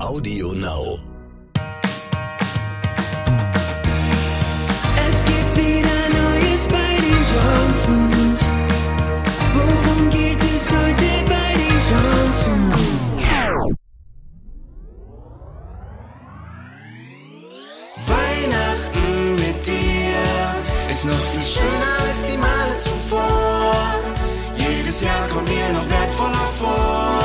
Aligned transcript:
Audio 0.00 0.52
Now. 0.52 0.98
Es 5.08 5.24
gibt 5.24 5.56
wieder 5.56 6.08
Neues 6.08 6.68
bei 6.68 6.94
den 7.02 7.22
Johnsons. 7.26 8.40
Worum 9.54 10.10
geht 10.10 10.38
es 10.44 10.70
heute 10.70 11.04
bei 11.26 11.52
den 11.52 11.76
Johnsons? 11.90 12.74
Weihnachten 18.06 19.34
mit 19.34 19.66
dir 19.66 20.92
ist 20.92 21.04
noch 21.04 21.24
viel 21.32 21.42
schöner 21.42 21.98
als 22.06 22.24
die 22.26 22.38
Male 22.38 22.76
zuvor. 22.78 23.74
Jedes 24.56 25.00
Jahr 25.00 25.28
kommen 25.28 25.48
wir 25.48 25.72
noch 25.72 25.88
wertvoller 25.88 26.48
vor. 26.58 27.17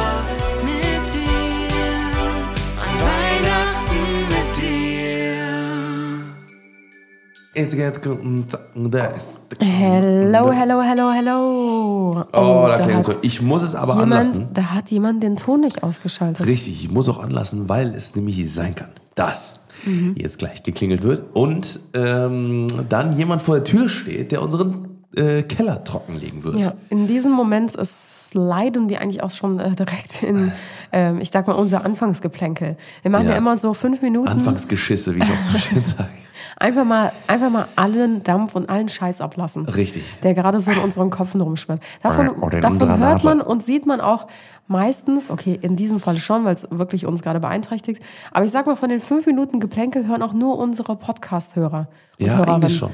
Hello, 9.59 10.51
hello, 10.51 10.81
hello, 10.81 11.11
hello. 11.11 12.23
Oh, 12.33 12.65
da 12.67 12.77
klingelt 12.77 13.07
hat 13.07 13.13
so. 13.13 13.19
Ich 13.21 13.41
muss 13.43 13.61
es 13.61 13.75
aber 13.75 13.97
anlassen. 13.97 14.33
jemand, 14.33 14.57
Da 14.57 14.63
hat 14.71 14.89
jemand 14.91 15.21
den 15.21 15.35
Ton 15.37 15.59
nicht 15.61 15.83
ausgeschaltet. 15.83 16.45
Richtig, 16.47 16.83
ich 16.83 16.89
muss 16.91 17.07
auch 17.09 17.19
anlassen, 17.21 17.69
weil 17.69 17.93
es 17.93 18.15
nämlich 18.15 18.51
sein 18.53 18.73
kann, 18.75 18.89
dass 19.15 19.59
Mhm. 19.85 20.15
jetzt 20.17 20.39
gleich 20.39 20.63
geklingelt 20.63 21.03
wird 21.03 21.35
und 21.35 21.79
ähm, 21.93 22.67
dann 22.89 23.17
jemand 23.17 23.41
vor 23.41 23.55
der 23.55 23.63
Tür 23.65 23.89
steht, 23.89 24.31
der 24.31 24.41
unseren 24.41 24.87
äh, 25.15 25.43
Keller 25.43 25.83
trockenlegen 25.83 26.43
wird. 26.45 26.55
Ja, 26.55 26.73
in 26.89 27.05
diesem 27.07 27.33
Moment 27.33 27.71
sliden 27.85 28.87
wir 28.89 29.01
eigentlich 29.01 29.21
auch 29.21 29.29
schon 29.31 29.59
äh, 29.59 29.71
direkt 29.75 30.23
in, 30.23 30.51
ähm, 30.93 31.19
ich 31.19 31.29
sag 31.31 31.47
mal, 31.47 31.53
unser 31.53 31.83
Anfangsgeplänkel. 31.85 32.77
Wir 33.01 33.11
machen 33.11 33.25
ja, 33.25 33.31
Ja. 33.33 33.37
immer 33.37 33.57
so 33.57 33.73
fünf 33.73 34.01
Minuten. 34.01 34.27
Anfangsgeschisse, 34.29 35.13
wie 35.15 35.19
ich 35.19 35.29
auch 35.29 35.51
so 35.51 35.57
schön 35.59 35.83
sage. 35.97 36.09
Einfach 36.57 36.85
mal, 36.85 37.11
einfach 37.27 37.49
mal 37.49 37.65
allen 37.75 38.23
Dampf 38.23 38.55
und 38.55 38.69
allen 38.69 38.89
Scheiß 38.89 39.21
ablassen. 39.21 39.65
Richtig. 39.65 40.03
Der 40.23 40.33
gerade 40.33 40.61
so 40.61 40.71
in 40.71 40.77
unseren 40.79 41.09
Köpfen 41.09 41.41
rumschwirrt. 41.41 41.81
Davon, 42.01 42.29
davon 42.61 42.99
hört 42.99 43.23
man 43.23 43.41
und 43.41 43.63
sieht 43.63 43.85
man 43.85 44.01
auch 44.01 44.27
meistens, 44.67 45.29
okay, 45.29 45.57
in 45.61 45.75
diesem 45.75 45.99
Fall 45.99 46.17
schon, 46.17 46.45
weil 46.45 46.55
es 46.55 46.67
wirklich 46.69 47.05
uns 47.05 47.21
gerade 47.21 47.39
beeinträchtigt. 47.39 48.01
Aber 48.31 48.45
ich 48.45 48.51
sag 48.51 48.65
mal, 48.67 48.75
von 48.75 48.89
den 48.89 49.01
fünf 49.01 49.25
Minuten 49.25 49.59
Geplänkel 49.59 50.07
hören 50.07 50.21
auch 50.21 50.33
nur 50.33 50.57
unsere 50.57 50.95
Podcast-Hörer. 50.95 51.87
Ja, 52.17 52.27
Hörerinnen. 52.33 52.55
eigentlich 52.63 52.77
schon. 52.77 52.91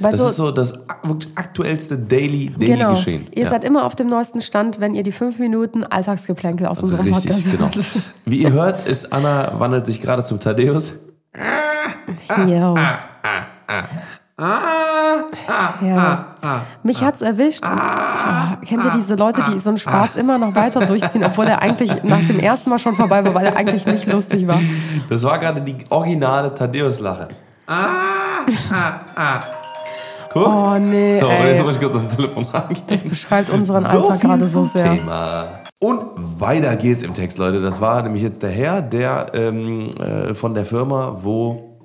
Weil 0.00 0.12
das 0.12 0.20
so, 0.20 0.28
ist 0.28 0.36
so 0.36 0.50
das 0.52 0.74
wirklich 1.02 1.36
aktuellste 1.36 1.98
Daily, 1.98 2.50
Daily 2.56 2.72
genau. 2.76 2.90
Geschehen. 2.90 3.26
Ihr 3.34 3.44
Ja. 3.44 3.50
seid 3.50 3.64
immer 3.64 3.84
auf 3.84 3.96
dem 3.96 4.08
neuesten 4.08 4.40
Stand, 4.40 4.78
wenn 4.78 4.94
ihr 4.94 5.02
die 5.02 5.10
fünf 5.10 5.40
Minuten 5.40 5.82
Alltagsgeplänkel 5.82 6.68
aus 6.68 6.82
unserem 6.84 7.06
Richtig, 7.12 7.30
Podcast 7.32 7.50
genau. 7.50 7.64
hört. 7.74 7.84
Wie 8.24 8.38
ihr 8.38 8.52
hört, 8.52 8.86
ist 8.86 9.12
Anna 9.12 9.58
wandelt 9.58 9.86
sich 9.86 10.00
gerade 10.00 10.22
zum 10.22 10.38
Thaddeus. 10.38 10.94
Jo. 12.46 12.74
Ah, 14.40 15.74
Ja. 15.82 16.24
Mich 16.84 17.02
hat's 17.02 17.22
erwischt. 17.22 17.64
Ah, 17.64 18.56
kennt 18.64 18.84
ihr 18.84 18.92
diese 18.96 19.16
Leute, 19.16 19.42
die 19.50 19.58
so 19.58 19.70
einen 19.70 19.78
Spaß 19.78 20.14
immer 20.16 20.38
noch 20.38 20.54
weiter 20.54 20.86
durchziehen, 20.86 21.24
obwohl 21.24 21.46
er 21.46 21.60
eigentlich 21.60 22.02
nach 22.04 22.24
dem 22.26 22.38
ersten 22.38 22.70
Mal 22.70 22.78
schon 22.78 22.94
vorbei 22.94 23.24
war, 23.24 23.34
weil 23.34 23.46
er 23.46 23.56
eigentlich 23.56 23.84
nicht 23.86 24.06
lustig 24.06 24.46
war? 24.46 24.60
Das 25.08 25.22
war 25.24 25.38
gerade 25.38 25.60
die 25.60 25.76
originale 25.90 26.54
Thaddeus-Lache. 26.54 27.28
Guck. 30.32 30.46
Oh 30.46 30.78
nee, 30.78 31.18
So, 31.18 31.26
ey. 31.28 31.54
jetzt 31.54 31.64
muss 31.64 31.74
ich 31.76 31.80
kurz 31.80 31.94
ans 31.94 32.14
Telefon 32.16 32.44
rangehen. 32.44 32.82
Das 32.86 33.02
beschreibt 33.02 33.50
unseren 33.50 33.82
So 33.84 33.88
Alltag 33.88 34.20
gerade 34.20 34.48
so 34.48 34.64
sehr. 34.64 34.94
Thema. 34.96 35.46
Und 35.80 36.40
weiter 36.40 36.74
geht's 36.74 37.02
im 37.02 37.14
Text, 37.14 37.38
Leute. 37.38 37.60
Das 37.60 37.80
war 37.80 38.02
nämlich 38.02 38.22
jetzt 38.22 38.42
der 38.42 38.50
Herr, 38.50 38.82
der 38.82 39.32
ähm, 39.34 39.90
äh, 40.00 40.34
von 40.34 40.54
der 40.54 40.64
Firma, 40.64 41.20
wo 41.22 41.78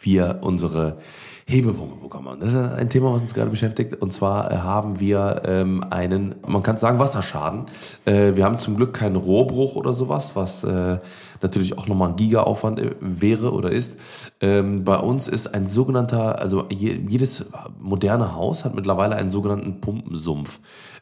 wir 0.00 0.40
unsere 0.42 0.98
Hebepumpe 1.46 1.96
bekommen 2.02 2.28
haben. 2.28 2.40
Das 2.40 2.54
ist 2.54 2.56
ein 2.56 2.88
Thema, 2.88 3.12
was 3.12 3.22
uns 3.22 3.34
gerade 3.34 3.50
beschäftigt. 3.50 3.96
Und 3.96 4.12
zwar 4.12 4.50
äh, 4.50 4.56
haben 4.56 4.98
wir 4.98 5.42
ähm, 5.44 5.84
einen, 5.90 6.36
man 6.46 6.62
kann 6.62 6.78
sagen, 6.78 6.98
Wasserschaden. 6.98 7.66
Äh, 8.04 8.36
wir 8.36 8.44
haben 8.44 8.58
zum 8.58 8.76
Glück 8.76 8.94
keinen 8.94 9.16
Rohrbruch 9.16 9.76
oder 9.76 9.92
sowas, 9.92 10.36
was 10.36 10.64
äh, 10.64 10.98
natürlich 11.42 11.76
auch 11.78 11.86
nochmal 11.86 12.10
ein 12.10 12.16
Gigaaufwand 12.16 12.80
äh, 12.80 12.90
wäre 13.00 13.52
oder 13.52 13.70
ist. 13.70 13.96
Ähm, 14.40 14.84
bei 14.84 14.96
uns 14.96 15.28
ist 15.28 15.54
ein 15.54 15.66
sogenannter, 15.66 16.40
also 16.40 16.64
je, 16.68 17.00
jedes 17.06 17.46
moderne 17.78 18.34
Haus 18.34 18.64
hat 18.64 18.74
mittlerweile 18.74 19.16
einen 19.16 19.30
sogenannten 19.30 19.80
Pumpensumpf. 19.80 20.60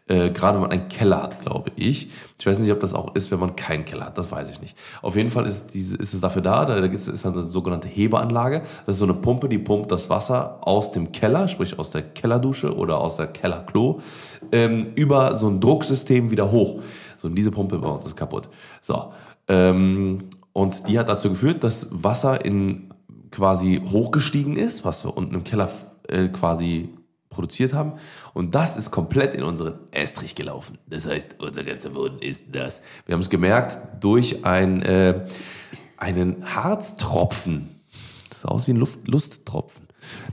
Äh, 0.08 0.30
Gerade 0.30 0.54
wenn 0.54 0.62
man 0.62 0.70
einen 0.70 0.88
Keller 0.88 1.22
hat, 1.22 1.40
glaube 1.42 1.70
ich. 1.76 2.08
Ich 2.38 2.46
weiß 2.46 2.58
nicht, 2.58 2.72
ob 2.72 2.80
das 2.80 2.94
auch 2.94 3.14
ist, 3.14 3.30
wenn 3.30 3.38
man 3.38 3.56
keinen 3.56 3.84
Keller 3.84 4.06
hat. 4.06 4.18
Das 4.18 4.30
weiß 4.30 4.50
ich 4.50 4.60
nicht. 4.60 4.76
Auf 5.02 5.16
jeden 5.16 5.30
Fall 5.30 5.46
ist, 5.46 5.74
diese, 5.74 5.96
ist 5.96 6.14
es 6.14 6.20
dafür 6.20 6.42
da. 6.42 6.64
Da 6.64 6.76
ist 6.76 7.08
ist 7.08 7.26
eine 7.26 7.42
sogenannte 7.42 7.88
Hebeanlage. 7.88 8.62
Das 8.86 8.96
ist 8.96 9.00
so 9.00 9.04
eine 9.04 9.14
Pumpe, 9.14 9.48
die 9.48 9.58
pumpt 9.58 9.92
das 9.92 10.08
Wasser 10.08 10.58
aus 10.62 10.92
dem 10.92 11.12
Keller, 11.12 11.46
sprich 11.48 11.78
aus 11.78 11.90
der 11.90 12.02
Kellerdusche 12.02 12.74
oder 12.74 13.00
aus 13.00 13.16
der 13.16 13.28
Kellerklo, 13.28 14.00
ähm, 14.52 14.92
über 14.94 15.36
so 15.36 15.48
ein 15.48 15.60
Drucksystem 15.60 16.30
wieder 16.30 16.50
hoch. 16.50 16.80
So, 17.16 17.28
und 17.28 17.34
diese 17.34 17.50
Pumpe 17.50 17.78
bei 17.78 17.88
uns 17.88 18.04
ist 18.04 18.16
kaputt. 18.16 18.48
So. 18.80 19.12
Ähm, 19.48 20.24
und 20.52 20.88
die 20.88 20.98
hat 20.98 21.08
dazu 21.08 21.30
geführt, 21.30 21.62
dass 21.64 21.88
Wasser 21.90 22.44
in 22.44 22.88
quasi 23.30 23.82
hochgestiegen 23.84 24.56
ist, 24.56 24.84
was 24.84 25.04
unten 25.04 25.34
im 25.34 25.44
Keller 25.44 25.68
äh, 26.08 26.28
quasi 26.28 26.90
produziert 27.38 27.72
haben. 27.72 27.92
Und 28.34 28.56
das 28.56 28.76
ist 28.76 28.90
komplett 28.90 29.32
in 29.32 29.44
unseren 29.44 29.74
Estrich 29.92 30.34
gelaufen. 30.34 30.76
Das 30.88 31.06
heißt, 31.06 31.36
unser 31.38 31.62
ganzer 31.62 31.90
Boden 31.90 32.18
ist 32.18 32.46
das. 32.50 32.82
Wir 33.06 33.14
haben 33.14 33.20
es 33.20 33.30
gemerkt 33.30 33.78
durch 34.02 34.44
ein, 34.44 34.82
äh, 34.82 35.24
einen 35.96 36.44
Harztropfen. 36.52 37.68
Das 38.28 38.40
sah 38.40 38.48
aus 38.48 38.66
wie 38.66 38.72
ein 38.72 38.76
Luft 38.76 39.06
Lusttropfen, 39.06 39.86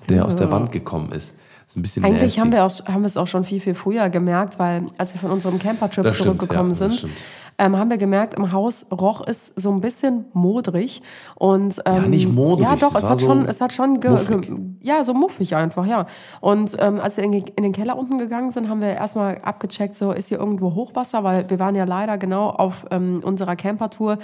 der 0.09 0.25
aus 0.25 0.35
der 0.35 0.49
Wand 0.49 0.71
gekommen 0.71 1.11
ist. 1.11 1.35
Eigentlich 1.75 2.21
nasty. 2.21 2.39
haben 2.39 2.51
wir, 2.51 2.63
auch, 2.63 2.71
haben 2.88 3.01
wir 3.01 3.07
es 3.07 3.17
auch 3.17 3.27
schon 3.27 3.43
viel, 3.43 3.59
viel 3.59 3.75
früher 3.75 4.09
gemerkt, 4.09 4.57
weil 4.59 4.85
als 4.97 5.13
wir 5.13 5.19
von 5.19 5.31
unserem 5.31 5.59
Campertrip 5.59 6.03
Das 6.03 6.16
stimmt, 6.16 6.39
zurückgekommen 6.39 6.73
ja, 6.73 6.89
sind. 6.89 7.09
Ähm, 7.57 7.77
haben 7.77 7.89
wir 7.89 7.97
gemerkt, 7.97 8.33
im 8.33 8.51
Haus 8.51 8.85
roch 8.91 9.21
es 9.25 9.53
so 9.55 9.71
ein 9.71 9.79
bisschen 9.79 10.25
modrig. 10.33 11.01
Und, 11.35 11.81
ähm, 11.85 12.09
nicht 12.09 12.31
modrig, 12.31 12.67
Ja, 12.67 12.75
doch, 12.75 12.95
es 12.95 13.07
hat 13.07 13.19
so 13.19 13.27
schon, 13.27 13.45
es 13.45 13.61
hat 13.61 13.71
schon 13.71 13.99
ge, 13.99 14.17
ge, 14.25 14.57
ja, 14.81 15.03
so 15.03 15.13
muffig 15.13 15.55
einfach, 15.55 15.85
ja. 15.85 16.05
Und 16.41 16.75
ähm, 16.79 16.99
als 16.99 17.17
wir 17.17 17.23
in, 17.23 17.33
in 17.33 17.63
den 17.63 17.71
Keller 17.71 17.97
unten 17.97 18.17
gegangen 18.17 18.51
sind, 18.51 18.67
haben 18.69 18.81
wir 18.81 18.89
erstmal 18.89 19.39
abgecheckt, 19.41 19.95
so 19.95 20.11
ist 20.11 20.29
hier 20.29 20.39
irgendwo 20.39 20.75
Hochwasser, 20.75 21.23
weil 21.23 21.49
wir 21.49 21.59
waren 21.59 21.75
ja 21.75 21.85
leider 21.85 22.17
genau 22.17 22.49
auf 22.49 22.85
ähm, 22.91 23.21
unserer 23.23 23.55
Campertour, 23.55 24.17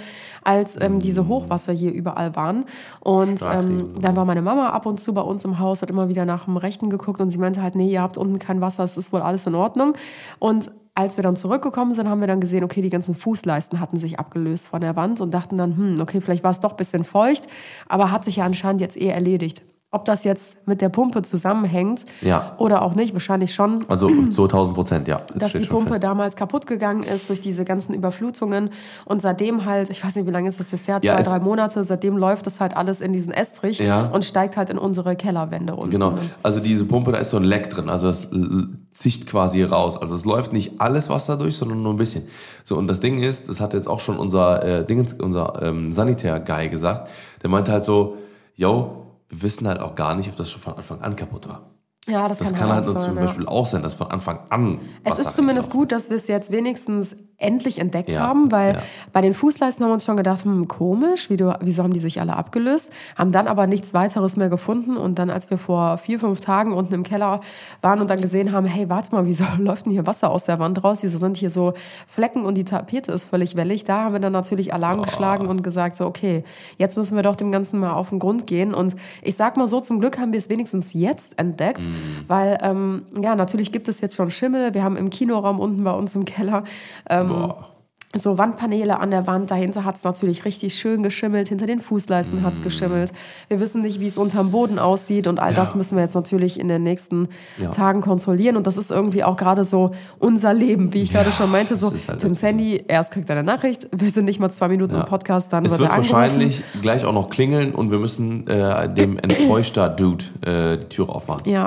als 0.44 0.80
ähm, 0.80 0.98
diese 0.98 1.26
Hochwasser 1.26 1.72
hier 1.72 1.92
überall 1.92 2.36
waren. 2.36 2.64
Und 3.00 3.40
ähm, 3.42 3.90
dann 4.00 4.14
war 4.14 4.26
meine 4.26 4.42
Mama 4.42 4.70
ab 4.70 4.84
und 4.84 5.00
zu 5.00 5.14
bei 5.14 5.22
uns 5.22 5.44
im 5.44 5.58
Haus, 5.58 5.80
hat 5.80 5.90
immer 5.90 6.08
wieder 6.08 6.26
nach 6.26 6.44
dem 6.44 6.58
Rechten 6.58 6.90
geguckt 6.90 7.20
und 7.20 7.30
sie 7.30 7.38
meinte 7.38 7.62
halt, 7.62 7.76
nee, 7.76 7.90
ihr 7.90 8.02
habt 8.02 8.18
unten 8.18 8.38
kein 8.38 8.60
Wasser, 8.60 8.84
es 8.84 8.96
ist 8.96 9.12
wohl 9.12 9.22
alles 9.22 9.46
in 9.46 9.54
Ordnung. 9.54 9.94
Und 10.38 10.70
als 10.94 11.16
wir 11.16 11.22
dann 11.22 11.36
zurückgekommen 11.36 11.94
sind, 11.94 12.08
haben 12.08 12.20
wir 12.20 12.28
dann 12.28 12.40
gesehen, 12.40 12.64
okay, 12.64 12.82
die 12.82 12.90
ganzen 12.90 13.14
Fußleisten 13.14 13.80
hatten 13.80 13.98
sich 13.98 14.18
abgelöst 14.18 14.68
von 14.68 14.80
der 14.80 14.94
Wand 14.94 15.20
und 15.20 15.32
dachten 15.32 15.56
dann, 15.56 15.76
hm, 15.76 16.00
okay, 16.00 16.20
vielleicht 16.20 16.44
war 16.44 16.50
es 16.50 16.60
doch 16.60 16.72
ein 16.72 16.76
bisschen 16.76 17.04
feucht, 17.04 17.46
aber 17.88 18.10
hat 18.10 18.24
sich 18.24 18.36
ja 18.36 18.44
anscheinend 18.44 18.80
jetzt 18.80 19.00
eh 19.00 19.08
erledigt. 19.08 19.62
Ob 19.94 20.06
das 20.06 20.24
jetzt 20.24 20.56
mit 20.66 20.80
der 20.80 20.88
Pumpe 20.88 21.20
zusammenhängt 21.20 22.06
Ja. 22.22 22.54
oder 22.56 22.80
auch 22.80 22.94
nicht, 22.94 23.12
wahrscheinlich 23.12 23.52
schon. 23.54 23.84
Also 23.88 24.08
so 24.30 24.44
1000 24.44 24.74
Prozent, 24.74 25.06
ja. 25.06 25.18
Das 25.34 25.52
Dass 25.52 25.60
die 25.62 25.68
Pumpe 25.68 25.90
fest. 25.90 26.02
damals 26.02 26.34
kaputt 26.34 26.66
gegangen 26.66 27.02
ist 27.02 27.28
durch 27.28 27.42
diese 27.42 27.66
ganzen 27.66 27.92
Überflutungen 27.94 28.70
und 29.04 29.20
seitdem 29.20 29.66
halt, 29.66 29.90
ich 29.90 30.02
weiß 30.02 30.16
nicht, 30.16 30.26
wie 30.26 30.30
lange 30.30 30.48
ist 30.48 30.58
das 30.58 30.70
jetzt 30.70 30.88
her, 30.88 30.98
Ja, 31.02 31.16
zwei, 31.16 31.22
drei 31.22 31.38
Monate, 31.40 31.84
seitdem 31.84 32.16
läuft 32.16 32.46
das 32.46 32.58
halt 32.58 32.74
alles 32.74 33.02
in 33.02 33.12
diesen 33.12 33.34
Estrich 33.34 33.80
Ja. 33.80 34.06
und 34.06 34.24
steigt 34.24 34.56
halt 34.56 34.70
in 34.70 34.78
unsere 34.78 35.14
Kellerwände 35.14 35.76
unten. 35.76 35.90
Genau. 35.90 36.14
Also 36.42 36.60
diese 36.60 36.86
Pumpe, 36.86 37.12
da 37.12 37.18
ist 37.18 37.28
so 37.28 37.36
ein 37.36 37.44
Leck 37.44 37.68
drin. 37.68 37.90
Also 37.90 38.08
es 38.08 38.24
l- 38.32 38.68
zischt 38.92 39.26
quasi 39.26 39.62
raus. 39.62 39.98
Also 40.00 40.14
es 40.14 40.24
läuft 40.24 40.54
nicht 40.54 40.80
alles 40.80 41.10
Wasser 41.10 41.36
durch, 41.36 41.56
sondern 41.58 41.82
nur 41.82 41.92
ein 41.92 41.96
bisschen. 41.98 42.26
So, 42.64 42.78
und 42.78 42.88
das 42.88 43.00
Ding 43.00 43.18
ist, 43.18 43.50
das 43.50 43.60
hat 43.60 43.74
jetzt 43.74 43.88
auch 43.88 44.00
schon 44.00 44.16
unser, 44.16 44.62
äh, 44.64 44.84
Dingens, 44.86 45.12
unser 45.12 45.60
ähm, 45.62 45.92
Sanitär-Guy 45.92 46.70
gesagt. 46.70 47.10
Der 47.42 47.50
meinte 47.50 47.72
halt 47.72 47.84
so, 47.84 48.16
yo, 48.54 49.01
wir 49.32 49.42
wissen 49.42 49.66
halt 49.66 49.80
auch 49.80 49.94
gar 49.94 50.14
nicht, 50.14 50.28
ob 50.28 50.36
das 50.36 50.50
schon 50.50 50.60
von 50.60 50.76
Anfang 50.76 51.00
an 51.00 51.16
kaputt 51.16 51.48
war. 51.48 51.70
Ja, 52.06 52.28
das, 52.28 52.38
Das 52.38 52.50
kann, 52.50 52.58
kann 52.58 52.72
halt 52.72 52.84
zum 52.84 53.00
sein, 53.00 53.14
ja. 53.14 53.22
Beispiel 53.22 53.46
auch 53.46 53.66
sein, 53.66 53.82
dass 53.82 53.94
von 53.94 54.08
Anfang 54.10 54.40
an. 54.50 54.80
Es 55.04 55.18
ist 55.18 55.34
zumindest 55.34 55.70
gut, 55.70 55.92
dass 55.92 56.10
wir 56.10 56.16
es 56.16 56.26
jetzt 56.26 56.50
wenigstens 56.50 57.16
endlich 57.38 57.78
entdeckt 57.78 58.10
Ja, 58.10 58.20
haben, 58.20 58.52
weil 58.52 58.74
ja. 58.74 58.82
bei 59.12 59.20
den 59.20 59.34
Fußleisten 59.34 59.82
haben 59.82 59.90
wir 59.90 59.94
uns 59.94 60.04
schon 60.04 60.16
gedacht, 60.16 60.44
hm, 60.44 60.68
komisch, 60.68 61.28
wie 61.28 61.36
du, 61.36 61.56
wieso 61.60 61.82
haben 61.82 61.92
die 61.92 62.00
sich 62.00 62.20
alle 62.20 62.36
abgelöst? 62.36 62.90
Haben 63.16 63.32
dann 63.32 63.48
aber 63.48 63.66
nichts 63.66 63.94
weiteres 63.94 64.36
mehr 64.36 64.48
gefunden 64.48 64.96
und 64.96 65.18
dann, 65.18 65.28
als 65.28 65.50
wir 65.50 65.58
vor 65.58 65.98
vier, 65.98 66.20
fünf 66.20 66.40
Tagen 66.40 66.72
unten 66.72 66.94
im 66.94 67.02
Keller 67.02 67.40
waren 67.80 68.00
und 68.00 68.10
dann 68.10 68.20
gesehen 68.20 68.52
haben, 68.52 68.66
hey, 68.66 68.88
warte 68.88 69.14
mal, 69.14 69.26
wieso 69.26 69.44
läuft 69.58 69.86
denn 69.86 69.92
hier 69.92 70.06
Wasser 70.06 70.30
aus 70.30 70.44
der 70.44 70.58
Wand 70.58 70.82
raus? 70.84 71.02
Wieso 71.02 71.18
sind 71.18 71.36
hier 71.36 71.50
so 71.50 71.74
Flecken 72.06 72.44
und 72.44 72.54
die 72.56 72.64
Tapete 72.64 73.12
ist 73.12 73.24
völlig 73.24 73.56
wellig? 73.56 73.84
Da 73.84 74.04
haben 74.04 74.12
wir 74.12 74.20
dann 74.20 74.32
natürlich 74.32 74.72
Alarm 74.72 75.02
geschlagen 75.02 75.46
und 75.46 75.62
gesagt, 75.64 75.96
so, 75.96 76.06
okay, 76.06 76.44
jetzt 76.78 76.96
müssen 76.96 77.16
wir 77.16 77.22
doch 77.22 77.36
dem 77.36 77.50
Ganzen 77.50 77.80
mal 77.80 77.92
auf 77.92 78.10
den 78.10 78.18
Grund 78.18 78.46
gehen 78.46 78.72
und 78.72 78.94
ich 79.22 79.36
sag 79.36 79.56
mal 79.56 79.68
so, 79.68 79.80
zum 79.80 80.00
Glück 80.00 80.18
haben 80.18 80.32
wir 80.32 80.38
es 80.38 80.48
wenigstens 80.48 80.92
jetzt 80.92 81.38
entdeckt, 81.38 81.82
weil, 82.28 82.58
ähm, 82.62 83.02
ja, 83.20 83.34
natürlich 83.34 83.72
gibt 83.72 83.88
es 83.88 84.00
jetzt 84.00 84.16
schon 84.16 84.30
Schimmel. 84.30 84.74
Wir 84.74 84.84
haben 84.84 84.96
im 84.96 85.10
Kinoraum 85.10 85.58
unten 85.58 85.82
bei 85.84 85.92
uns 85.92 86.14
im 86.14 86.24
Keller 86.24 86.64
ähm, 87.08 87.21
Boah. 87.28 87.71
So 88.14 88.36
Wandpaneele 88.36 89.00
an 89.00 89.10
der 89.10 89.26
Wand. 89.26 89.50
Dahinter 89.50 89.84
hat 89.84 89.96
es 89.96 90.04
natürlich 90.04 90.44
richtig 90.44 90.74
schön 90.74 91.02
geschimmelt. 91.02 91.48
Hinter 91.48 91.66
den 91.66 91.80
Fußleisten 91.80 92.42
hat 92.42 92.54
es 92.54 92.62
geschimmelt. 92.62 93.12
Wir 93.48 93.58
wissen 93.60 93.80
nicht, 93.82 94.00
wie 94.00 94.06
es 94.06 94.18
unterm 94.18 94.50
Boden 94.50 94.78
aussieht. 94.78 95.26
Und 95.26 95.40
all 95.40 95.54
das 95.54 95.74
müssen 95.74 95.96
wir 95.96 96.02
jetzt 96.04 96.14
natürlich 96.14 96.60
in 96.60 96.68
den 96.68 96.82
nächsten 96.82 97.28
Ja. 97.58 97.70
Tagen 97.70 98.02
kontrollieren. 98.02 98.56
Und 98.56 98.66
das 98.66 98.76
ist 98.76 98.90
irgendwie 98.90 99.24
auch 99.24 99.36
gerade 99.36 99.64
so 99.64 99.92
unser 100.18 100.52
Leben, 100.52 100.92
wie 100.92 101.02
ich 101.02 101.12
gerade 101.12 101.32
schon 101.32 101.50
meinte. 101.50 101.76
So, 101.76 101.90
halt 101.90 102.20
Tims 102.20 102.42
Handy, 102.42 102.84
erst 102.86 103.12
kriegt 103.12 103.30
er 103.30 103.36
eine 103.36 103.44
Nachricht. 103.44 103.88
Wir 103.92 104.10
sind 104.10 104.26
nicht 104.26 104.40
mal 104.40 104.50
zwei 104.50 104.68
Minuten 104.68 104.94
im 104.94 105.04
Podcast, 105.04 105.52
dann 105.52 105.64
Es 105.64 105.72
wird 105.72 105.80
wird 105.80 105.92
wahrscheinlich 105.96 106.62
gleich 106.82 107.04
auch 107.04 107.14
noch 107.14 107.30
klingeln 107.30 107.74
und 107.74 107.90
wir 107.90 107.98
müssen 107.98 108.46
äh, 108.46 108.92
dem 108.92 109.18
enttäuschter 109.22 109.88
Dude 109.88 110.24
äh, 110.42 110.76
die 110.78 110.86
Türe 110.88 111.08
aufmachen. 111.14 111.50
Ja. 111.50 111.66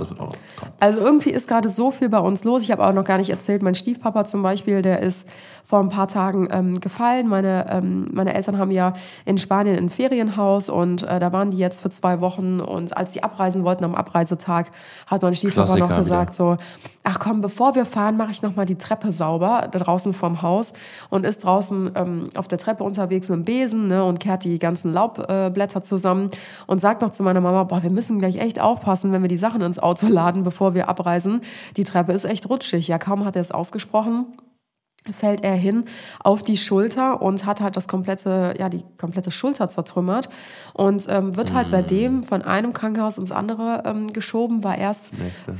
Also 0.79 0.99
irgendwie 0.99 1.31
ist 1.31 1.47
gerade 1.47 1.69
so 1.69 1.91
viel 1.91 2.09
bei 2.09 2.19
uns 2.19 2.43
los. 2.43 2.63
Ich 2.63 2.71
habe 2.71 2.85
auch 2.85 2.93
noch 2.93 3.03
gar 3.03 3.17
nicht 3.17 3.29
erzählt, 3.29 3.63
mein 3.63 3.75
Stiefpapa 3.75 4.25
zum 4.25 4.43
Beispiel, 4.43 4.81
der 4.81 4.99
ist 4.99 5.27
vor 5.65 5.79
ein 5.79 5.89
paar 5.89 6.07
Tagen 6.07 6.47
ähm, 6.51 6.79
gefallen. 6.79 7.27
Meine, 7.27 7.65
ähm, 7.71 8.07
meine 8.13 8.33
Eltern 8.33 8.57
haben 8.57 8.71
ja 8.71 8.93
in 9.25 9.37
Spanien 9.37 9.77
ein 9.77 9.89
Ferienhaus 9.89 10.69
und 10.69 11.03
äh, 11.03 11.19
da 11.19 11.33
waren 11.33 11.51
die 11.51 11.57
jetzt 11.57 11.81
für 11.81 11.89
zwei 11.89 12.21
Wochen. 12.21 12.59
Und 12.59 12.95
als 12.95 13.11
die 13.11 13.23
abreisen 13.23 13.63
wollten 13.63 13.83
am 13.83 13.95
Abreisetag, 13.95 14.69
hat 15.07 15.23
mein 15.23 15.33
Klassiker 15.33 15.77
noch 15.77 15.97
gesagt 15.97 16.35
so, 16.35 16.57
ach 17.03 17.19
komm, 17.19 17.41
bevor 17.41 17.75
wir 17.75 17.85
fahren, 17.85 18.15
mache 18.15 18.31
ich 18.31 18.43
noch 18.43 18.55
mal 18.55 18.65
die 18.65 18.77
Treppe 18.77 19.11
sauber, 19.11 19.67
da 19.71 19.79
draußen 19.79 20.13
vorm 20.13 20.41
Haus 20.43 20.73
und 21.09 21.25
ist 21.25 21.43
draußen 21.43 21.91
ähm, 21.95 22.29
auf 22.35 22.47
der 22.47 22.59
Treppe 22.59 22.83
unterwegs 22.83 23.29
mit 23.29 23.37
dem 23.37 23.45
Besen 23.45 23.87
ne, 23.87 24.03
und 24.03 24.19
kehrt 24.19 24.43
die 24.43 24.59
ganzen 24.59 24.93
Laubblätter 24.93 25.79
äh, 25.79 25.83
zusammen 25.83 26.29
und 26.67 26.79
sagt 26.79 27.01
noch 27.01 27.11
zu 27.11 27.23
meiner 27.23 27.41
Mama, 27.41 27.63
boah, 27.63 27.81
wir 27.81 27.89
müssen 27.89 28.19
gleich 28.19 28.37
echt 28.37 28.59
aufpassen, 28.59 29.11
wenn 29.11 29.23
wir 29.23 29.29
die 29.29 29.37
Sachen 29.37 29.61
ins 29.61 29.79
Auto 29.79 30.07
laden, 30.07 30.43
bevor 30.43 30.75
wir 30.75 30.89
abreisen. 30.89 31.41
Die 31.75 31.83
Treppe 31.83 32.13
ist 32.13 32.25
echt 32.25 32.49
rutschig. 32.49 32.87
Ja, 32.87 32.99
kaum 32.99 33.25
hat 33.25 33.35
er 33.35 33.41
es 33.41 33.51
ausgesprochen, 33.51 34.25
fällt 35.13 35.43
er 35.43 35.53
hin 35.53 35.85
auf 36.23 36.43
die 36.43 36.57
Schulter 36.57 37.21
und 37.21 37.45
hat 37.45 37.61
halt 37.61 37.77
das 37.77 37.87
komplette, 37.87 38.55
ja, 38.57 38.69
die 38.69 38.83
komplette 38.97 39.31
Schulter 39.31 39.69
zertrümmert. 39.69 40.29
Und 40.73 41.05
ähm, 41.09 41.35
wird 41.37 41.53
halt 41.53 41.69
seitdem 41.69 42.23
von 42.23 42.41
einem 42.41 42.73
Krankenhaus 42.73 43.17
ins 43.17 43.31
andere 43.31 43.83
ähm, 43.85 44.13
geschoben, 44.13 44.63
war 44.63 44.77
erst 44.77 45.11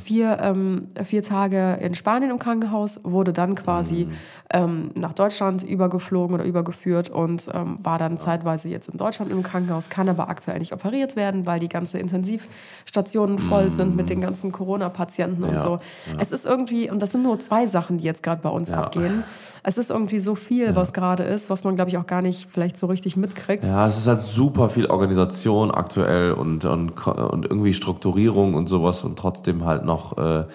vier, 0.03 0.39
ähm, 0.41 0.89
vier 1.03 1.23
Tage 1.23 1.77
in 1.81 1.93
Spanien 1.93 2.31
im 2.31 2.39
Krankenhaus, 2.39 2.99
wurde 3.03 3.33
dann 3.33 3.55
quasi 3.55 4.07
ähm, 4.51 4.91
nach 4.95 5.13
Deutschland 5.13 5.63
übergeflogen 5.63 6.35
oder 6.35 6.45
übergeführt 6.45 7.09
und 7.09 7.49
ähm, 7.53 7.77
war 7.81 7.97
dann 7.97 8.17
zeitweise 8.17 8.67
jetzt 8.69 8.89
in 8.89 8.97
Deutschland 8.97 9.31
im 9.31 9.43
Krankenhaus, 9.43 9.89
kann 9.89 10.09
aber 10.09 10.29
aktuell 10.29 10.59
nicht 10.59 10.73
operiert 10.73 11.15
werden, 11.15 11.45
weil 11.45 11.59
die 11.59 11.69
ganze 11.69 11.97
Intensivstationen 11.97 13.39
voll 13.39 13.71
sind 13.71 13.95
mit 13.95 14.09
den 14.09 14.21
ganzen 14.21 14.51
Corona-Patienten 14.51 15.43
und 15.43 15.53
Ja, 15.53 15.59
so. 15.59 15.79
Es 16.19 16.31
ist 16.31 16.45
irgendwie, 16.45 16.89
und 16.89 17.01
das 17.01 17.11
sind 17.11 17.23
nur 17.23 17.39
zwei 17.39 17.67
Sachen, 17.67 17.97
die 17.97 18.03
jetzt 18.03 18.23
gerade 18.23 18.41
bei 18.41 18.49
uns 18.49 18.71
abgehen. 18.71 19.23
Es 19.63 19.77
ist 19.77 19.89
irgendwie 19.89 20.19
so 20.19 20.35
viel, 20.35 20.75
was 20.75 20.93
gerade 20.93 21.23
ist, 21.23 21.49
was 21.49 21.63
man, 21.63 21.75
glaube 21.75 21.89
ich, 21.89 21.97
auch 21.97 22.05
gar 22.05 22.21
nicht 22.21 22.47
vielleicht 22.51 22.77
so 22.77 22.87
richtig 22.87 23.15
mitkriegt. 23.15 23.65
Ja, 23.65 23.87
es 23.87 23.97
ist 23.97 24.07
halt 24.07 24.21
super 24.21 24.69
viel 24.69 24.87
Organisation 24.87 25.71
aktuell 25.71 26.33
und, 26.33 26.65
und, 26.65 27.07
und 27.07 27.45
irgendwie 27.45 27.73
Strukturierung 27.73 28.53
und 28.53 28.67
sowas 28.67 29.03
und 29.03 29.17
trotzdem 29.17 29.65
halt 29.65 29.85
noch 29.85 30.17
äh, 30.17 30.45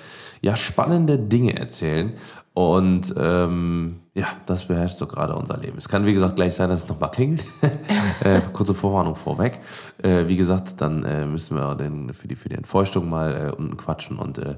ja, 0.40 0.56
spannende 0.56 1.18
Dinge 1.18 1.56
erzählen. 1.56 2.14
Und 2.54 3.14
ähm, 3.16 4.00
ja, 4.14 4.26
das 4.46 4.66
beherrscht 4.66 4.98
so 4.98 5.06
gerade 5.06 5.34
unser 5.36 5.56
Leben. 5.56 5.78
Es 5.78 5.88
kann, 5.88 6.04
wie 6.04 6.12
gesagt, 6.12 6.36
gleich 6.36 6.54
sein, 6.54 6.68
dass 6.68 6.84
es 6.84 6.88
nochmal 6.88 7.10
klingelt. 7.10 7.44
äh, 8.24 8.40
kurze 8.52 8.74
Vorwarnung 8.74 9.14
vorweg. 9.14 9.60
Äh, 10.02 10.26
wie 10.26 10.36
gesagt, 10.36 10.80
dann 10.80 11.04
äh, 11.04 11.26
müssen 11.26 11.56
wir 11.56 11.74
den, 11.74 12.12
für, 12.12 12.28
die, 12.28 12.36
für 12.36 12.48
die 12.48 12.56
Entfeuchtung 12.56 13.08
mal 13.08 13.48
äh, 13.48 13.56
unten 13.56 13.76
quatschen. 13.76 14.18
Und 14.18 14.38
äh, 14.38 14.56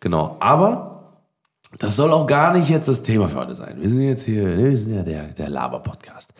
genau. 0.00 0.36
Aber 0.40 0.99
das 1.78 1.96
soll 1.96 2.12
auch 2.12 2.26
gar 2.26 2.52
nicht 2.52 2.68
jetzt 2.68 2.88
das 2.88 3.02
Thema 3.02 3.28
für 3.28 3.36
heute 3.38 3.54
sein. 3.54 3.76
Wir 3.78 3.88
sind 3.88 4.00
jetzt 4.02 4.24
hier, 4.24 4.56
wir 4.58 4.76
sind 4.76 4.94
ja 4.94 5.02
der, 5.02 5.24
der 5.28 5.48
Laber-Podcast. 5.48 6.32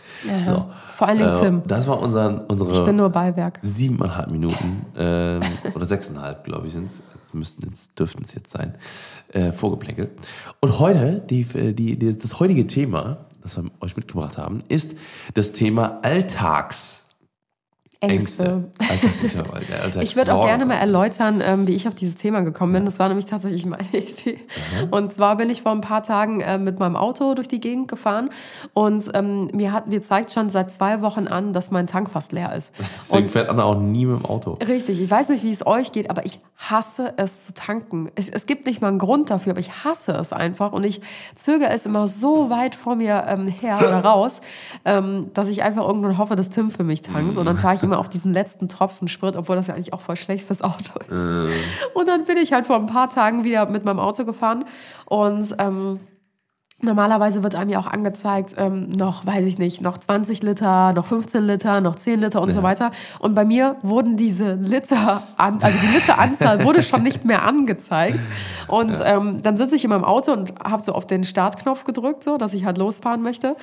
So. 0.47 0.67
Vor 0.95 1.09
allen 1.09 1.19
Dingen 1.19 1.35
Äh, 1.35 1.41
Tim. 1.41 1.63
Das 1.67 1.87
war 1.87 2.01
unser, 2.03 2.45
unsere 2.49 2.73
Ich 2.73 2.85
bin 2.85 2.97
nur 2.97 3.11
Beiwerk. 3.11 3.59
siebeneinhalb 3.63 4.31
Minuten 4.33 4.87
ähm, 4.97 5.41
oder 5.75 5.87
sechseinhalb, 5.87 6.45
glaube 6.45 6.67
ich, 6.67 6.73
sind 6.73 6.87
es. 6.87 7.03
Jetzt 7.15 7.35
müssten 7.35 7.67
jetzt 7.69 7.99
dürften 7.99 8.23
es 8.23 8.35
jetzt 8.35 8.51
sein. 8.51 8.75
Äh, 9.33 9.53
Vorgeplänkel. 9.53 10.11
Und 10.61 10.79
heute, 10.81 11.23
die, 11.31 11.45
die, 11.45 11.97
die, 11.99 12.19
das 12.19 12.41
heutige 12.41 12.67
Thema, 12.67 13.19
das 13.43 13.57
wir 13.57 13.71
euch 13.81 13.97
mitgebracht 13.97 14.37
haben, 14.37 14.63
ist 14.69 14.97
das 15.35 15.53
Thema 15.53 16.01
Alltags. 16.03 17.05
Ängste. 18.01 18.71
Alltagslicher, 18.79 19.45
Alltags 19.53 19.97
Ich 19.97 20.17
würde 20.17 20.35
auch 20.35 20.47
gerne 20.47 20.65
mal 20.65 20.77
erläutern, 20.77 21.43
ähm, 21.45 21.67
wie 21.67 21.73
ich 21.73 21.87
auf 21.87 21.95
dieses 21.95 22.15
Thema 22.15 22.41
gekommen 22.41 22.73
bin. 22.73 22.85
Das 22.87 22.99
war 22.99 23.09
nämlich 23.09 23.27
tatsächlich 23.27 23.67
meine 23.67 23.89
Idee. 23.93 24.39
Und 24.91 25.13
zwar 25.13 25.37
bin 25.37 25.51
ich 25.51 25.61
vor 25.61 25.73
ein 25.73 25.83
paar 25.83 26.03
Tagen 26.03 26.41
äh, 26.41 26.57
mit 26.59 26.79
meinem 26.79 26.97
Auto 26.97 27.35
durch 27.35 27.49
die 27.49 27.61
Gegend 27.61 27.89
gefahren 27.89 28.31
und 28.73 29.11
ähm, 29.15 29.51
mir, 29.53 29.73
hat, 29.73 29.87
mir 29.89 30.01
zeigt 30.01 30.33
schon 30.33 30.49
seit 30.49 30.73
zwei 30.73 31.03
Wochen 31.03 31.29
an, 31.29 31.53
dass 31.53 31.71
mein 31.71 31.87
Tank 31.87 32.09
fast 32.09 32.33
leer 32.33 32.55
ist. 32.55 32.73
Deswegen 33.03 33.29
fährt 33.29 33.51
Anna 33.51 33.65
auch 33.65 33.79
nie 33.79 34.07
mit 34.07 34.19
dem 34.19 34.25
Auto. 34.25 34.53
Richtig, 34.67 35.01
ich 35.03 35.11
weiß 35.11 35.29
nicht, 35.29 35.45
wie 35.45 35.53
es 35.53 35.67
euch 35.67 35.93
geht, 35.93 36.09
aber 36.09 36.25
ich 36.25 36.41
hasse 36.69 37.15
es 37.17 37.47
zu 37.47 37.55
tanken. 37.55 38.11
Es, 38.17 38.29
es 38.29 38.45
gibt 38.45 38.67
nicht 38.67 38.83
mal 38.83 38.89
einen 38.89 38.99
Grund 38.99 39.31
dafür, 39.31 39.53
aber 39.53 39.61
ich 39.61 39.85
hasse 39.85 40.13
es 40.13 40.33
einfach 40.33 40.73
und 40.73 40.85
ich 40.85 41.01
zögere 41.35 41.71
es 41.71 41.87
immer 41.87 42.07
so 42.07 42.51
weit 42.51 42.75
vor 42.75 42.97
mir 42.97 43.25
ähm, 43.29 43.47
her 43.47 43.79
oder 43.79 44.01
raus, 44.05 44.43
ähm, 44.85 45.31
dass 45.33 45.49
ich 45.49 45.63
einfach 45.63 45.87
irgendwann 45.87 46.19
hoffe, 46.19 46.37
dass 46.37 46.51
Tim 46.51 46.71
für 46.71 46.85
mich 46.85 47.01
tankt 47.01 47.37
und 47.37 47.47
dann 47.47 47.57
fahre 47.57 47.77
ich 47.77 47.83
immer 47.83 47.99
auf 47.99 48.11
diesen 48.11 48.35
letzten 48.35 48.69
Tropfen 48.69 49.09
Sprit, 49.09 49.37
obwohl 49.37 49.57
das 49.57 49.69
ja 49.69 49.75
eigentlich 49.75 49.95
auch 49.95 50.03
voll 50.03 50.17
schlecht 50.17 50.47
fürs 50.47 50.63
Auto 50.63 50.99
ist. 51.09 51.55
Und 51.95 52.09
dann 52.09 52.25
bin 52.25 52.37
ich 52.37 52.53
halt 52.53 52.67
vor 52.67 52.77
ein 52.77 52.87
paar 52.87 53.09
Tagen 53.09 53.45
wieder 53.45 53.67
mit 53.67 53.85
meinem 53.85 53.99
Auto 53.99 54.25
gefahren 54.25 54.65
und 55.07 55.55
ähm, 55.59 55.99
Normalerweise 56.83 57.43
wird 57.43 57.55
einem 57.55 57.71
ja 57.71 57.79
auch 57.79 57.87
angezeigt, 57.87 58.55
ähm, 58.57 58.89
noch, 58.89 59.27
weiß 59.27 59.45
ich 59.45 59.59
nicht, 59.59 59.83
noch 59.83 59.99
20 59.99 60.43
Liter, 60.43 60.93
noch 60.95 61.07
15 61.07 61.45
Liter, 61.45 61.81
noch 61.81 61.97
10 61.97 62.21
Liter 62.21 62.41
und 62.41 62.53
so 62.53 62.63
weiter. 62.63 62.91
Und 63.19 63.35
bei 63.35 63.45
mir 63.45 63.77
wurden 63.83 64.17
diese 64.17 64.55
Liter, 64.55 65.23
an, 65.37 65.59
also 65.61 65.79
die 65.79 65.95
Literanzahl 65.95 66.65
wurde 66.65 66.83
schon 66.83 67.03
nicht 67.03 67.25
mehr 67.25 67.45
angezeigt. 67.45 68.21
Und 68.67 68.99
ähm, 69.05 69.43
dann 69.43 69.57
sitze 69.59 69.77
ich 69.77 69.85
in 69.85 69.91
meinem 69.91 70.05
Auto 70.05 70.33
und 70.33 70.55
habe 70.63 70.83
so 70.83 70.93
auf 70.93 71.07
den 71.07 71.25
Startknopf 71.25 71.85
gedrückt, 71.85 72.25
so, 72.25 72.39
dass 72.39 72.55
ich 72.55 72.65
halt 72.65 72.79
losfahren 72.79 73.23
möchte. 73.23 73.57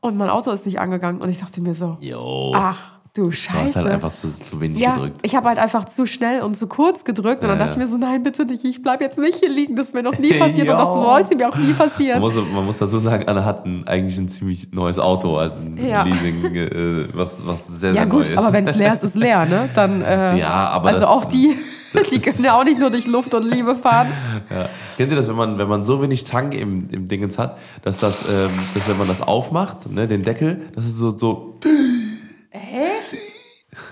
Und 0.00 0.16
mein 0.16 0.30
Auto 0.30 0.50
ist 0.50 0.64
nicht 0.64 0.80
angegangen. 0.80 1.20
Und 1.20 1.28
ich 1.28 1.40
dachte 1.40 1.60
mir 1.60 1.74
so, 1.74 1.98
Jo. 2.00 2.52
ach 2.56 2.92
du 3.14 3.26
du 3.26 3.30
Scheiße. 3.30 3.58
hast 3.62 3.76
halt 3.76 3.86
einfach 3.88 4.12
zu, 4.12 4.28
zu 4.28 4.60
wenig 4.60 4.78
Ja, 4.78 4.94
gedrückt. 4.94 5.20
ich 5.22 5.36
habe 5.36 5.48
halt 5.48 5.58
einfach 5.58 5.84
zu 5.84 6.04
schnell 6.06 6.42
und 6.42 6.56
zu 6.56 6.66
kurz 6.66 7.04
gedrückt 7.04 7.42
und 7.42 7.48
dann 7.48 7.58
Ja, 7.58 7.64
dachte 7.66 7.70
ich 7.70 7.76
ja. 7.78 7.84
mir 7.84 7.88
so, 7.88 7.96
nein, 7.96 8.22
bitte 8.24 8.44
nicht, 8.44 8.64
ich 8.64 8.82
bleib 8.82 9.00
jetzt 9.00 9.18
nicht 9.18 9.38
hier 9.38 9.48
liegen, 9.50 9.76
das 9.76 9.88
ist 9.88 9.94
mir 9.94 10.02
noch 10.02 10.18
nie 10.18 10.34
passiert 10.38 10.68
und 10.68 10.76
das 10.78 10.88
wollte 10.88 11.36
mir 11.36 11.48
auch 11.48 11.56
nie 11.56 11.72
passieren. 11.74 12.20
Man 12.20 12.34
muss, 12.34 12.44
man 12.52 12.64
muss 12.66 12.78
dazu 12.78 12.98
sagen, 12.98 13.28
Anna 13.28 13.44
hat 13.44 13.64
ein, 13.66 13.86
eigentlich 13.86 14.18
ein 14.18 14.28
ziemlich 14.28 14.72
neues 14.72 14.98
Auto, 14.98 15.36
also 15.36 15.60
ein 15.60 15.78
Ja. 15.78 16.02
Leasing, 16.02 16.44
äh, 16.54 17.08
was, 17.14 17.46
was 17.46 17.66
sehr, 17.68 17.90
Ja 17.90 17.94
sehr 18.02 18.06
gut, 18.06 18.26
neu 18.26 18.32
ist. 18.32 18.38
aber 18.38 18.52
wenn 18.52 18.66
es 18.66 18.74
leer 18.76 18.94
ist, 18.94 19.04
ist 19.04 19.14
leer, 19.14 19.46
ne? 19.46 19.68
Dann, 19.74 20.02
äh, 20.02 20.36
Ja, 20.38 20.50
aber 20.70 20.88
also 20.88 21.00
das- 21.02 21.08
auch 21.08 21.24
die, 21.26 21.54
die 22.10 22.18
können 22.18 22.42
ja 22.44 22.58
auch 22.58 22.64
nicht 22.64 22.80
nur 22.80 22.90
durch 22.90 23.06
Luft 23.06 23.32
und 23.34 23.44
Liebe 23.48 23.76
fahren. 23.76 24.08
Ja. 24.50 24.68
Kennt 24.96 25.10
ihr 25.10 25.16
das, 25.16 25.28
wenn 25.28 25.36
man, 25.36 25.56
wenn 25.60 25.68
man 25.68 25.84
so 25.84 26.02
wenig 26.02 26.24
Tank 26.24 26.52
im, 26.54 26.88
im 26.90 27.06
Dingens 27.06 27.38
hat, 27.38 27.58
dass 27.82 27.98
das, 27.98 28.22
ähm, 28.28 28.50
dass 28.74 28.88
wenn 28.88 28.98
man 28.98 29.06
das 29.06 29.22
aufmacht, 29.22 29.88
ne, 29.92 30.08
den 30.08 30.24
Deckel, 30.24 30.62
das 30.74 30.84
ist 30.86 30.96
so, 30.96 31.16
so. 31.16 31.60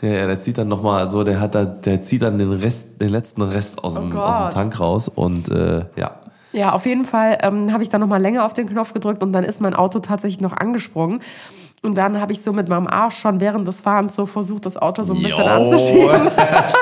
Ja, 0.02 0.08
ja, 0.08 0.26
der 0.26 0.40
zieht 0.40 0.58
dann 0.58 0.68
nochmal 0.68 1.08
so, 1.08 1.22
der 1.22 1.40
hat 1.40 1.54
da, 1.54 1.64
der 1.64 2.02
zieht 2.02 2.22
dann 2.22 2.36
den 2.36 2.52
Rest, 2.52 3.00
den 3.00 3.08
letzten 3.10 3.40
Rest 3.40 3.82
aus, 3.84 3.94
dem, 3.94 4.14
Oh 4.14 4.18
aus 4.18 4.36
dem. 4.36 4.54
Tank 4.54 4.80
raus 4.80 5.08
und 5.08 5.48
äh, 5.48 5.84
ja. 5.96 6.16
Ja, 6.52 6.72
auf 6.72 6.84
jeden 6.84 7.06
Fall 7.06 7.38
ähm, 7.42 7.72
habe 7.72 7.82
ich 7.82 7.88
dann 7.88 8.00
nochmal 8.00 8.20
länger 8.20 8.44
auf 8.44 8.52
den 8.52 8.66
Knopf 8.66 8.92
gedrückt 8.92 9.22
und 9.22 9.32
dann 9.32 9.44
ist 9.44 9.60
mein 9.60 9.74
Auto 9.74 10.00
tatsächlich 10.00 10.40
noch 10.40 10.52
angesprungen. 10.52 11.20
Und 11.84 11.96
dann 11.96 12.20
habe 12.20 12.32
ich 12.32 12.40
so 12.40 12.52
mit 12.52 12.68
meinem 12.68 12.86
Arsch 12.86 13.16
schon 13.16 13.40
während 13.40 13.66
des 13.66 13.80
Fahrens 13.80 14.14
so 14.14 14.24
versucht, 14.26 14.66
das 14.66 14.76
Auto 14.76 15.02
so 15.02 15.14
ein 15.14 15.22
bisschen 15.22 15.40
Jo. 15.40 15.46
anzuschieben. 15.46 16.30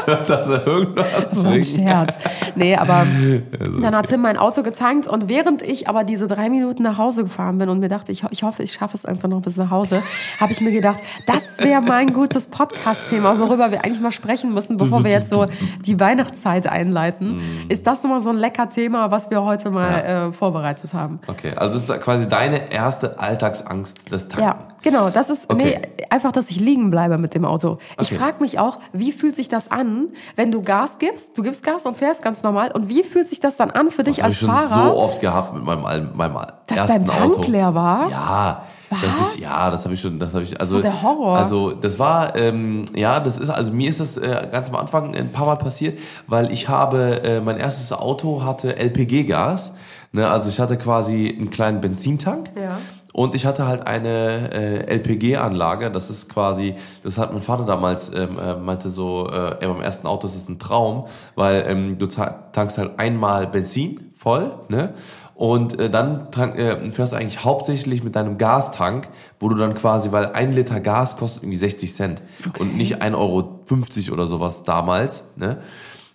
dass 0.27 0.49
er 0.51 0.67
irgendwas 0.67 1.31
So 1.31 1.49
ein. 1.49 1.65
Scherz. 1.65 2.17
Nee, 2.55 2.77
aber 2.77 3.07
Also, 3.61 3.81
dann 3.81 3.97
hat 3.97 4.09
Tim 4.09 4.21
mein 4.21 4.37
Auto 4.37 4.63
getankt 4.63 5.09
und 5.09 5.31
während 5.31 5.63
ich 5.63 5.89
aber 5.89 6.05
diese 6.05 6.27
drei 6.27 6.51
Minuten 6.51 6.83
nach 6.83 6.99
Hause 6.99 7.23
gefahren 7.25 7.57
bin 7.57 7.71
und 7.71 7.81
mir 7.81 7.89
dachte, 7.89 8.13
ich, 8.13 8.25
ich 8.31 8.43
hoffe, 8.43 8.63
ich 8.63 8.73
schaffe 8.73 8.95
es 8.95 9.07
einfach 9.07 9.29
noch 9.29 9.41
bis 9.41 9.57
nach 9.57 9.71
Hause, 9.71 10.03
habe 10.41 10.53
ich 10.53 10.61
mir 10.61 10.71
gedacht, 10.71 10.99
das 11.27 11.65
wäre 11.65 11.81
mein 11.81 12.13
gutes 12.13 12.49
Podcast-Thema, 12.49 13.39
worüber 13.39 13.71
wir 13.71 13.85
eigentlich 13.85 14.01
mal 14.03 14.13
sprechen 14.13 14.53
müssen, 14.53 14.77
bevor 14.77 15.03
wir 15.03 15.11
jetzt 15.11 15.31
so 15.31 15.47
die 15.87 15.99
Weihnachtszeit 15.99 16.67
einleiten. 16.67 17.37
Mhm. 17.37 17.41
Ist 17.71 17.87
das 17.87 18.03
nochmal 18.03 18.21
so 18.21 18.31
ein 18.31 18.37
lecker 18.37 18.69
Thema, 18.69 19.11
was 19.11 19.31
wir 19.31 19.43
heute 19.43 19.71
mal 19.71 20.29
äh, 20.29 20.33
vorbereitet 20.33 20.93
haben? 20.93 21.21
Okay, 21.27 21.53
also 21.57 21.77
es 21.79 21.89
ist 21.89 22.01
quasi 22.03 22.29
deine 22.29 22.71
erste 22.71 23.19
Alltagsangst 23.19 24.13
des 24.13 24.29
Tanken. 24.29 24.45
Ja, 24.45 24.57
genau. 24.83 25.11
Das 25.11 25.31
ist 25.31 25.49
Okay. 25.51 25.79
nee, 25.81 26.05
einfach, 26.11 26.33
dass 26.33 26.51
ich 26.51 26.61
liegen 26.61 26.91
bleibe 26.91 27.19
mit 27.19 27.35
dem 27.35 27.45
Auto. 27.45 27.79
Ich 28.01 28.09
Okay. 28.13 28.17
frage 28.17 28.37
mich 28.41 28.59
auch, 28.59 28.77
wie 28.93 29.13
fühlt 29.13 29.37
sich 29.37 29.49
das 29.49 29.71
an, 29.71 30.09
wenn 30.37 30.51
du 30.53 30.63
Gas 30.63 30.99
gibst? 30.99 31.37
Du 31.37 31.43
gibst 31.43 31.63
Gas 31.65 31.87
und 31.87 31.97
fährst 31.97 32.23
ganz 32.23 32.43
normal. 32.43 32.73
Und 32.73 32.89
wie 32.89 33.03
fühlt 33.03 33.29
sich 33.29 33.41
das 33.41 33.57
dann 33.57 33.71
an 33.71 33.91
für 33.91 34.03
dich 34.05 34.17
Das 34.17 34.25
habe 34.25 34.29
als 34.31 34.35
ich 34.37 34.41
schon 34.41 34.51
Fahrer? 34.55 34.91
so 34.95 34.97
oft 35.01 35.21
gehabt 35.21 35.55
mit 35.55 35.65
meinem, 35.65 36.17
meinem 36.17 36.35
Dass 36.67 36.79
ersten 36.79 36.87
dein 36.87 37.07
Tank 37.07 37.37
Auto. 37.39 37.51
leer 37.51 37.75
war? 37.75 38.11
Ja. 38.11 38.63
Das 38.91 38.99
Was? 39.21 39.35
ist, 39.35 39.39
ja, 39.41 39.71
das 39.71 39.85
habe 39.85 39.95
ich 39.95 40.01
schon, 40.01 40.19
das 40.19 40.33
habe 40.35 40.43
ich, 40.43 40.61
also. 40.61 40.77
So 40.79 40.83
der 40.83 41.01
Horror. 41.01 41.37
Also, 41.39 41.71
das 41.75 42.01
war, 42.01 42.35
ähm, 42.35 42.87
ja, 42.97 43.21
das 43.21 43.39
ist, 43.39 43.49
also 43.49 43.73
mir 43.73 43.89
ist 43.89 44.01
das 44.01 44.17
äh, 44.17 44.49
ganz 44.51 44.69
am 44.71 44.75
Anfang 44.75 45.15
ein 45.15 45.31
paar 45.31 45.47
Mal 45.47 45.55
passiert, 45.55 45.97
weil 46.27 46.51
ich 46.53 46.69
habe, 46.69 47.23
äh, 47.23 47.41
mein 47.41 47.57
erstes 47.59 47.93
Auto 47.93 48.43
hatte 48.43 48.75
LPG-Gas, 48.77 49.75
ne, 50.11 50.29
also 50.29 50.49
ich 50.49 50.59
hatte 50.59 50.77
quasi 50.77 51.33
einen 51.39 51.51
kleinen 51.51 51.81
Benzintank. 51.81 52.51
Ja. 52.57 52.79
Und 53.13 53.35
ich 53.35 53.45
hatte 53.45 53.67
halt 53.67 53.87
eine 53.87 54.53
äh, 54.53 54.95
LPG-Anlage. 54.95 55.91
Das 55.91 56.11
ist 56.11 56.29
quasi, 56.29 56.75
das 57.03 57.19
hat 57.19 57.33
mein 57.33 57.43
Vater 57.43 57.65
damals 57.65 58.13
ähm, 58.15 58.39
äh, 58.39 58.55
meinte 58.55 58.89
so, 58.89 59.29
äh, 59.29 59.57
er 59.61 59.69
beim 59.69 59.81
ersten 59.81 60.07
Auto, 60.07 60.23
das 60.23 60.37
ist 60.37 60.49
ein 60.49 60.59
Traum, 60.59 61.07
weil 61.35 61.65
ähm, 61.67 61.99
du 61.99 62.07
tankst 62.07 62.79
halt 62.79 62.99
einmal 62.99 63.47
Benzin 63.47 64.13
voll, 64.17 64.55
ne? 64.69 64.95
Und 65.35 65.81
äh, 65.81 65.89
dann 65.89 66.31
trank, 66.31 66.59
äh, 66.59 66.93
fährst 66.93 67.15
du 67.15 67.17
eigentlich 67.17 67.43
hauptsächlich 67.43 68.05
mit 68.05 68.15
deinem 68.15 68.37
Gastank, 68.37 69.09
wo 69.39 69.49
du 69.49 69.57
dann 69.57 69.75
quasi, 69.75 70.13
weil 70.13 70.33
ein 70.33 70.53
Liter 70.55 70.81
Gas 70.81 71.17
kostet 71.17 71.45
irgendwie 71.45 71.57
60 71.57 71.95
Cent 71.95 72.23
okay. 72.47 72.61
und 72.61 72.77
nicht 72.77 73.01
1,50 73.03 73.15
Euro 73.15 74.13
oder 74.13 74.27
sowas 74.27 74.65
damals, 74.65 75.25
ne? 75.37 75.57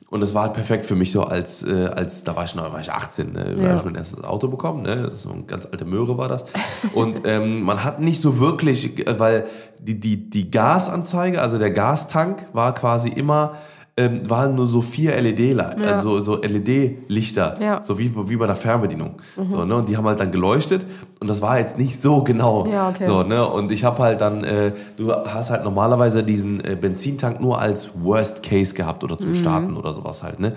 Und 0.10 0.22
das 0.22 0.36
war 0.36 0.44
halt 0.44 0.54
perfekt 0.54 0.86
für 0.86 0.96
mich 0.96 1.12
so 1.12 1.24
als, 1.24 1.64
äh, 1.64 1.88
als 1.88 2.24
da 2.24 2.36
war 2.36 2.44
ich 2.44 2.54
noch, 2.54 2.72
war 2.72 2.80
ich 2.80 2.92
18, 2.92 3.34
ne? 3.34 3.56
da 3.56 3.62
ja. 3.62 3.70
habe 3.70 3.80
ich 3.80 3.86
mein 3.86 3.96
erstes 3.96 4.24
Auto 4.24 4.48
bekommen, 4.48 4.84
ne? 4.84 5.12
So 5.12 5.32
eine 5.32 5.44
ganz 5.44 5.66
alte 5.66 5.84
Möhre 5.84 6.18
war 6.18 6.28
das. 6.28 6.46
Und 6.94 7.22
ähm, 7.26 7.64
man 7.64 7.84
hat 7.84 8.00
nicht 8.00 8.22
so 8.22 8.40
wirklich, 8.40 9.08
äh, 9.08 9.20
weil 9.20 9.48
die, 9.80 10.00
die, 10.00 10.30
die 10.30 10.52
Gasanzeige, 10.52 11.42
also 11.42 11.58
der 11.58 11.72
Gastank 11.72 12.46
war 12.54 12.76
quasi 12.76 13.10
immer 13.10 13.56
ähm, 13.98 14.30
waren 14.30 14.56
nur 14.56 14.68
so 14.68 14.82
vier 14.82 15.16
LED-Lichter, 15.16 15.72
ja. 15.80 15.96
also 15.96 16.20
so 16.20 16.42
LED-Lichter, 16.42 17.56
ja. 17.62 17.82
so 17.82 17.98
wie, 17.98 18.12
wie 18.30 18.36
bei 18.36 18.44
einer 18.44 18.56
Fernbedienung. 18.56 19.16
Mhm. 19.38 19.48
So, 19.48 19.64
ne? 19.64 19.76
Und 19.76 19.88
die 19.88 19.96
haben 19.96 20.06
halt 20.06 20.20
dann 20.20 20.34
geleuchtet 20.34 20.86
und 21.22 21.30
das 21.30 21.42
war 21.42 21.60
jetzt 21.60 21.78
nicht 21.78 22.02
so 22.02 22.22
genau. 22.22 22.68
Ja, 22.68 22.90
okay. 22.90 23.06
so, 23.06 23.24
ne? 23.24 23.48
Und 23.48 23.72
ich 23.72 23.86
habe 23.86 24.04
halt 24.04 24.20
dann, 24.20 24.44
äh, 24.44 24.74
du 24.98 25.14
hast 25.14 25.50
halt 25.50 25.64
normalerweise 25.64 26.24
diesen 26.24 26.64
äh, 26.64 26.76
Benzintank 26.76 27.40
nur 27.40 27.60
als 27.60 27.92
Worst 28.04 28.44
Case 28.44 28.74
gehabt 28.74 29.06
oder 29.06 29.18
zum 29.18 29.30
mhm. 29.30 29.36
Starten 29.36 29.78
oder 29.78 29.94
sowas 29.94 30.24
halt. 30.24 30.42
Ne? 30.42 30.54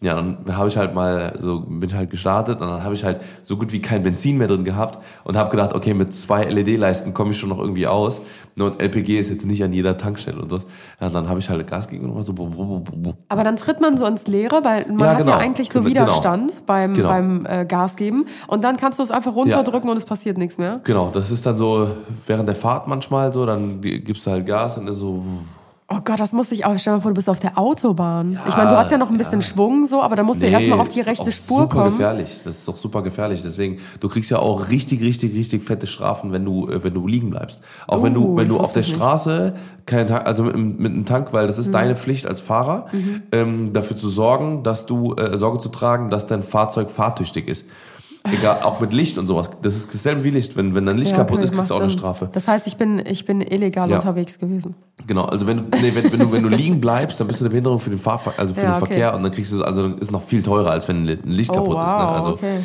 Ja, 0.00 0.14
dann 0.14 0.38
habe 0.56 0.68
ich 0.68 0.76
halt 0.76 0.94
mal 0.94 1.32
so 1.40 1.60
bin 1.60 1.94
halt 1.94 2.10
gestartet 2.10 2.60
und 2.60 2.68
dann 2.68 2.84
habe 2.84 2.94
ich 2.94 3.04
halt 3.04 3.20
so 3.42 3.56
gut 3.56 3.72
wie 3.72 3.80
kein 3.80 4.02
Benzin 4.02 4.36
mehr 4.36 4.48
drin 4.48 4.64
gehabt 4.64 4.98
und 5.24 5.36
habe 5.36 5.50
gedacht, 5.50 5.74
okay, 5.74 5.94
mit 5.94 6.12
zwei 6.12 6.44
LED-Leisten 6.44 7.14
komme 7.14 7.30
ich 7.30 7.38
schon 7.38 7.48
noch 7.48 7.58
irgendwie 7.58 7.86
aus. 7.86 8.20
Nur 8.56 8.80
LPG 8.80 9.18
ist 9.18 9.30
jetzt 9.30 9.46
nicht 9.46 9.64
an 9.64 9.72
jeder 9.72 9.96
Tankstelle 9.96 10.40
und 10.40 10.50
so. 10.50 10.58
Ja, 11.00 11.08
dann 11.08 11.28
habe 11.28 11.40
ich 11.40 11.48
halt 11.48 11.66
Gas 11.66 11.88
gegeben 11.88 12.12
und 12.12 12.22
so. 12.22 12.34
Aber 13.28 13.44
dann 13.44 13.56
tritt 13.56 13.80
man 13.80 13.96
so 13.96 14.06
ins 14.06 14.26
Leere, 14.26 14.62
weil 14.62 14.86
man 14.88 15.00
ja, 15.00 15.06
hat 15.06 15.18
genau. 15.18 15.30
ja 15.30 15.38
eigentlich 15.38 15.70
so 15.70 15.80
genau. 15.80 15.90
Widerstand 15.90 16.50
genau. 16.50 16.62
beim, 16.66 16.94
genau. 16.94 17.08
beim 17.08 17.46
äh, 17.46 17.64
Gas 17.64 17.96
geben 17.96 18.26
und 18.46 18.62
dann 18.62 18.76
kannst 18.76 18.98
du 18.98 19.02
es 19.02 19.10
einfach 19.10 19.34
runterdrücken 19.34 19.88
ja. 19.88 19.92
und 19.92 19.98
es 19.98 20.04
passiert 20.04 20.38
nichts 20.38 20.58
mehr. 20.58 20.80
Genau, 20.84 21.10
das 21.10 21.30
ist 21.30 21.46
dann 21.46 21.56
so 21.56 21.88
während 22.26 22.48
der 22.48 22.56
Fahrt 22.56 22.86
manchmal 22.88 23.32
so, 23.32 23.46
dann 23.46 23.80
gibst 23.80 24.26
du 24.26 24.30
halt 24.30 24.46
Gas 24.46 24.78
und 24.78 24.88
ist 24.88 24.98
so 24.98 25.24
Oh 25.94 26.00
Gott, 26.04 26.18
das 26.18 26.32
muss 26.32 26.50
ich 26.50 26.64
auch. 26.64 26.76
Stell 26.78 26.92
dir 26.92 26.96
mal 26.96 27.02
vor, 27.02 27.10
du 27.10 27.14
bist 27.14 27.28
auf 27.28 27.38
der 27.38 27.56
Autobahn. 27.56 28.32
Ja, 28.32 28.44
ich 28.48 28.56
meine, 28.56 28.70
du 28.70 28.76
hast 28.76 28.90
ja 28.90 28.98
noch 28.98 29.10
ein 29.10 29.16
bisschen 29.16 29.40
ja. 29.40 29.46
Schwung 29.46 29.86
so, 29.86 30.02
aber 30.02 30.16
da 30.16 30.22
musst 30.22 30.40
du 30.40 30.46
nee, 30.46 30.52
erstmal 30.52 30.80
auf 30.80 30.88
die 30.88 31.00
rechte 31.00 31.30
Spur 31.30 31.62
super 31.62 31.74
kommen. 31.74 31.90
gefährlich. 31.90 32.40
Das 32.44 32.58
ist 32.58 32.68
doch 32.68 32.76
super 32.76 33.02
gefährlich. 33.02 33.42
Deswegen, 33.42 33.78
du 34.00 34.08
kriegst 34.08 34.30
ja 34.30 34.38
auch 34.38 34.70
richtig, 34.70 35.02
richtig, 35.02 35.34
richtig 35.34 35.62
fette 35.62 35.86
Strafen, 35.86 36.32
wenn 36.32 36.44
du, 36.44 36.68
äh, 36.68 36.82
wenn 36.82 36.94
du 36.94 37.06
liegen 37.06 37.30
bleibst. 37.30 37.60
Auch 37.86 38.00
uh, 38.00 38.02
wenn 38.02 38.14
du, 38.14 38.36
wenn 38.36 38.48
du 38.48 38.58
auf 38.58 38.72
der 38.72 38.82
Straße 38.82 39.54
keinen 39.86 40.08
Tank, 40.08 40.26
also 40.26 40.44
mit, 40.44 40.56
mit 40.56 40.92
einem 40.92 41.04
Tank, 41.04 41.32
weil 41.32 41.46
das 41.46 41.58
ist 41.58 41.68
mhm. 41.68 41.72
deine 41.72 41.96
Pflicht 41.96 42.26
als 42.26 42.40
Fahrer, 42.40 42.86
mhm. 42.92 43.22
ähm, 43.32 43.72
dafür 43.72 43.96
zu 43.96 44.08
sorgen, 44.08 44.62
dass 44.62 44.86
du 44.86 45.14
äh, 45.14 45.38
Sorge 45.38 45.58
zu 45.58 45.68
tragen, 45.68 46.10
dass 46.10 46.26
dein 46.26 46.42
Fahrzeug 46.42 46.90
fahrtüchtig 46.90 47.48
ist. 47.48 47.68
Egal, 48.32 48.62
auch 48.62 48.80
mit 48.80 48.94
Licht 48.94 49.18
und 49.18 49.26
sowas. 49.26 49.50
Das 49.60 49.76
ist 49.76 49.92
dasselbe 49.92 50.24
wie 50.24 50.30
Licht. 50.30 50.56
Wenn, 50.56 50.74
wenn 50.74 50.86
dein 50.86 50.96
Licht 50.96 51.10
ja, 51.10 51.18
kaputt 51.18 51.40
ist, 51.40 51.52
kriegst 51.52 51.70
du 51.70 51.74
auch 51.74 51.80
eine 51.80 51.90
Strafe. 51.90 52.28
Das 52.32 52.48
heißt, 52.48 52.66
ich 52.66 52.78
bin, 52.78 53.04
ich 53.04 53.26
bin 53.26 53.42
illegal 53.42 53.90
ja. 53.90 53.96
unterwegs 53.96 54.38
gewesen. 54.38 54.74
Genau, 55.06 55.26
also 55.26 55.46
wenn 55.46 55.58
du, 55.58 55.78
nee, 55.78 55.92
wenn, 55.94 56.10
wenn, 56.10 56.20
du, 56.20 56.32
wenn 56.32 56.42
du 56.42 56.48
liegen 56.48 56.80
bleibst, 56.80 57.20
dann 57.20 57.26
bist 57.26 57.40
du 57.40 57.44
eine 57.44 57.50
Behinderung 57.50 57.80
für 57.80 57.90
den, 57.90 57.98
Fahrver 57.98 58.32
also 58.38 58.54
für 58.54 58.62
ja, 58.62 58.66
den 58.68 58.82
okay. 58.82 58.86
Verkehr 58.86 59.14
und 59.14 59.22
dann 59.22 59.30
kriegst 59.30 59.52
du, 59.52 59.62
also 59.62 59.88
ist 59.88 60.10
noch 60.10 60.22
viel 60.22 60.42
teurer, 60.42 60.70
als 60.70 60.88
wenn 60.88 61.06
ein 61.06 61.20
Licht 61.24 61.50
oh, 61.50 61.54
kaputt 61.54 61.76
wow, 61.76 61.86
ist. 61.86 61.92
Ne? 61.92 62.08
Also 62.08 62.28
okay. 62.30 62.58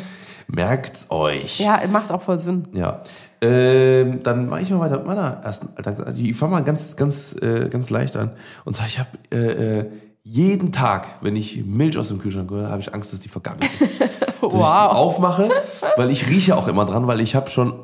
merkt's 0.48 1.06
euch. 1.10 1.60
Ja, 1.60 1.78
macht 1.92 2.10
auch 2.10 2.22
voll 2.22 2.38
Sinn. 2.38 2.66
Ja. 2.72 3.00
Ähm, 3.42 4.22
dann 4.22 4.48
mache 4.48 4.62
ich 4.62 4.70
mal 4.70 4.80
weiter 4.80 4.96
mit 4.96 5.06
meiner 5.06 5.40
ersten 5.42 5.68
Alltags. 5.76 6.02
Ich 6.16 6.36
fange 6.36 6.52
mal 6.52 6.64
ganz, 6.64 6.96
ganz, 6.96 7.34
äh, 7.40 7.68
ganz 7.68 7.90
leicht 7.90 8.16
an. 8.16 8.30
Und 8.64 8.76
zwar, 8.76 8.86
ich 8.86 8.98
habe 8.98 9.08
äh, 9.30 9.80
äh, 9.80 9.86
jeden 10.22 10.72
Tag, 10.72 11.08
wenn 11.20 11.36
ich 11.36 11.64
Milch 11.64 11.96
aus 11.98 12.08
dem 12.08 12.18
Kühlschrank 12.18 12.50
hole, 12.50 12.68
habe 12.68 12.80
ich 12.80 12.92
Angst, 12.94 13.12
dass 13.12 13.20
die 13.20 13.28
vergammelt. 13.28 13.70
dass 13.80 14.40
wow. 14.40 14.52
ich 14.52 14.96
aufmache, 14.96 15.50
weil 15.96 16.10
ich 16.10 16.28
rieche 16.28 16.56
auch 16.56 16.68
immer 16.68 16.84
dran, 16.84 17.06
weil 17.06 17.20
ich 17.20 17.34
habe 17.34 17.50
schon 17.50 17.74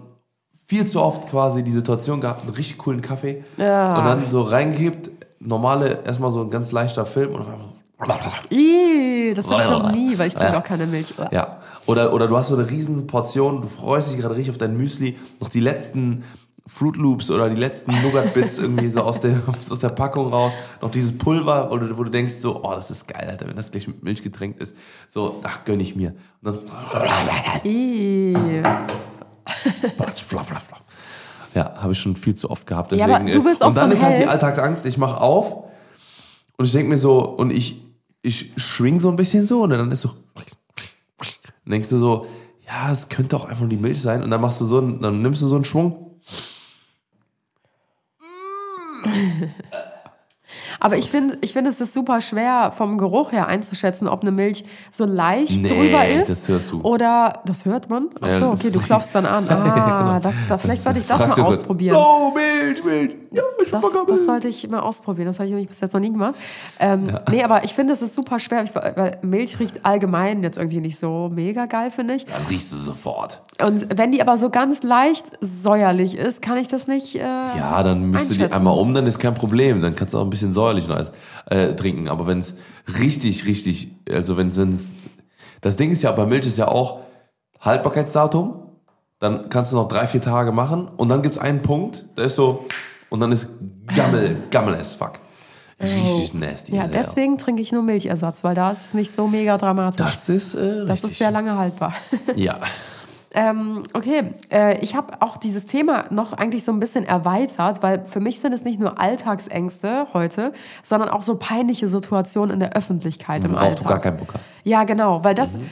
viel 0.66 0.86
zu 0.86 1.00
oft 1.00 1.28
quasi 1.28 1.62
die 1.62 1.72
Situation 1.72 2.20
gehabt, 2.20 2.42
einen 2.42 2.54
richtig 2.54 2.78
coolen 2.78 3.00
Kaffee 3.00 3.44
ja. 3.56 3.96
und 3.98 4.04
dann 4.04 4.30
so 4.30 4.40
reingehebt, 4.40 5.10
normale, 5.38 6.02
erstmal 6.04 6.30
so 6.30 6.42
ein 6.42 6.50
ganz 6.50 6.72
leichter 6.72 7.06
Film 7.06 7.34
und 7.34 7.40
auf 7.40 7.48
einmal 7.48 7.66
Ih, 8.50 9.32
das 9.34 9.46
ich 9.46 9.70
noch 9.70 9.90
nie, 9.90 10.18
weil 10.18 10.28
ich 10.28 10.34
trinke 10.34 10.52
ja. 10.52 10.58
auch 10.58 10.64
keine 10.64 10.86
Milch. 10.86 11.14
Ja. 11.30 11.60
Oder, 11.86 12.12
oder 12.12 12.26
du 12.28 12.36
hast 12.36 12.48
so 12.48 12.56
eine 12.56 12.68
riesen 12.68 13.06
Portion, 13.06 13.62
du 13.62 13.68
freust 13.68 14.10
dich 14.10 14.20
gerade 14.20 14.34
richtig 14.34 14.50
auf 14.50 14.58
dein 14.58 14.76
Müsli, 14.76 15.16
noch 15.40 15.48
die 15.48 15.60
letzten 15.60 16.24
Fruit 16.66 16.96
Loops 16.96 17.30
oder 17.30 17.48
die 17.48 17.60
letzten 17.60 17.92
Nougat 18.02 18.34
Bits 18.34 18.58
irgendwie 18.60 18.90
so 18.90 19.02
aus 19.02 19.20
der, 19.20 19.40
aus 19.46 19.78
der 19.78 19.90
Packung 19.90 20.28
raus. 20.28 20.52
Noch 20.82 20.90
dieses 20.90 21.16
Pulver, 21.16 21.70
wo 21.70 21.76
du, 21.76 21.96
wo 21.96 22.02
du 22.02 22.10
denkst 22.10 22.34
so, 22.34 22.62
oh, 22.62 22.74
das 22.74 22.90
ist 22.90 23.06
geil, 23.06 23.28
Alter, 23.28 23.48
wenn 23.48 23.56
das 23.56 23.70
gleich 23.70 23.86
mit 23.86 24.02
Milch 24.02 24.22
getränkt 24.22 24.60
ist. 24.60 24.76
So, 25.08 25.40
ach, 25.44 25.64
gönn 25.64 25.78
ich 25.78 25.94
mir. 25.94 26.14
Und 26.42 26.56
dann. 26.56 26.58
flaff, 30.26 30.46
flaff, 30.46 30.46
flaff. 30.46 30.82
Ja, 31.54 31.72
habe 31.76 31.92
ich 31.92 31.98
schon 31.98 32.16
viel 32.16 32.34
zu 32.34 32.50
oft 32.50 32.66
gehabt. 32.66 32.90
Deswegen, 32.90 33.08
ja, 33.08 33.16
aber 33.16 33.30
du 33.30 33.42
bist 33.42 33.62
auch 33.62 33.68
und 33.68 33.76
dann 33.76 33.90
so 33.90 33.96
ist 33.96 34.02
halt 34.02 34.22
die 34.22 34.26
Alltagsangst, 34.26 34.84
ich 34.84 34.98
mache 34.98 35.20
auf 35.20 35.64
und 36.58 36.66
ich 36.66 36.72
denke 36.72 36.90
mir 36.90 36.98
so, 36.98 37.20
und 37.20 37.50
ich, 37.50 37.82
ich 38.22 38.52
schwing 38.56 39.00
so 39.00 39.08
ein 39.08 39.16
bisschen 39.16 39.46
so 39.46 39.62
und 39.62 39.70
dann 39.70 39.90
ist 39.92 40.02
so. 40.02 40.10
Dann 41.64 41.72
denkst 41.72 41.88
du 41.88 41.98
so, 41.98 42.26
ja, 42.66 42.92
es 42.92 43.08
könnte 43.08 43.36
auch 43.36 43.44
einfach 43.46 43.68
die 43.68 43.76
Milch 43.76 44.00
sein. 44.00 44.22
Und 44.22 44.30
dann 44.30 44.40
machst 44.40 44.60
du 44.60 44.66
so, 44.66 44.80
dann 44.80 45.22
nimmst 45.22 45.42
du 45.42 45.46
so 45.46 45.54
einen 45.54 45.64
Schwung 45.64 46.05
Aber 50.80 50.96
ich 50.96 51.10
finde, 51.10 51.38
ich 51.40 51.52
find, 51.52 51.66
es 51.66 51.80
ist 51.80 51.92
super 51.92 52.20
schwer 52.20 52.72
vom 52.76 52.98
Geruch 52.98 53.32
her 53.32 53.46
einzuschätzen, 53.46 54.08
ob 54.08 54.22
eine 54.22 54.30
Milch 54.30 54.64
so 54.90 55.04
leicht 55.04 55.62
nee, 55.62 55.68
drüber 55.68 56.06
ist. 56.06 56.28
Das 56.28 56.48
hörst 56.48 56.72
du. 56.72 56.80
Oder 56.82 57.42
das 57.44 57.64
hört 57.64 57.90
man? 57.90 58.08
Achso, 58.20 58.52
okay, 58.52 58.70
du 58.70 58.80
klopfst 58.80 59.10
dann 59.12 59.26
an. 59.26 59.46
Ah, 59.56 60.18
genau. 60.18 60.20
das, 60.20 60.34
da, 60.48 60.58
vielleicht 60.58 60.82
sollte 60.82 61.00
ich 61.00 61.06
das 61.06 61.18
mal 61.18 61.40
ausprobieren. 61.40 61.96
Oh, 61.96 62.32
Milch, 62.32 62.84
Milch. 62.84 63.14
Ja, 63.30 63.42
ich 63.62 63.70
das, 63.70 63.82
das 64.08 64.24
sollte 64.24 64.48
ich 64.48 64.68
mal 64.68 64.80
ausprobieren. 64.80 65.26
Das 65.26 65.38
habe 65.38 65.46
ich 65.46 65.50
nämlich 65.50 65.68
bis 65.68 65.80
jetzt 65.80 65.92
noch 65.92 66.00
nie 66.00 66.12
gemacht. 66.12 66.34
Ähm, 66.78 67.08
ja. 67.08 67.22
Nee, 67.30 67.42
aber 67.42 67.64
ich 67.64 67.74
finde, 67.74 67.92
es 67.92 68.02
ist 68.02 68.14
super 68.14 68.40
schwer, 68.40 68.64
weil 68.74 69.18
Milch 69.22 69.58
riecht 69.58 69.84
allgemein 69.84 70.42
jetzt 70.42 70.58
irgendwie 70.58 70.80
nicht 70.80 70.98
so 70.98 71.30
mega 71.32 71.66
geil, 71.66 71.90
finde 71.90 72.14
ich. 72.14 72.26
Das 72.26 72.50
riechst 72.50 72.72
du 72.72 72.76
sofort. 72.76 73.42
Und 73.62 73.98
wenn 73.98 74.12
die 74.12 74.20
aber 74.20 74.38
so 74.38 74.50
ganz 74.50 74.82
leicht 74.82 75.26
säuerlich 75.40 76.16
ist, 76.16 76.42
kann 76.42 76.58
ich 76.58 76.68
das 76.68 76.86
nicht. 76.86 77.14
Äh, 77.14 77.20
ja, 77.20 77.82
dann 77.82 78.10
müsst 78.10 78.30
du 78.30 78.34
die 78.34 78.52
einmal 78.52 78.78
um, 78.78 78.94
dann 78.94 79.06
ist 79.06 79.18
kein 79.18 79.34
Problem. 79.34 79.80
Dann 79.82 79.94
kannst 79.94 80.14
du 80.14 80.18
auch 80.18 80.24
ein 80.24 80.30
bisschen 80.30 80.52
säuerlich 80.52 80.88
noch 80.88 81.00
äh, 81.46 81.74
trinken. 81.74 82.08
Aber 82.08 82.26
wenn 82.26 82.40
es 82.40 82.54
richtig, 82.98 83.46
richtig, 83.46 83.92
also 84.10 84.36
wenn 84.36 84.48
es. 84.48 84.96
Das 85.60 85.76
Ding 85.76 85.90
ist 85.90 86.02
ja, 86.02 86.12
bei 86.12 86.26
Milch 86.26 86.46
ist 86.46 86.58
ja 86.58 86.68
auch 86.68 87.00
Haltbarkeitsdatum. 87.60 88.62
Dann 89.18 89.48
kannst 89.48 89.72
du 89.72 89.76
noch 89.76 89.88
drei, 89.88 90.06
vier 90.06 90.20
Tage 90.20 90.52
machen. 90.52 90.88
Und 90.88 91.08
dann 91.08 91.22
gibt 91.22 91.36
es 91.36 91.40
einen 91.40 91.62
Punkt, 91.62 92.04
da 92.16 92.24
ist 92.24 92.36
so. 92.36 92.66
Und 93.10 93.20
dann 93.20 93.32
ist 93.32 93.46
Gammel, 93.94 94.36
Gammel 94.50 94.74
as 94.74 94.94
fuck. 94.94 95.12
Richtig 95.80 96.32
oh. 96.34 96.38
nasty. 96.38 96.74
Ja, 96.74 96.86
deswegen 96.86 97.34
ja. 97.34 97.38
trinke 97.38 97.60
ich 97.60 97.70
nur 97.70 97.82
Milchersatz, 97.82 98.42
weil 98.44 98.54
da 98.54 98.72
ist 98.72 98.84
es 98.84 98.94
nicht 98.94 99.12
so 99.12 99.28
mega 99.28 99.58
dramatisch. 99.58 100.04
Das 100.04 100.28
ist 100.28 100.54
äh, 100.54 100.86
Das 100.86 101.04
ist 101.04 101.18
sehr 101.18 101.30
lange 101.30 101.56
haltbar. 101.56 101.92
Ja. 102.36 102.58
Ähm, 103.34 103.82
okay, 103.92 104.32
äh, 104.50 104.78
ich 104.78 104.94
habe 104.94 105.20
auch 105.20 105.36
dieses 105.36 105.66
Thema 105.66 106.06
noch 106.10 106.32
eigentlich 106.32 106.64
so 106.64 106.72
ein 106.72 106.80
bisschen 106.80 107.04
erweitert, 107.04 107.82
weil 107.82 108.06
für 108.06 108.20
mich 108.20 108.40
sind 108.40 108.54
es 108.54 108.64
nicht 108.64 108.80
nur 108.80 108.98
Alltagsängste 108.98 110.06
heute, 110.14 110.54
sondern 110.82 111.10
auch 111.10 111.20
so 111.20 111.36
peinliche 111.36 111.90
Situationen 111.90 112.54
in 112.54 112.60
der 112.60 112.72
Öffentlichkeit 112.74 113.44
Worauf 113.44 113.56
im 113.56 113.62
Alltag. 113.62 113.82
du 113.82 113.88
gar 113.88 114.00
keinen 114.00 114.16
Bock 114.16 114.32
hast. 114.38 114.52
Ja, 114.64 114.84
genau, 114.84 115.22
weil 115.22 115.34
das... 115.34 115.52
Mhm. 115.52 115.68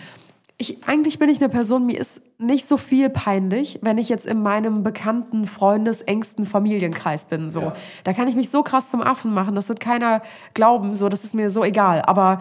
Ich, 0.57 0.87
eigentlich 0.87 1.19
bin 1.19 1.29
ich 1.29 1.41
eine 1.43 1.49
Person, 1.49 1.87
mir 1.87 1.99
ist 1.99 2.23
nicht 2.39 2.67
so 2.67 2.77
viel 2.77 3.11
peinlich, 3.11 3.81
wenn 3.83 3.99
ich 3.99 4.09
jetzt 4.09 4.25
in 4.25 4.41
meinem 4.43 4.85
bekannten, 4.85 5.47
Freundes-, 5.47 6.03
engsten 6.03 6.47
Familienkreis 6.47 7.25
bin. 7.25 7.51
So. 7.51 7.61
Ja. 7.61 7.73
Da 8.05 8.13
kann 8.13 8.29
ich 8.29 8.37
mich 8.37 8.51
so 8.51 8.63
krass 8.63 8.89
zum 8.89 9.03
Affen 9.03 9.35
machen, 9.35 9.55
das 9.55 9.69
wird 9.69 9.81
keiner 9.81 10.23
glauben, 10.55 10.95
so, 10.95 11.09
das 11.09 11.25
ist 11.25 11.35
mir 11.35 11.51
so 11.51 11.65
egal. 11.65 12.03
Aber 12.03 12.39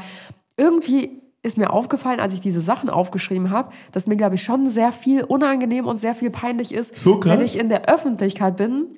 irgendwie 0.57 1.23
ist 1.41 1.57
mir 1.57 1.71
aufgefallen, 1.71 2.19
als 2.19 2.33
ich 2.33 2.39
diese 2.39 2.61
Sachen 2.61 2.89
aufgeschrieben 2.89 3.49
habe, 3.51 3.69
dass 3.91 4.07
mir, 4.07 4.15
glaube 4.15 4.35
ich, 4.35 4.43
schon 4.43 4.69
sehr 4.69 4.91
viel 4.91 5.23
unangenehm 5.23 5.87
und 5.87 5.97
sehr 5.97 6.15
viel 6.15 6.29
peinlich 6.29 6.73
ist, 6.73 6.97
so 6.97 7.23
wenn 7.23 7.41
ich 7.41 7.59
in 7.59 7.67
der 7.67 7.89
Öffentlichkeit 7.89 8.55
bin, 8.55 8.97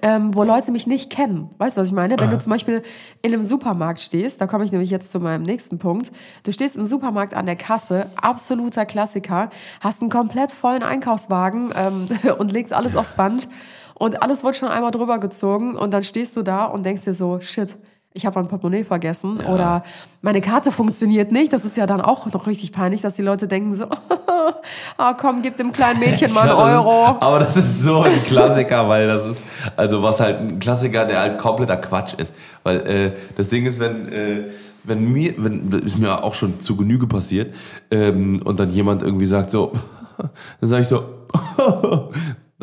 ähm, 0.00 0.34
wo 0.34 0.44
Leute 0.44 0.70
mich 0.70 0.86
nicht 0.86 1.10
kennen. 1.10 1.50
Weißt 1.58 1.76
du, 1.76 1.82
was 1.82 1.88
ich 1.88 1.94
meine? 1.94 2.18
Wenn 2.18 2.30
du 2.30 2.38
zum 2.38 2.50
Beispiel 2.50 2.82
in 3.20 3.34
einem 3.34 3.44
Supermarkt 3.44 4.00
stehst, 4.00 4.40
da 4.40 4.46
komme 4.46 4.64
ich 4.64 4.72
nämlich 4.72 4.90
jetzt 4.90 5.12
zu 5.12 5.20
meinem 5.20 5.42
nächsten 5.42 5.78
Punkt. 5.78 6.10
Du 6.42 6.52
stehst 6.52 6.76
im 6.76 6.86
Supermarkt 6.86 7.34
an 7.34 7.44
der 7.46 7.56
Kasse, 7.56 8.06
absoluter 8.16 8.86
Klassiker, 8.86 9.50
hast 9.80 10.00
einen 10.00 10.10
komplett 10.10 10.52
vollen 10.52 10.82
Einkaufswagen 10.82 11.72
ähm, 11.76 12.06
und 12.38 12.50
legst 12.50 12.72
alles 12.72 12.96
aufs 12.96 13.12
Band 13.12 13.48
und 13.94 14.22
alles 14.22 14.42
wird 14.42 14.56
schon 14.56 14.68
einmal 14.68 14.90
drüber 14.90 15.18
gezogen 15.18 15.76
und 15.76 15.92
dann 15.92 16.02
stehst 16.02 16.36
du 16.36 16.42
da 16.42 16.64
und 16.64 16.84
denkst 16.84 17.04
dir 17.04 17.14
so, 17.14 17.40
shit, 17.40 17.76
ich 18.16 18.24
habe 18.24 18.38
mein 18.38 18.48
Portemonnaie 18.48 18.84
vergessen 18.84 19.40
ja. 19.42 19.52
oder 19.52 19.82
meine 20.22 20.40
Karte 20.40 20.70
funktioniert 20.70 21.32
nicht. 21.32 21.52
Das 21.52 21.64
ist 21.64 21.76
ja 21.76 21.84
dann 21.84 22.00
auch 22.00 22.32
noch 22.32 22.46
richtig 22.46 22.70
peinlich, 22.70 23.00
dass 23.00 23.14
die 23.14 23.22
Leute 23.22 23.48
denken 23.48 23.74
so, 23.74 23.86
ah, 24.96 25.14
komm, 25.14 25.42
gib 25.42 25.56
dem 25.56 25.72
kleinen 25.72 25.98
Mädchen 25.98 26.32
mal 26.34 26.48
einen 26.48 26.50
Ja, 26.50 26.78
Euro. 26.78 27.16
Ist, 27.16 27.22
aber 27.22 27.38
das 27.40 27.56
ist 27.56 27.82
so 27.82 28.02
ein 28.02 28.22
Klassiker, 28.22 28.88
weil 28.88 29.08
das 29.08 29.26
ist, 29.26 29.42
also 29.74 30.00
was 30.00 30.20
halt 30.20 30.38
ein 30.38 30.60
Klassiker, 30.60 31.06
der 31.06 31.20
halt 31.20 31.38
kompletter 31.38 31.76
Quatsch 31.76 32.14
ist. 32.14 32.32
Weil 32.62 32.86
äh, 32.86 33.10
das 33.36 33.48
Ding 33.48 33.66
ist, 33.66 33.80
wenn, 33.80 34.08
äh, 34.12 34.44
wenn 34.84 35.12
mir, 35.12 35.34
wenn, 35.38 35.70
das 35.70 35.82
ist 35.82 35.98
mir 35.98 36.22
auch 36.22 36.34
schon 36.34 36.60
zu 36.60 36.76
Genüge 36.76 37.08
passiert, 37.08 37.52
ähm, 37.90 38.40
und 38.44 38.60
dann 38.60 38.70
jemand 38.70 39.02
irgendwie 39.02 39.26
sagt 39.26 39.50
so, 39.50 39.72
dann 40.60 40.70
sage 40.70 40.82
ich 40.82 40.88
so, 40.88 41.02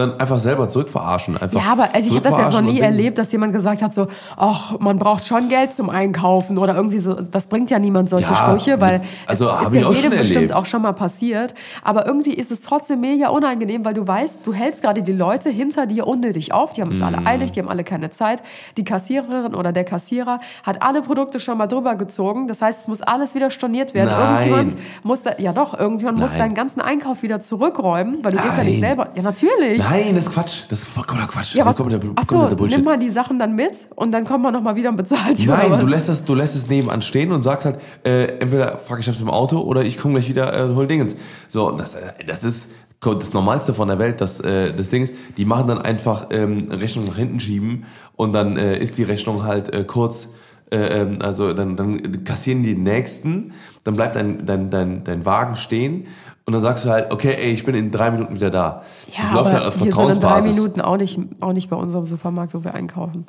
dann 0.02 0.20
einfach 0.20 0.40
selber 0.40 0.68
zurückverarschen. 0.70 1.38
Einfach 1.38 1.58
Ja, 1.64 1.72
aber 1.72 1.90
also 1.94 2.10
ich 2.10 2.16
habe 2.16 2.30
das 2.30 2.38
jetzt 2.40 2.52
noch 2.54 2.62
nie 2.62 2.80
erlebt, 2.80 3.18
dass 3.18 3.32
jemand 3.32 3.54
gesagt 3.54 3.82
hat 3.82 3.94
so, 3.94 4.08
ach, 4.38 4.78
man 4.80 4.98
braucht 5.00 5.26
schon 5.26 5.48
Geld 5.50 5.74
zum 5.74 5.90
Einkaufen 5.90 6.58
oder 6.58 6.76
irgendwie 6.76 7.00
so. 7.00 7.14
Das 7.14 7.48
bringt 7.48 7.70
ja 7.72 7.80
niemand 7.80 8.10
solche 8.10 8.32
Ja, 8.32 8.36
Sprüche, 8.36 8.82
weil 8.82 9.02
also 9.28 9.50
es 9.50 9.68
ist 9.68 9.74
ich 9.74 9.82
ja 9.82 9.88
auch 9.88 9.94
jedem 9.94 10.10
bestimmt 10.12 10.36
erlebt. 10.36 10.54
auch 10.54 10.66
schon 10.66 10.82
mal 10.82 10.94
passiert. 10.94 11.54
Aber 11.84 12.06
irgendwie 12.06 12.34
ist 12.34 12.52
es 12.52 12.62
trotzdem 12.62 13.02
mega 13.02 13.30
unangenehm, 13.30 13.86
weil 13.86 13.94
du 13.94 14.08
weißt, 14.08 14.40
du 14.46 14.54
hältst 14.54 14.82
gerade 14.82 15.02
die 15.04 15.14
Leute 15.14 15.50
hinter 15.50 15.86
dir 15.86 16.08
unnötig 16.08 16.54
auf. 16.54 16.74
Die 16.74 16.82
haben 16.82 16.92
es 16.92 16.98
Mhm. 16.98 17.04
alle 17.04 17.26
eilig, 17.26 17.52
die 17.52 17.60
haben 17.62 17.70
alle 17.70 17.84
keine 17.84 18.10
Zeit. 18.12 18.44
Die 18.78 18.84
Kassiererin 18.84 19.56
oder 19.56 19.72
der 19.72 19.84
Kassierer 19.84 20.40
hat 20.64 20.82
alle 20.82 21.02
Produkte 21.02 21.40
schon 21.40 21.58
mal 21.58 21.68
drüber 21.68 21.96
gezogen. 21.96 22.48
Das 22.48 22.62
heißt, 22.62 22.82
es 22.82 22.88
muss 22.88 23.02
alles 23.02 23.36
wieder 23.36 23.52
storniert 23.52 23.94
werden. 23.94 24.10
Nein. 24.12 24.48
Irgendjemand 24.50 24.78
muss 25.04 25.22
da, 25.24 25.32
ja 25.38 25.54
doch, 25.54 25.78
irgendjemand 25.80 26.20
muss 26.20 26.32
Nein. 26.32 26.40
deinen 26.40 26.54
ganzen 26.56 26.82
Einkauf 26.82 27.22
wieder 27.24 27.42
zurückräumen, 27.42 28.20
weil 28.24 28.32
du 28.32 28.38
gehst 28.40 28.58
ja 28.58 28.64
nicht 28.64 28.82
Nein. 28.82 28.90
selber. 28.90 29.08
Ja, 29.16 29.22
natürlich. 29.22 29.78
Nein, 29.78 29.91
das 30.14 30.26
ist 30.26 30.32
Quatsch. 30.32 30.64
Das 30.70 30.80
ist 30.80 30.88
vollkommener 30.88 31.28
Quatsch. 31.28 31.56
Ja, 31.56 31.60
das 31.60 31.68
was, 31.68 31.76
ist 31.76 31.78
kompletter, 31.78 32.08
ach 32.16 32.24
so, 32.24 32.28
kompletter 32.30 32.56
Bullshit. 32.56 32.78
nimm 32.78 32.86
mal 32.86 33.00
die 33.00 33.10
Sachen 33.10 33.40
dann 33.40 33.56
mit 33.56 33.88
und 33.96 34.12
dann 34.12 34.26
kommt 34.26 34.44
man 34.44 34.54
noch 34.54 34.62
mal 34.62 34.76
wieder 34.76 34.90
und 34.90 34.98
bezahlt 34.98 35.38
die 35.38 35.46
Nein, 35.46 35.80
du 35.80 35.88
lässt, 35.88 36.10
es, 36.10 36.26
du 36.26 36.36
lässt 36.36 36.56
es 36.56 36.68
nebenan 36.68 37.02
stehen 37.02 37.32
und 37.32 37.42
sagst 37.42 37.66
halt, 37.66 37.80
äh, 38.04 38.40
entweder 38.40 38.78
fuck, 38.78 39.00
ich 39.00 39.08
hab's 39.08 39.22
im 39.22 39.30
Auto 39.30 39.60
oder 39.60 39.84
ich 39.84 39.98
komme 39.98 40.16
gleich 40.16 40.30
wieder 40.30 40.54
äh, 40.54 40.74
hol 40.74 40.88
Dingens. 40.88 41.16
So, 41.48 41.72
das, 41.72 41.96
äh, 41.96 42.14
das 42.26 42.44
ist 42.44 42.72
das 43.02 43.34
Normalste 43.34 43.74
von 43.74 43.88
der 43.88 43.98
Welt, 43.98 44.22
das, 44.22 44.40
äh, 44.40 44.74
das 44.74 44.90
Ding 44.90 45.04
ist, 45.04 45.14
die 45.38 45.46
machen 45.46 45.68
dann 45.68 45.82
einfach 45.82 46.28
ähm, 46.30 46.70
Rechnung 46.72 47.06
nach 47.06 47.16
hinten 47.16 47.40
schieben 47.40 47.86
und 48.16 48.34
dann 48.34 48.58
äh, 48.58 48.78
ist 48.78 48.98
die 48.98 49.04
Rechnung 49.04 49.44
halt 49.44 49.74
äh, 49.74 49.84
kurz, 49.84 50.30
äh, 50.72 51.02
ähm, 51.02 51.20
also 51.22 51.54
dann, 51.54 51.76
dann 51.76 52.24
kassieren 52.24 52.62
die 52.62 52.76
den 52.76 52.84
nächsten, 52.84 53.54
dann 53.84 53.96
bleibt 53.96 54.16
dein, 54.16 54.46
dein, 54.46 54.70
dein, 54.70 55.04
dein 55.04 55.26
Wagen 55.26 55.56
stehen 55.56 56.06
und 56.46 56.54
dann 56.54 56.62
sagst 56.62 56.86
du 56.86 56.90
halt, 56.90 57.12
okay, 57.14 57.36
ey, 57.40 57.52
ich 57.52 57.64
bin 57.66 57.76
in 57.76 57.92
drei 57.92 58.12
Minuten 58.12 58.34
wieder 58.36 58.50
da. 58.50 58.82
ja, 59.16 59.24
das 59.24 59.32
läuft 59.34 59.54
halt 59.54 59.66
auf 59.66 59.76
wir 59.76 59.80
sind 59.80 59.88
in 59.88 59.92
drei 59.92 60.14
Vertrauensbasis. 60.14 60.56
Minuten 60.56 60.82
auch 60.82 60.98
nicht, 60.98 61.20
auch 61.40 61.54
nicht 61.54 61.70
bei 61.70 61.76
unserem 61.76 62.06
Supermarkt, 62.06 62.54
wo 62.54 62.64
wir 62.64 62.74
einkaufen. 62.74 63.26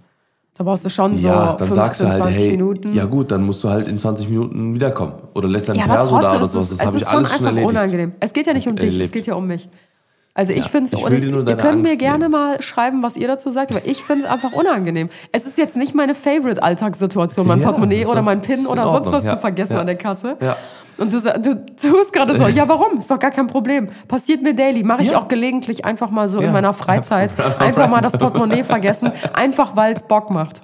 Da 0.56 0.64
brauchst 0.64 0.84
du 0.84 0.90
schon 0.90 1.16
so 1.16 1.28
Ja, 1.28 1.54
dann 1.56 1.58
15, 1.68 1.74
sagst 1.74 2.00
du 2.02 2.08
halt, 2.08 2.22
20 2.22 2.36
hey, 2.38 2.50
Minuten. 2.50 2.92
ja 2.94 3.04
gut, 3.06 3.30
dann 3.30 3.42
musst 3.44 3.64
du 3.64 3.70
halt 3.70 3.88
in 3.88 3.98
20 3.98 4.28
Minuten 4.28 4.74
wiederkommen. 4.74 5.12
Oder 5.34 5.48
lässt 5.48 5.68
dein 5.68 5.76
Ja, 5.76 5.86
Perso 5.86 6.20
da 6.20 6.36
oder 6.36 6.46
sowas. 6.46 6.70
es, 6.70 6.76
Das 6.76 6.80
es 6.80 6.86
habe 6.86 6.96
ich 6.98 7.06
alles 7.08 7.28
schon 7.28 7.36
einfach 7.36 7.44
erledigt. 7.46 7.68
unangenehm. 7.70 8.12
Es 8.20 8.32
geht 8.34 8.46
ja 8.46 8.52
nicht 8.52 8.68
um 8.68 8.76
dich, 8.76 8.88
es 8.90 8.94
Erlebt. 8.96 9.12
geht 9.12 9.26
ja 9.26 9.34
um 9.34 9.46
mich. 9.46 9.68
Also 10.34 10.52
ich 10.54 10.64
finde 10.64 10.86
es, 10.94 10.98
nur 10.98 11.10
ihr 11.46 11.56
könnt 11.56 11.82
mir 11.82 11.88
Angst 11.90 11.98
gerne 11.98 12.18
nehmen. 12.20 12.30
mal 12.32 12.62
schreiben, 12.62 13.02
was 13.02 13.16
ihr 13.16 13.28
dazu 13.28 13.50
sagt, 13.50 13.70
aber 13.70 13.84
ich 13.86 14.02
finde 14.02 14.24
es 14.24 14.30
einfach 14.30 14.52
unangenehm. 14.52 15.10
Es 15.30 15.46
ist 15.46 15.58
jetzt 15.58 15.76
nicht 15.76 15.94
meine 15.94 16.14
Favorite-Alltagssituation, 16.14 17.46
mein 17.46 17.60
Ja, 17.60 17.66
Portemonnaie 17.66 18.06
oder 18.06 18.22
mein 18.22 18.40
PIN 18.40 18.60
in 18.60 18.66
oder 18.66 18.88
sonst 18.88 19.12
was 19.12 19.24
ja, 19.24 19.34
zu 19.34 19.38
vergessen 19.40 19.74
ja. 19.74 19.80
an 19.80 19.86
der 19.86 19.96
Kasse. 19.96 20.36
Und 21.02 21.12
du, 21.12 21.20
du 21.20 21.66
tust 21.76 22.12
gerade 22.12 22.36
so, 22.38 22.46
ja 22.48 22.66
warum? 22.68 22.96
Ist 22.98 23.10
doch 23.10 23.18
gar 23.18 23.30
kein 23.30 23.46
Problem. 23.48 23.88
Passiert 24.08 24.42
mir 24.42 24.54
daily. 24.54 24.82
Mache 24.82 25.02
ich 25.02 25.10
Ja. 25.10 25.18
auch 25.20 25.28
gelegentlich 25.28 25.84
einfach 25.84 26.10
mal 26.10 26.28
so 26.28 26.38
in 26.38 26.44
Ja. 26.46 26.52
meiner 26.52 26.72
Freizeit. 26.72 27.32
Einfach 27.58 27.88
mal 27.88 28.00
das 28.00 28.16
Portemonnaie 28.16 28.64
vergessen. 28.64 29.10
Einfach, 29.34 29.76
weil 29.76 29.94
es 29.94 30.04
Bock 30.04 30.30
macht. 30.30 30.62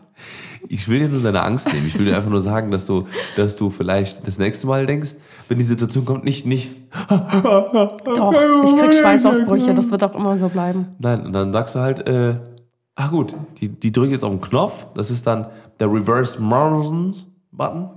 Ich 0.69 0.89
will 0.89 0.99
dir 1.01 1.09
nur 1.09 1.23
deine 1.23 1.43
Angst 1.43 1.73
nehmen. 1.73 1.87
Ich 1.87 1.99
will 1.99 2.07
dir 2.07 2.17
einfach 2.17 2.31
nur 2.31 2.41
sagen, 2.41 2.71
dass 2.71 2.85
du, 2.87 3.07
dass 3.37 3.57
du 3.57 3.71
vielleicht 3.71 4.27
das 4.27 4.39
nächste 4.39 4.67
Mal 4.67 4.87
denkst, 4.87 5.15
wenn 5.49 5.59
die 5.59 5.65
Situation 5.65 6.05
kommt, 6.05 6.25
nicht, 6.25 6.45
nicht, 6.47 6.69
Doch, 7.09 8.35
ich 8.65 8.77
krieg 8.77 8.95
Schweißausbrüche. 8.95 9.75
Das 9.75 9.91
wird 9.91 10.03
auch 10.03 10.15
immer 10.17 10.37
so 10.37 10.49
bleiben. 10.49 10.87
nein, 10.99 11.27
und 11.27 11.33
dann 11.33 11.53
sagst 11.53 11.75
du 11.75 11.79
halt, 11.81 12.07
äh, 12.09 12.37
ach 12.97 13.11
gut, 13.11 13.35
die, 13.61 13.69
die 13.69 13.93
drückt 13.93 14.13
jetzt 14.13 14.25
auf 14.25 14.31
den 14.31 14.41
Knopf, 14.41 14.87
das 14.95 15.11
ist 15.11 15.27
dann 15.27 15.47
der 15.81 15.91
Reverse 15.93 16.41
Morrisons 16.43 17.29
Button. 17.53 17.91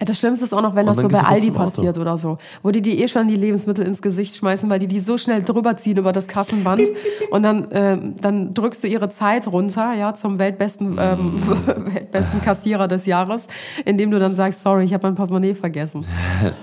Ja, 0.00 0.04
das 0.06 0.20
Schlimmste 0.20 0.44
ist 0.44 0.52
auch 0.52 0.62
noch, 0.62 0.76
wenn 0.76 0.86
das 0.86 0.96
so 0.98 1.08
bei 1.08 1.20
Aldi 1.20 1.50
passiert 1.50 1.98
oder 1.98 2.18
so. 2.18 2.38
Wo 2.62 2.70
die 2.70 2.82
dir 2.82 2.96
eh 2.96 3.08
schon 3.08 3.26
die 3.26 3.34
Lebensmittel 3.34 3.84
ins 3.84 4.00
Gesicht 4.00 4.36
schmeißen, 4.36 4.70
weil 4.70 4.78
die 4.78 4.86
die 4.86 5.00
so 5.00 5.18
schnell 5.18 5.42
drüber 5.42 5.76
ziehen 5.76 5.96
über 5.96 6.12
das 6.12 6.28
Kassenband. 6.28 6.82
Und 7.30 7.42
dann, 7.42 7.66
ähm, 7.72 8.14
dann 8.20 8.54
drückst 8.54 8.84
du 8.84 8.86
ihre 8.86 9.08
Zeit 9.08 9.48
runter, 9.48 9.94
ja, 9.94 10.14
zum 10.14 10.38
weltbesten, 10.38 10.96
ähm, 11.00 11.34
Mm. 11.34 11.40
weltbesten 11.94 12.40
Kassierer 12.42 12.86
des 12.86 13.06
Jahres, 13.06 13.48
indem 13.84 14.12
du 14.12 14.20
dann 14.20 14.34
sagst, 14.36 14.62
sorry, 14.62 14.84
ich 14.84 14.94
habe 14.94 15.06
mein 15.06 15.16
Portemonnaie 15.16 15.54
vergessen. 15.54 16.06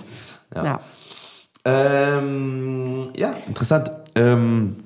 ja. 0.55 0.79
Ähm, 1.65 3.03
ja, 3.17 3.35
interessant. 3.47 3.91
Ähm, 4.15 4.77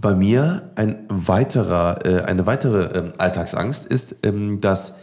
bei 0.00 0.14
mir 0.14 0.70
ein 0.76 1.04
weiterer, 1.08 2.06
äh, 2.06 2.22
eine 2.22 2.46
weitere 2.46 2.98
ähm, 2.98 3.12
Alltagsangst 3.18 3.86
ist, 3.86 4.16
ähm, 4.22 4.60
dass 4.60 4.94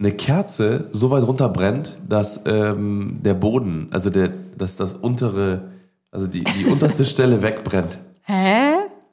eine 0.00 0.12
Kerze 0.12 0.88
so 0.92 1.10
weit 1.10 1.24
runterbrennt, 1.26 1.98
dass 2.08 2.40
ähm, 2.46 3.18
der 3.22 3.34
Boden, 3.34 3.88
also 3.92 4.10
der, 4.10 4.30
dass 4.56 4.76
das 4.76 4.94
untere, 4.94 5.70
also 6.10 6.26
die, 6.26 6.42
die 6.42 6.64
unterste 6.66 7.04
Stelle 7.12 7.42
wegbrennt. 7.42 7.98
Hä? 8.22 8.72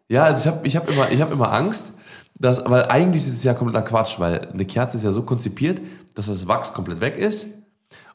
Ja, 0.09 0.23
also 0.23 0.39
ich 0.41 0.47
habe 0.55 0.67
ich 0.67 0.75
hab 0.77 0.89
immer, 0.89 1.11
ich 1.11 1.21
hab 1.21 1.31
immer 1.31 1.51
Angst, 1.51 1.93
dass, 2.39 2.63
weil 2.69 2.85
eigentlich 2.85 3.23
ist 3.27 3.33
es 3.33 3.43
ja 3.43 3.53
kompletter 3.53 3.83
Quatsch, 3.85 4.19
weil 4.19 4.47
eine 4.53 4.65
Kerze 4.65 4.95
ist 4.97 5.03
ja 5.03 5.11
so 5.11 5.23
konzipiert, 5.23 5.81
dass 6.15 6.27
das 6.27 6.47
Wachs 6.47 6.71
komplett 6.73 7.01
weg 7.01 7.17
ist. 7.17 7.47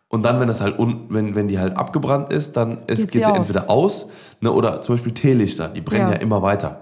Und 0.08 0.22
dann, 0.24 0.40
wenn 0.40 0.48
das 0.48 0.60
halt 0.60 0.78
un, 0.78 1.06
wenn, 1.08 1.34
wenn 1.34 1.48
die 1.48 1.58
halt 1.58 1.76
abgebrannt 1.76 2.32
ist, 2.32 2.56
dann 2.56 2.84
ist, 2.86 3.02
Geht 3.10 3.12
sie 3.12 3.24
aus. 3.24 3.36
entweder 3.36 3.68
aus, 3.70 4.08
ne, 4.40 4.52
oder 4.52 4.80
zum 4.82 4.94
Beispiel 4.96 5.12
Teelichter, 5.12 5.68
die 5.68 5.80
brennen 5.80 6.08
ja, 6.08 6.14
Ja. 6.16 6.20
immer 6.20 6.40
weiter. 6.42 6.80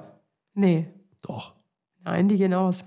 Nee. 0.54 0.88
Doch. 1.22 1.54
Nein, 2.04 2.28
die 2.28 2.36
gehen 2.36 2.54
aus. 2.54 2.84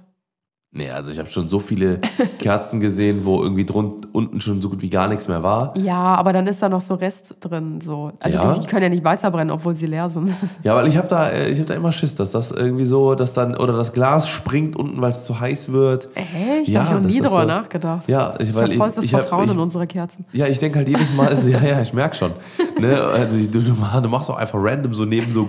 Nee, 0.76 0.90
also 0.90 1.12
ich 1.12 1.20
habe 1.20 1.30
schon 1.30 1.48
so 1.50 1.60
viele 1.60 2.00
Kerzen 2.40 2.80
gesehen, 2.80 3.26
wo 3.26 3.44
irgendwie 3.44 3.64
drunten 3.64 4.10
unten 4.12 4.42
schon 4.42 4.60
so 4.62 4.70
gut 4.70 4.82
wie 4.82 4.90
gar 4.90 5.08
nichts 5.08 5.28
mehr 5.28 5.42
war. 5.44 5.76
Ja, 5.78 6.16
aber 6.16 6.34
dann 6.34 6.46
ist 6.48 6.62
da 6.64 6.70
noch 6.70 6.82
so 6.82 6.96
Rest 6.96 7.36
drin. 7.40 7.80
So. 7.82 8.12
Also 8.22 8.38
Ja? 8.38 8.54
die, 8.54 8.62
die 8.62 8.66
können 8.68 8.84
ja 8.84 8.90
nicht 8.90 9.04
weiterbrennen, 9.04 9.52
obwohl 9.52 9.76
sie 9.76 9.86
leer 9.88 10.10
sind. 10.10 10.32
Ja, 10.64 10.76
weil 10.76 10.88
ich 10.88 10.98
habe 10.98 11.08
da, 11.08 11.30
äh, 11.30 11.50
ich 11.50 11.58
habe 11.60 11.68
da 11.68 11.74
immer 11.76 11.92
Schiss, 11.92 12.16
dass 12.16 12.32
das 12.32 12.52
irgendwie 12.52 12.86
so, 12.86 13.14
dass 13.16 13.34
dann 13.34 13.56
oder 13.56 13.74
das 13.78 13.94
Glas 13.94 14.28
springt 14.30 14.76
unten, 14.76 15.00
weil 15.02 15.12
es 15.12 15.26
zu 15.26 15.40
heiß 15.40 15.72
wird. 15.72 16.10
Echt? 16.16 16.68
Ja, 16.68 16.84
Ja, 16.84 16.90
habe 16.90 17.00
ich 17.00 17.04
noch 17.06 17.12
nie 17.12 17.20
drüber 17.28 17.42
so- 17.42 17.48
nachgedacht. 17.48 18.08
Ja, 18.08 18.34
ich, 18.40 18.50
Ich 18.50 18.56
habe 18.56 18.72
vollstes 18.74 19.06
ich 19.06 19.14
hab- 19.14 19.22
Vertrauen 19.22 19.46
ich, 19.50 19.54
in 19.56 19.60
unsere 19.60 19.86
Kerzen. 19.88 20.26
Ja, 20.34 20.48
ich 20.48 20.58
denke 20.60 20.80
halt 20.80 20.88
jedes 20.88 21.14
Mal, 21.14 21.28
also, 21.28 21.50
ja, 21.50 21.62
ja, 21.64 21.82
ich 21.82 21.94
merk 21.94 22.16
schon. 22.16 22.32
Ne? 22.80 23.00
Also 23.02 23.38
du, 23.38 23.48
du, 23.48 23.62
du 23.62 24.10
machst 24.10 24.30
auch 24.32 24.36
einfach 24.36 24.58
random 24.62 24.94
so 24.94 25.06
neben 25.06 25.32
so, 25.32 25.48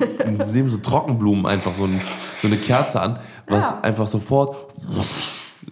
neben 0.52 0.68
so 0.68 0.76
Trockenblumen 0.76 1.46
einfach 1.46 1.72
so, 1.74 1.84
ein, 1.84 1.98
so 2.40 2.46
eine 2.48 2.56
Kerze 2.58 3.00
an, 3.00 3.16
was 3.46 3.70
Ja. 3.70 3.80
einfach 3.82 4.06
sofort 4.06 4.56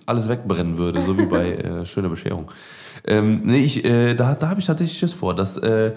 alles 0.07 0.29
wegbrennen 0.29 0.79
würde, 0.79 1.03
so 1.03 1.17
wie 1.19 1.27
bei 1.27 1.53
äh, 1.57 1.85
Schöne 1.87 2.09
Bescherung. 2.09 2.51
Ähm, 3.07 3.41
nee, 3.45 3.59
ich, 3.59 3.85
äh, 3.85 4.15
da, 4.15 4.35
da 4.35 4.49
habe 4.49 4.61
ich 4.61 4.67
tatsächlich 4.67 4.99
Schiss 4.99 5.13
vor, 5.13 5.35
dass 5.35 5.57
äh, 5.59 5.93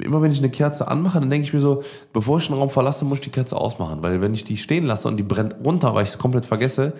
immer 0.00 0.22
wenn 0.22 0.30
ich 0.30 0.38
eine 0.38 0.50
Kerze 0.50 0.88
anmache, 0.88 1.18
dann 1.20 1.30
denke 1.30 1.46
ich 1.46 1.52
mir 1.52 1.60
so, 1.60 1.82
bevor 2.12 2.38
ich 2.38 2.46
den 2.46 2.56
Raum 2.56 2.70
verlasse, 2.70 3.04
muss 3.04 3.18
ich 3.18 3.24
die 3.24 3.30
Kerze 3.30 3.56
ausmachen. 3.56 3.98
Weil 4.02 4.20
wenn 4.20 4.34
ich 4.34 4.44
die 4.44 4.56
stehen 4.56 4.86
lasse 4.86 5.08
und 5.08 5.16
die 5.16 5.22
brennt 5.22 5.56
runter, 5.64 5.94
weil 5.94 6.04
ich 6.04 6.10
es 6.10 6.18
komplett 6.18 6.46
vergesse, 6.46 6.92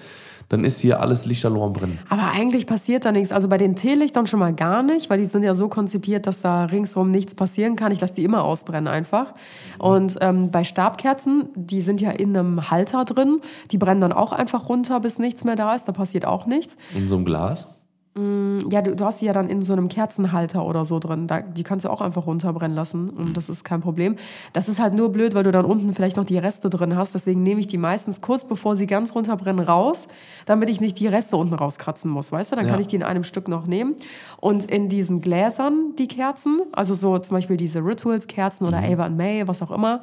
dann 0.52 0.64
ist 0.64 0.80
hier 0.80 1.00
alles 1.00 1.24
lichterloh 1.24 1.64
am 1.64 1.72
Brennen. 1.72 1.98
Aber 2.10 2.30
eigentlich 2.30 2.66
passiert 2.66 3.06
da 3.06 3.10
nichts. 3.10 3.32
Also 3.32 3.48
bei 3.48 3.56
den 3.56 3.74
Teelichtern 3.74 4.26
schon 4.26 4.38
mal 4.38 4.52
gar 4.52 4.82
nicht, 4.82 5.08
weil 5.08 5.18
die 5.18 5.24
sind 5.24 5.44
ja 5.44 5.54
so 5.54 5.68
konzipiert, 5.68 6.26
dass 6.26 6.42
da 6.42 6.66
ringsherum 6.66 7.10
nichts 7.10 7.34
passieren 7.34 7.74
kann. 7.74 7.90
Ich 7.90 8.02
lasse 8.02 8.12
die 8.12 8.22
immer 8.22 8.44
ausbrennen 8.44 8.86
einfach. 8.86 9.32
Und 9.78 10.18
ähm, 10.20 10.50
bei 10.50 10.64
Stabkerzen, 10.64 11.48
die 11.54 11.80
sind 11.80 12.02
ja 12.02 12.10
in 12.10 12.36
einem 12.36 12.70
Halter 12.70 13.06
drin, 13.06 13.40
die 13.70 13.78
brennen 13.78 14.02
dann 14.02 14.12
auch 14.12 14.32
einfach 14.32 14.68
runter, 14.68 15.00
bis 15.00 15.18
nichts 15.18 15.42
mehr 15.44 15.56
da 15.56 15.74
ist. 15.74 15.88
Da 15.88 15.92
passiert 15.92 16.26
auch 16.26 16.44
nichts. 16.44 16.76
In 16.94 17.08
so 17.08 17.16
einem 17.16 17.24
Glas. 17.24 17.66
Ja, 18.14 18.83
du, 18.83 18.94
du 18.94 19.05
hast 19.07 19.22
die 19.22 19.25
ja 19.25 19.33
dann 19.33 19.48
in 19.48 19.62
so 19.62 19.72
einem 19.72 19.88
Kerzenhalter 19.88 20.66
oder 20.66 20.85
so 20.85 20.98
drin. 20.98 21.27
Da, 21.29 21.40
die 21.40 21.62
kannst 21.62 21.87
du 21.87 21.88
auch 21.88 22.03
einfach 22.03 22.27
runterbrennen 22.27 22.77
lassen 22.77 23.09
und 23.09 23.38
das 23.38 23.48
ist 23.48 23.64
kein 23.64 23.81
Problem. 23.81 24.16
Das 24.53 24.68
ist 24.68 24.81
halt 24.81 24.92
nur 24.92 25.11
blöd, 25.11 25.35
weil 25.35 25.44
du 25.44 25.51
dann 25.51 25.64
unten 25.64 25.94
vielleicht 25.94 26.18
noch 26.18 26.27
die 26.27 26.37
Reste 26.37 26.68
drin 26.68 26.94
hast. 26.94 27.14
Deswegen 27.14 27.42
nehme 27.42 27.61
ich 27.61 27.68
die 27.68 27.79
meistens 27.79 28.20
kurz 28.20 28.46
bevor 28.46 28.77
sie 28.77 28.87
ganz 28.87 29.14
runterbrennen 29.14 29.64
raus, 29.64 30.09
damit 30.44 30.68
ich 30.68 30.79
nicht 30.83 31.01
die 31.01 31.07
Reste 31.07 31.38
unten 31.38 31.55
rauskratzen 31.55 32.11
muss. 32.11 32.31
Weißt 32.33 32.53
du, 32.53 32.57
dann 32.57 32.66
Ja. 32.66 32.72
kann 32.72 32.83
ich 32.83 32.87
die 32.87 32.96
in 32.96 33.03
einem 33.03 33.25
Stück 33.25 33.48
noch 33.48 33.66
nehmen. 33.66 33.94
Und 34.40 34.66
in 34.66 34.90
diesen 34.90 35.22
Gläsern, 35.22 35.94
die 35.98 36.07
Kerzen, 36.09 36.61
also 36.72 36.92
so 36.92 37.16
zum 37.18 37.37
Beispiel 37.38 37.57
diese 37.57 37.79
Rituals-Kerzen 37.83 38.66
oder 38.66 38.79
Ava 38.83 39.07
and 39.07 39.16
May, 39.16 39.48
was 39.48 39.62
auch 39.62 39.70
immer, 39.70 40.03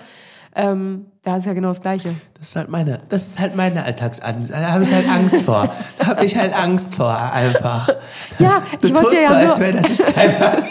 ähm, 0.55 1.05
da 1.23 1.38
ist 1.38 1.45
ja 1.45 1.53
genau 1.53 1.69
das 1.69 1.81
Gleiche. 1.81 2.15
Das 2.38 2.49
ist 2.49 2.55
halt 2.55 2.69
meine, 2.69 2.99
das 3.09 3.27
ist 3.27 3.39
halt 3.39 3.55
meine 3.55 3.83
Alltagsangst. 3.83 4.51
Da 4.51 4.71
habe 4.71 4.83
ich 4.83 4.93
halt 4.93 5.09
Angst 5.09 5.41
vor. 5.43 5.69
Da 5.99 6.07
habe 6.07 6.25
ich 6.25 6.35
halt 6.38 6.53
Angst 6.53 6.95
vor, 6.95 7.15
einfach. 7.15 7.89
Ja, 8.39 8.63
Du 8.81 8.88
ich 8.88 8.95
wollte 8.95 9.09
tust 9.09 9.21
ja 9.21 9.27
so, 9.27 9.33
als 9.35 9.47
nur, 9.47 9.59
wäre 9.59 9.77
das 9.77 9.89
jetzt 9.89 10.15
keiner. 10.15 10.63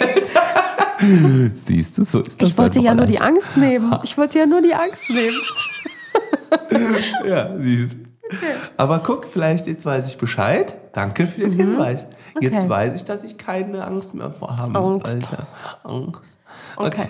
Siehst 1.55 1.99
du, 1.99 2.03
so 2.05 2.21
ist 2.23 2.41
das 2.43 2.51
ich 2.51 2.59
wollte 2.59 2.81
ja 2.81 2.95
nur 2.95 3.07
die 3.07 3.21
Angst 3.21 3.57
nehmen. 3.57 3.95
Ich 4.03 4.19
wollte 4.19 4.39
ja 4.39 4.47
nur 4.47 4.63
die 4.63 4.75
Angst 4.75 5.09
nehmen. 5.11 5.37
Ja, 7.27 7.51
siehst 7.59 7.95
Aber 8.77 9.01
guck, 9.01 9.27
vielleicht 9.27 9.67
jetzt 9.67 9.85
weiß 9.85 10.07
ich 10.07 10.17
Bescheid. 10.19 10.77
Danke 10.93 11.27
für 11.27 11.47
Mhm. 11.47 11.51
den 11.51 11.53
Hinweis. 11.69 12.07
Jetzt 12.41 12.57
Okay. 12.59 12.69
weiß 12.69 12.95
ich, 12.95 13.05
dass 13.05 13.23
ich 13.25 13.37
keine 13.39 13.85
Angst 13.85 14.15
mehr 14.15 14.31
vor 14.31 14.57
haben 14.57 14.75
Angst. 14.77 15.07
Alter. 15.07 15.47
Angst. 15.85 16.21
Okay. 16.79 17.09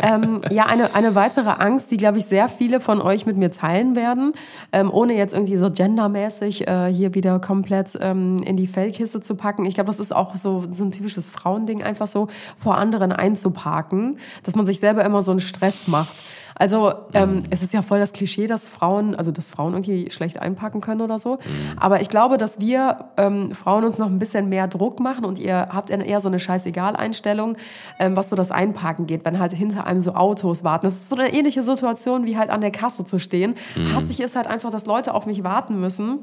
ähm, 0.00 0.40
ja, 0.50 0.66
eine, 0.66 0.94
eine 0.94 1.14
weitere 1.14 1.50
Angst, 1.50 1.92
die, 1.92 1.96
glaube 1.96 2.18
ich, 2.18 2.24
sehr 2.24 2.48
viele 2.48 2.80
von 2.80 3.00
euch 3.00 3.24
mit 3.24 3.36
mir 3.36 3.52
teilen 3.52 3.94
werden, 3.94 4.32
ähm, 4.72 4.90
ohne 4.92 5.14
jetzt 5.14 5.32
irgendwie 5.32 5.56
so 5.56 5.70
gendermäßig 5.70 6.66
äh, 6.66 6.92
hier 6.92 7.14
wieder 7.14 7.38
komplett 7.38 7.96
ähm, 8.00 8.42
in 8.44 8.56
die 8.56 8.66
Feldkiste 8.66 9.20
zu 9.20 9.36
packen. 9.36 9.64
Ich 9.64 9.74
glaube, 9.74 9.86
das 9.86 10.00
ist 10.00 10.14
auch 10.14 10.34
so, 10.34 10.64
so 10.70 10.84
ein 10.84 10.90
typisches 10.90 11.30
Frauending, 11.30 11.84
einfach 11.84 12.08
so 12.08 12.26
vor 12.56 12.78
anderen 12.78 13.12
einzuparken, 13.12 14.18
dass 14.42 14.56
man 14.56 14.66
sich 14.66 14.80
selber 14.80 15.04
immer 15.04 15.22
so 15.22 15.30
einen 15.30 15.40
Stress 15.40 15.86
macht. 15.86 16.16
Also 16.60 16.92
ähm, 17.14 17.36
mhm. 17.36 17.42
es 17.48 17.62
ist 17.62 17.72
ja 17.72 17.80
voll 17.80 18.00
das 18.00 18.12
Klischee, 18.12 18.46
dass 18.46 18.66
Frauen, 18.66 19.14
also 19.14 19.30
dass 19.30 19.48
Frauen 19.48 19.72
irgendwie 19.72 20.10
schlecht 20.10 20.42
einpacken 20.42 20.82
können 20.82 21.00
oder 21.00 21.18
so. 21.18 21.36
Mhm. 21.36 21.78
Aber 21.78 22.02
ich 22.02 22.10
glaube, 22.10 22.36
dass 22.36 22.60
wir 22.60 23.06
ähm, 23.16 23.54
Frauen 23.54 23.84
uns 23.84 23.96
noch 23.96 24.08
ein 24.08 24.18
bisschen 24.18 24.50
mehr 24.50 24.68
Druck 24.68 25.00
machen 25.00 25.24
und 25.24 25.38
ihr 25.38 25.68
habt 25.72 25.88
eher 25.88 26.20
so 26.20 26.28
eine 26.28 26.38
Scheißegal-Einstellung, 26.38 27.56
ähm, 27.98 28.14
was 28.14 28.28
so 28.28 28.36
das 28.36 28.50
Einparken 28.50 29.06
geht, 29.06 29.24
wenn 29.24 29.38
halt 29.38 29.54
hinter 29.54 29.86
einem 29.86 30.02
so 30.02 30.12
Autos 30.14 30.62
warten. 30.62 30.84
Das 30.84 30.96
ist 30.96 31.08
so 31.08 31.16
eine 31.16 31.32
ähnliche 31.32 31.62
Situation, 31.62 32.26
wie 32.26 32.36
halt 32.36 32.50
an 32.50 32.60
der 32.60 32.72
Kasse 32.72 33.06
zu 33.06 33.18
stehen. 33.18 33.54
Mhm. 33.74 33.94
Hassig 33.94 34.20
ist 34.20 34.36
halt 34.36 34.46
einfach, 34.46 34.68
dass 34.70 34.84
Leute 34.84 35.14
auf 35.14 35.24
mich 35.24 35.42
warten 35.42 35.80
müssen. 35.80 36.18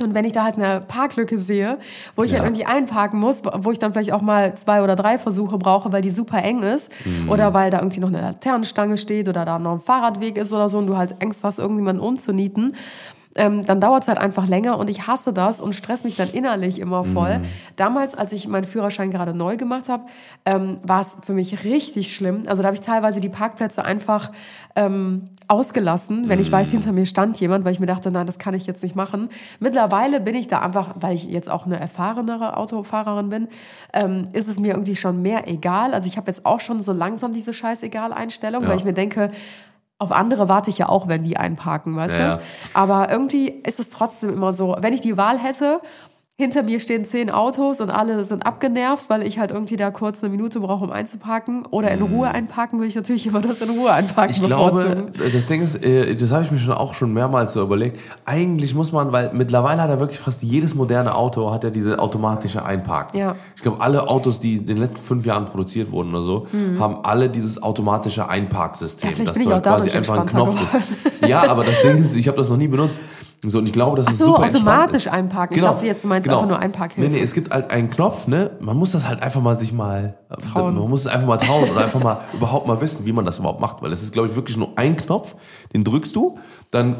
Und 0.00 0.14
wenn 0.14 0.24
ich 0.24 0.32
da 0.32 0.44
halt 0.44 0.56
eine 0.56 0.80
Parklücke 0.80 1.38
sehe, 1.38 1.78
wo 2.16 2.22
ich 2.22 2.32
ja. 2.32 2.38
halt 2.38 2.48
irgendwie 2.48 2.64
einparken 2.64 3.20
muss, 3.20 3.42
wo 3.44 3.70
ich 3.70 3.78
dann 3.78 3.92
vielleicht 3.92 4.12
auch 4.12 4.22
mal 4.22 4.54
zwei 4.56 4.82
oder 4.82 4.96
drei 4.96 5.18
Versuche 5.18 5.58
brauche, 5.58 5.92
weil 5.92 6.00
die 6.00 6.10
super 6.10 6.42
eng 6.42 6.62
ist 6.62 6.90
mhm. 7.04 7.28
oder 7.28 7.52
weil 7.52 7.70
da 7.70 7.78
irgendwie 7.78 8.00
noch 8.00 8.08
eine 8.08 8.22
Laternenstange 8.22 8.96
steht 8.96 9.28
oder 9.28 9.44
da 9.44 9.58
noch 9.58 9.72
ein 9.72 9.80
Fahrradweg 9.80 10.38
ist 10.38 10.52
oder 10.52 10.68
so 10.68 10.78
und 10.78 10.86
du 10.86 10.96
halt 10.96 11.16
Angst 11.22 11.44
hast, 11.44 11.58
irgendjemanden 11.58 12.02
umzunieten, 12.02 12.74
ähm, 13.36 13.64
dann 13.64 13.80
dauert 13.80 14.02
es 14.02 14.08
halt 14.08 14.18
einfach 14.18 14.46
länger 14.46 14.78
und 14.78 14.90
ich 14.90 15.06
hasse 15.06 15.32
das 15.32 15.60
und 15.60 15.74
stress 15.74 16.04
mich 16.04 16.16
dann 16.16 16.30
innerlich 16.30 16.78
immer 16.78 17.04
voll. 17.04 17.38
Mhm. 17.38 17.44
Damals, 17.76 18.14
als 18.14 18.32
ich 18.32 18.46
meinen 18.48 18.64
Führerschein 18.64 19.10
gerade 19.10 19.34
neu 19.34 19.56
gemacht 19.56 19.88
habe, 19.88 20.04
ähm, 20.44 20.78
war 20.82 21.00
es 21.00 21.16
für 21.22 21.32
mich 21.32 21.64
richtig 21.64 22.14
schlimm. 22.14 22.44
Also 22.46 22.62
da 22.62 22.66
habe 22.66 22.76
ich 22.76 22.82
teilweise 22.82 23.20
die 23.20 23.28
Parkplätze 23.28 23.84
einfach 23.84 24.32
ähm, 24.76 25.30
ausgelassen, 25.48 26.28
wenn 26.28 26.40
ich 26.40 26.50
weiß, 26.50 26.68
mhm. 26.68 26.72
hinter 26.72 26.92
mir 26.92 27.06
stand 27.06 27.38
jemand, 27.40 27.64
weil 27.64 27.72
ich 27.72 27.80
mir 27.80 27.86
dachte, 27.86 28.10
nein, 28.10 28.26
das 28.26 28.38
kann 28.38 28.54
ich 28.54 28.66
jetzt 28.66 28.82
nicht 28.82 28.96
machen. 28.96 29.28
Mittlerweile 29.60 30.20
bin 30.20 30.34
ich 30.34 30.48
da 30.48 30.60
einfach, 30.60 30.94
weil 31.00 31.14
ich 31.14 31.24
jetzt 31.24 31.50
auch 31.50 31.66
eine 31.66 31.78
erfahrenere 31.78 32.56
Autofahrerin 32.56 33.28
bin, 33.28 33.48
ähm, 33.92 34.28
ist 34.32 34.48
es 34.48 34.58
mir 34.58 34.74
irgendwie 34.74 34.96
schon 34.96 35.22
mehr 35.22 35.48
egal. 35.48 35.94
Also 35.94 36.06
ich 36.06 36.16
habe 36.16 36.30
jetzt 36.30 36.46
auch 36.46 36.60
schon 36.60 36.82
so 36.82 36.92
langsam 36.92 37.32
diese 37.32 37.52
Scheißegal-Einstellung, 37.52 38.62
ja. 38.62 38.68
weil 38.68 38.76
ich 38.76 38.84
mir 38.84 38.94
denke, 38.94 39.30
auf 40.02 40.12
andere 40.12 40.48
warte 40.48 40.68
ich 40.68 40.78
ja 40.78 40.88
auch, 40.88 41.08
wenn 41.08 41.22
die 41.22 41.36
einparken, 41.36 41.96
weißt 41.96 42.18
ja. 42.18 42.36
du? 42.36 42.42
Aber 42.74 43.10
irgendwie 43.10 43.48
ist 43.48 43.80
es 43.80 43.88
trotzdem 43.88 44.30
immer 44.30 44.52
so, 44.52 44.76
wenn 44.80 44.92
ich 44.92 45.00
die 45.00 45.16
Wahl 45.16 45.38
hätte, 45.38 45.80
hinter 46.38 46.62
mir 46.62 46.80
stehen 46.80 47.04
zehn 47.04 47.30
Autos 47.30 47.80
und 47.80 47.90
alle 47.90 48.24
sind 48.24 48.44
abgenervt, 48.46 49.08
weil 49.08 49.22
ich 49.22 49.38
halt 49.38 49.50
irgendwie 49.50 49.76
da 49.76 49.90
kurz 49.90 50.22
eine 50.22 50.30
Minute 50.30 50.60
brauche, 50.60 50.84
um 50.84 50.90
einzuparken. 50.90 51.66
Oder 51.70 51.90
in 51.90 52.00
mhm. 52.00 52.14
Ruhe 52.14 52.28
einparken, 52.28 52.78
würde 52.78 52.88
ich 52.88 52.94
natürlich 52.94 53.26
immer 53.26 53.40
das 53.40 53.60
in 53.60 53.70
Ruhe 53.70 53.92
einparken 53.92 54.34
Ich 54.34 54.42
glaube, 54.42 55.12
das 55.32 55.46
Ding 55.46 55.62
ist, 55.62 55.84
äh, 55.84 56.14
das 56.16 56.32
habe 56.32 56.42
ich 56.42 56.50
mir 56.50 56.58
schon 56.58 56.74
auch 56.74 56.94
schon 56.94 57.12
mehrmals 57.12 57.52
so 57.52 57.62
überlegt. 57.62 58.00
Eigentlich 58.24 58.74
muss 58.74 58.92
man, 58.92 59.12
weil 59.12 59.30
mittlerweile 59.34 59.82
hat 59.82 59.90
ja 59.90 60.00
wirklich 60.00 60.18
fast 60.18 60.42
jedes 60.42 60.74
moderne 60.74 61.14
Auto 61.14 61.50
hat 61.52 61.64
ja 61.64 61.70
diese 61.70 61.98
automatische 61.98 62.64
Einparken. 62.64 63.18
Ja. 63.18 63.36
Ich 63.54 63.62
glaube, 63.62 63.80
alle 63.80 64.08
Autos, 64.08 64.40
die 64.40 64.56
in 64.56 64.66
den 64.66 64.78
letzten 64.78 64.98
fünf 64.98 65.26
Jahren 65.26 65.44
produziert 65.44 65.92
wurden 65.92 66.10
oder 66.10 66.22
so, 66.22 66.46
mhm. 66.50 66.80
haben 66.80 67.04
alle 67.04 67.28
dieses 67.28 67.62
automatische 67.62 68.28
Einparksystem. 68.28 69.10
Ja, 69.10 69.16
vielleicht 69.16 69.34
bin 69.34 69.42
ich 69.42 69.52
auch 69.52 69.62
quasi 69.62 69.90
einfach 69.90 70.18
einen 70.18 70.26
Knopf. 70.26 70.60
Ja, 71.26 71.48
aber 71.48 71.62
das 71.64 71.80
Ding 71.82 71.98
ist, 71.98 72.16
ich 72.16 72.26
habe 72.26 72.36
das 72.36 72.48
noch 72.48 72.56
nie 72.56 72.68
benutzt. 72.68 73.00
So, 73.44 73.58
und 73.58 73.66
ich 73.66 73.72
glaube, 73.72 73.96
das 73.96 74.06
Ach 74.06 74.12
ist 74.12 74.18
so, 74.18 74.26
super 74.26 74.44
automatisch 74.44 75.08
einparken. 75.08 75.56
Genau. 75.56 75.70
Ich 75.70 75.74
dachte 75.74 75.86
jetzt, 75.86 76.04
du 76.04 76.08
meinst 76.08 76.24
genau. 76.24 76.38
einfach 76.38 76.48
nur 76.48 76.58
Einparkhilfe. 76.60 77.10
Nee, 77.10 77.16
nee, 77.16 77.22
es 77.22 77.34
gibt 77.34 77.52
halt 77.52 77.72
einen 77.72 77.90
Knopf, 77.90 78.28
ne? 78.28 78.52
Man 78.60 78.76
muss 78.76 78.92
das 78.92 79.08
halt 79.08 79.20
einfach 79.20 79.40
mal 79.40 79.56
sich 79.56 79.72
mal 79.72 80.14
trauen. 80.38 80.76
Man 80.76 80.88
muss 80.88 81.00
es 81.00 81.06
einfach 81.08 81.26
mal 81.26 81.38
trauen 81.38 81.68
oder 81.68 81.84
einfach 81.84 82.02
mal 82.02 82.20
überhaupt 82.32 82.68
mal 82.68 82.80
wissen, 82.80 83.04
wie 83.04 83.12
man 83.12 83.24
das 83.24 83.40
überhaupt 83.40 83.60
macht. 83.60 83.82
Weil 83.82 83.92
es 83.92 84.02
ist, 84.02 84.12
glaube 84.12 84.28
ich, 84.28 84.36
wirklich 84.36 84.56
nur 84.56 84.70
ein 84.76 84.96
Knopf, 84.96 85.34
den 85.74 85.82
drückst 85.82 86.14
du, 86.14 86.38
dann 86.70 86.96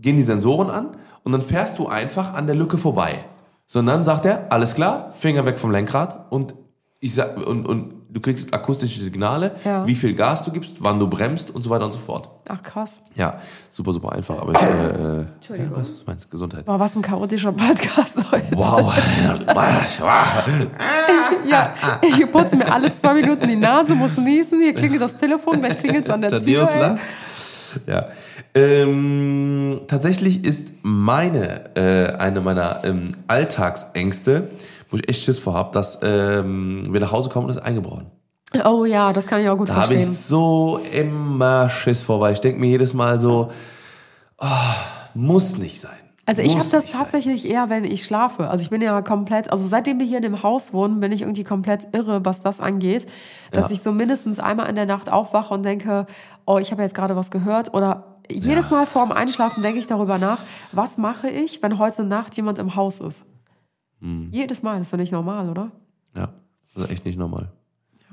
gehen 0.00 0.16
die 0.16 0.24
Sensoren 0.24 0.70
an 0.70 0.88
und 1.22 1.30
dann 1.30 1.42
fährst 1.42 1.78
du 1.78 1.86
einfach 1.86 2.34
an 2.34 2.46
der 2.46 2.56
Lücke 2.56 2.78
vorbei. 2.78 3.24
Sondern 3.68 4.02
sagt 4.02 4.24
er, 4.26 4.50
alles 4.50 4.74
klar, 4.74 5.12
Finger 5.16 5.46
weg 5.46 5.58
vom 5.58 5.70
Lenkrad 5.70 6.32
und 6.32 6.54
ich 6.98 7.14
sag, 7.14 7.36
und, 7.36 7.66
und 7.66 7.94
du 8.16 8.22
kriegst 8.22 8.54
akustische 8.54 8.98
Signale, 8.98 9.52
ja. 9.62 9.86
wie 9.86 9.94
viel 9.94 10.14
Gas 10.14 10.42
du 10.42 10.50
gibst, 10.50 10.76
wann 10.78 10.98
du 10.98 11.06
bremst 11.06 11.50
und 11.50 11.60
so 11.60 11.68
weiter 11.68 11.84
und 11.84 11.92
so 11.92 11.98
fort. 11.98 12.30
Ach 12.48 12.62
krass. 12.62 13.02
Ja, 13.14 13.38
super, 13.68 13.92
super 13.92 14.12
einfach. 14.12 14.40
Aber 14.40 14.52
ich, 14.52 14.58
äh, 14.58 15.26
Entschuldigung. 15.34 15.72
Ja, 15.72 15.78
was, 15.78 15.92
was 15.92 16.06
meinst 16.06 16.24
du? 16.24 16.30
Gesundheit. 16.30 16.64
Boah, 16.64 16.80
was 16.80 16.96
ein 16.96 17.02
chaotischer 17.02 17.52
Podcast 17.52 18.16
heute. 18.32 18.46
Wow. 18.52 18.94
ja, 21.50 21.74
ich 22.00 22.32
putze 22.32 22.56
mir 22.56 22.72
alle 22.72 22.96
zwei 22.96 23.12
Minuten 23.12 23.46
die 23.46 23.56
Nase, 23.56 23.94
muss 23.94 24.16
niesen, 24.16 24.62
hier 24.62 24.72
klingelt 24.72 25.02
das 25.02 25.18
Telefon, 25.18 25.60
gleich 25.60 25.76
klingelt 25.76 26.06
es 26.06 26.10
an 26.10 26.22
der 26.22 26.30
Thaddeus 26.30 26.70
Tür. 26.70 26.80
lacht. 26.80 27.00
Ja. 27.86 28.08
Ähm, 28.54 29.80
tatsächlich 29.88 30.46
ist 30.46 30.72
meine, 30.80 31.76
äh, 31.76 32.16
eine 32.16 32.40
meiner 32.40 32.82
ähm, 32.84 33.10
Alltagsängste, 33.26 34.48
wo 34.90 34.96
ich 34.96 35.08
echt 35.08 35.22
Schiss 35.24 35.38
vor 35.38 35.54
habe, 35.54 35.72
dass 35.72 35.98
ähm, 36.02 36.86
wir 36.90 37.00
nach 37.00 37.12
Hause 37.12 37.28
kommen 37.28 37.46
und 37.46 37.50
es 37.50 37.56
ist 37.56 37.62
eingebrochen. 37.62 38.06
Oh 38.64 38.84
ja, 38.84 39.12
das 39.12 39.26
kann 39.26 39.40
ich 39.42 39.48
auch 39.48 39.56
gut 39.58 39.68
Da 39.68 39.74
habe 39.74 39.86
verstehen. 39.86 40.10
ich 40.12 40.18
so 40.18 40.80
immer 40.92 41.68
Schiss 41.68 42.02
vor, 42.02 42.20
weil 42.20 42.32
ich 42.32 42.40
denke 42.40 42.60
mir 42.60 42.68
jedes 42.68 42.94
Mal 42.94 43.18
so, 43.20 43.50
oh, 44.38 44.46
muss 45.14 45.58
nicht 45.58 45.80
sein. 45.80 45.90
Also 46.28 46.42
ich 46.42 46.56
habe 46.56 46.68
das 46.68 46.84
nicht 46.84 46.92
sein. 46.92 47.02
tatsächlich 47.02 47.48
eher, 47.48 47.70
wenn 47.70 47.84
ich 47.84 48.04
schlafe. 48.04 48.48
Also 48.48 48.62
ich 48.62 48.70
bin 48.70 48.82
ja 48.82 49.00
komplett, 49.02 49.50
also 49.52 49.66
seitdem 49.66 50.00
wir 50.00 50.06
hier 50.06 50.16
in 50.16 50.24
dem 50.24 50.42
Haus 50.42 50.72
wohnen, 50.72 50.98
bin 50.98 51.12
ich 51.12 51.22
irgendwie 51.22 51.44
komplett 51.44 51.88
irre, 51.92 52.24
was 52.24 52.40
das 52.40 52.60
angeht, 52.60 53.06
dass 53.52 53.66
Ja. 53.66 53.70
ich 53.74 53.80
so 53.82 53.92
mindestens 53.92 54.40
einmal 54.40 54.68
in 54.68 54.74
der 54.74 54.86
Nacht 54.86 55.10
aufwache 55.10 55.54
und 55.54 55.64
denke, 55.64 56.06
oh, 56.44 56.58
ich 56.58 56.72
habe 56.72 56.82
jetzt 56.82 56.94
gerade 56.96 57.14
was 57.14 57.30
gehört 57.30 57.74
oder 57.74 58.16
jedes 58.28 58.70
Mal 58.72 58.86
vorm 58.86 59.12
Einschlafen 59.12 59.62
denke 59.62 59.78
ich 59.78 59.86
darüber 59.86 60.18
nach, 60.18 60.40
was 60.72 60.98
mache 60.98 61.28
ich, 61.28 61.62
wenn 61.62 61.78
heute 61.78 62.02
Nacht 62.02 62.36
jemand 62.36 62.58
im 62.58 62.74
Haus 62.74 62.98
ist? 62.98 63.24
Hm. 64.06 64.28
Jedes 64.30 64.62
Mal, 64.62 64.78
das 64.78 64.86
ist 64.88 64.92
doch 64.92 64.98
nicht 64.98 65.12
normal, 65.12 65.48
oder? 65.50 65.70
Ja, 66.14 66.28
das 66.74 66.84
ist 66.84 66.90
echt 66.90 67.04
nicht 67.04 67.18
normal. 67.18 67.48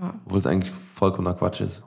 Ja. 0.01 0.13
Obwohl 0.25 0.39
es 0.39 0.47
eigentlich 0.47 0.71
vollkommener 0.71 1.35
Quatsch 1.35 1.61
ist. 1.61 1.83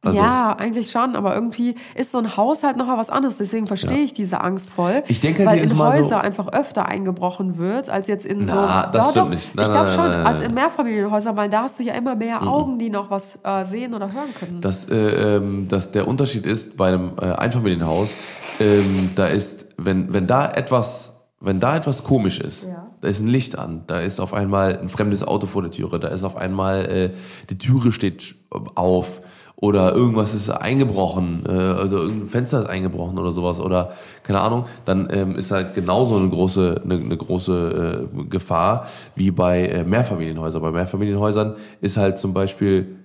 Also, 0.00 0.16
ja, 0.16 0.54
eigentlich 0.56 0.92
schon, 0.92 1.16
aber 1.16 1.34
irgendwie 1.34 1.74
ist 1.96 2.12
so 2.12 2.18
ein 2.18 2.36
Haus 2.36 2.62
halt 2.62 2.76
noch 2.76 2.86
mal 2.86 2.96
was 2.96 3.10
anderes. 3.10 3.36
Deswegen 3.38 3.66
verstehe 3.66 3.98
Ja. 3.98 4.04
ich 4.04 4.12
diese 4.12 4.40
Angst 4.42 4.70
voll. 4.70 5.02
Ich 5.08 5.18
denke 5.18 5.44
halt 5.44 5.60
weil 5.60 5.68
in 5.68 5.76
Mal 5.76 5.90
so- 5.98 6.04
Häuser 6.04 6.20
einfach 6.20 6.46
öfter 6.52 6.86
eingebrochen 6.86 7.58
wird, 7.58 7.90
als 7.90 8.06
jetzt 8.06 8.24
in 8.24 8.46
so. 8.46 8.54
Na, 8.54 8.86
das 8.86 9.06
Doch, 9.06 9.10
stimmt 9.10 9.26
doch. 9.26 9.30
nicht. 9.30 9.54
Nein, 9.56 9.66
ich 9.66 9.72
glaube 9.72 9.88
schon, 9.88 10.04
nein, 10.04 10.22
nein, 10.22 10.26
als 10.26 10.40
in 10.42 10.54
Mehrfamilienhäusern, 10.54 11.36
weil 11.36 11.50
da 11.50 11.62
hast 11.62 11.80
du 11.80 11.82
ja 11.82 11.94
immer 11.94 12.14
mehr 12.14 12.46
Augen, 12.46 12.78
die 12.78 12.90
noch 12.90 13.10
was 13.10 13.40
äh, 13.42 13.64
sehen 13.64 13.92
oder 13.92 14.12
hören 14.12 14.32
können. 14.38 14.60
dass, 14.60 14.88
äh, 14.88 14.94
ähm, 15.36 15.66
dass 15.68 15.90
der 15.90 16.06
Unterschied 16.06 16.46
ist 16.46 16.76
bei 16.76 16.88
einem 16.94 17.14
äh, 17.20 17.32
Einfamilienhaus, 17.32 18.14
ähm, 18.60 19.10
da 19.16 19.26
ist, 19.26 19.66
wenn, 19.78 20.12
wenn 20.12 20.28
da 20.28 20.48
etwas, 20.48 21.14
wenn 21.40 21.58
da 21.58 21.76
etwas 21.76 22.04
komisch 22.04 22.38
ist, 22.38 22.62
Ja. 22.64 22.86
Da 23.00 23.08
ist 23.08 23.20
ein 23.20 23.26
Licht 23.26 23.58
an, 23.58 23.82
da 23.86 24.00
ist 24.00 24.20
auf 24.20 24.34
einmal 24.34 24.78
ein 24.78 24.88
fremdes 24.88 25.26
Auto 25.26 25.46
vor 25.46 25.62
der 25.62 25.70
Türe, 25.70 26.00
da 26.00 26.08
ist 26.08 26.24
auf 26.24 26.36
einmal 26.36 26.86
äh, 26.86 27.10
die 27.50 27.58
Türe 27.58 27.92
steht 27.92 28.36
auf 28.74 29.22
oder 29.60 29.92
irgendwas 29.92 30.34
ist 30.34 30.50
eingebrochen, 30.50 31.44
äh, 31.48 31.50
also 31.50 31.98
irgendein 31.98 32.28
Fenster 32.28 32.60
ist 32.60 32.68
eingebrochen 32.68 33.18
oder 33.18 33.32
sowas 33.32 33.60
oder 33.60 33.92
keine 34.22 34.40
Ahnung, 34.40 34.66
dann 34.84 35.08
ähm, 35.10 35.36
ist 35.36 35.50
halt 35.50 35.74
genauso 35.74 36.16
eine 36.16 36.28
große, 36.28 36.82
eine, 36.84 36.94
eine 36.94 37.16
große 37.16 38.08
äh, 38.18 38.24
Gefahr 38.28 38.86
wie 39.16 39.32
bei 39.32 39.66
äh, 39.66 39.84
Mehrfamilienhäusern. 39.84 40.62
Bei 40.62 40.70
Mehrfamilienhäusern 40.70 41.56
ist 41.80 41.96
halt 41.96 42.18
zum 42.18 42.34
Beispiel 42.34 42.98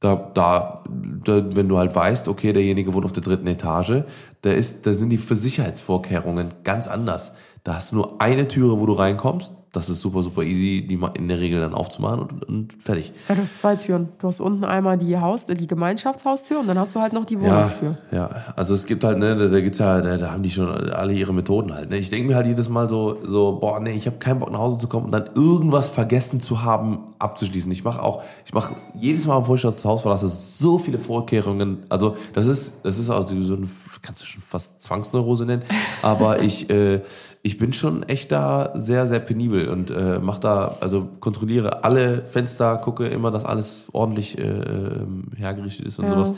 da, 0.00 0.30
da, 0.34 0.82
da, 1.24 1.54
wenn 1.54 1.68
du 1.68 1.76
halt 1.76 1.94
weißt, 1.94 2.28
okay, 2.28 2.52
derjenige 2.52 2.94
wohnt 2.94 3.04
auf 3.04 3.12
der 3.12 3.22
dritten 3.22 3.46
Etage, 3.46 4.04
da 4.40 4.50
ist, 4.50 4.86
da 4.86 4.94
sind 4.94 5.10
die 5.10 5.18
Sicherheitsvorkehrungen 5.18 6.52
ganz 6.64 6.88
anders. 6.88 7.32
Da 7.64 7.74
hast 7.74 7.92
du 7.92 7.96
nur 7.96 8.20
eine 8.20 8.48
Türe, 8.48 8.78
wo 8.80 8.86
du 8.86 8.92
reinkommst. 8.92 9.52
Das 9.72 9.88
ist 9.88 10.00
super, 10.02 10.24
super 10.24 10.42
easy, 10.42 10.84
die 10.84 10.98
in 11.14 11.28
der 11.28 11.38
Regel 11.38 11.60
dann 11.60 11.74
aufzumachen 11.74 12.18
und, 12.22 12.42
und 12.48 12.82
fertig. 12.82 13.12
Ja, 13.28 13.36
du 13.36 13.40
hast 13.42 13.56
zwei 13.60 13.76
Türen. 13.76 14.08
Du 14.18 14.26
hast 14.26 14.40
unten 14.40 14.64
einmal 14.64 14.98
die 14.98 15.16
Haus, 15.16 15.46
die 15.46 15.66
Gemeinschaftshaustür 15.68 16.58
und 16.58 16.66
dann 16.66 16.76
hast 16.76 16.96
du 16.96 17.00
halt 17.00 17.12
noch 17.12 17.24
die 17.24 17.34
Ja, 17.34 17.40
Wohnungstür. 17.42 17.96
ja, 18.10 18.28
also 18.56 18.74
es 18.74 18.84
gibt 18.84 19.04
halt, 19.04 19.18
ne, 19.18 19.36
da, 19.36 19.46
da 19.46 19.60
gibt's 19.60 19.78
ja, 19.78 20.00
da, 20.00 20.16
da 20.16 20.32
haben 20.32 20.42
die 20.42 20.50
schon 20.50 20.68
alle 20.90 21.12
ihre 21.12 21.32
Methoden 21.32 21.72
halt. 21.72 21.88
Ne? 21.88 21.98
Ich 21.98 22.10
denke 22.10 22.26
mir 22.26 22.34
halt 22.34 22.46
jedes 22.48 22.68
Mal 22.68 22.88
so, 22.88 23.18
so, 23.24 23.58
boah, 23.60 23.78
nee, 23.78 23.92
ich 23.92 24.06
habe 24.06 24.16
keinen 24.16 24.40
Bock 24.40 24.50
nach 24.50 24.58
Hause 24.58 24.78
zu 24.78 24.88
kommen 24.88 25.04
und 25.06 25.12
dann 25.12 25.28
irgendwas 25.36 25.88
vergessen 25.88 26.40
zu 26.40 26.64
haben, 26.64 27.04
abzuschließen. 27.20 27.70
Ich 27.70 27.84
mache 27.84 28.02
auch, 28.02 28.24
ich 28.44 28.52
mache 28.52 28.74
jedes 28.98 29.26
Mal, 29.26 29.38
bevor 29.38 29.54
ich 29.54 29.62
das 29.62 29.84
Haus 29.84 30.02
verlasse, 30.02 30.26
so 30.26 30.80
viele 30.80 30.98
Vorkehrungen. 30.98 31.86
Also 31.90 32.16
das 32.32 32.46
ist, 32.46 32.80
das 32.82 32.98
ist 32.98 33.08
also 33.08 33.40
so 33.42 33.54
ein, 33.54 33.70
kannst 34.02 34.22
du 34.22 34.26
schon 34.26 34.42
fast 34.42 34.80
Zwangsneurose 34.80 35.44
nennen. 35.46 35.62
Aber 36.02 36.40
ich, 36.42 36.68
äh, 36.70 37.02
ich 37.42 37.56
bin 37.56 37.72
schon 37.72 38.02
echt 38.02 38.32
da 38.32 38.72
sehr, 38.74 39.06
sehr 39.06 39.20
penibel. 39.20 39.68
und 39.68 39.90
äh, 39.90 40.18
mach 40.20 40.38
da, 40.38 40.76
also 40.80 41.08
kontrolliere 41.20 41.84
alle 41.84 42.22
Fenster, 42.26 42.76
gucke 42.76 43.06
immer, 43.06 43.30
dass 43.30 43.44
alles 43.44 43.86
ordentlich 43.92 44.36
äh, 44.38 44.42
ähm, 44.42 45.24
hergerichtet 45.36 45.86
ist 45.86 45.98
und 45.98 46.04
Ja. 46.06 46.12
sowas 46.12 46.32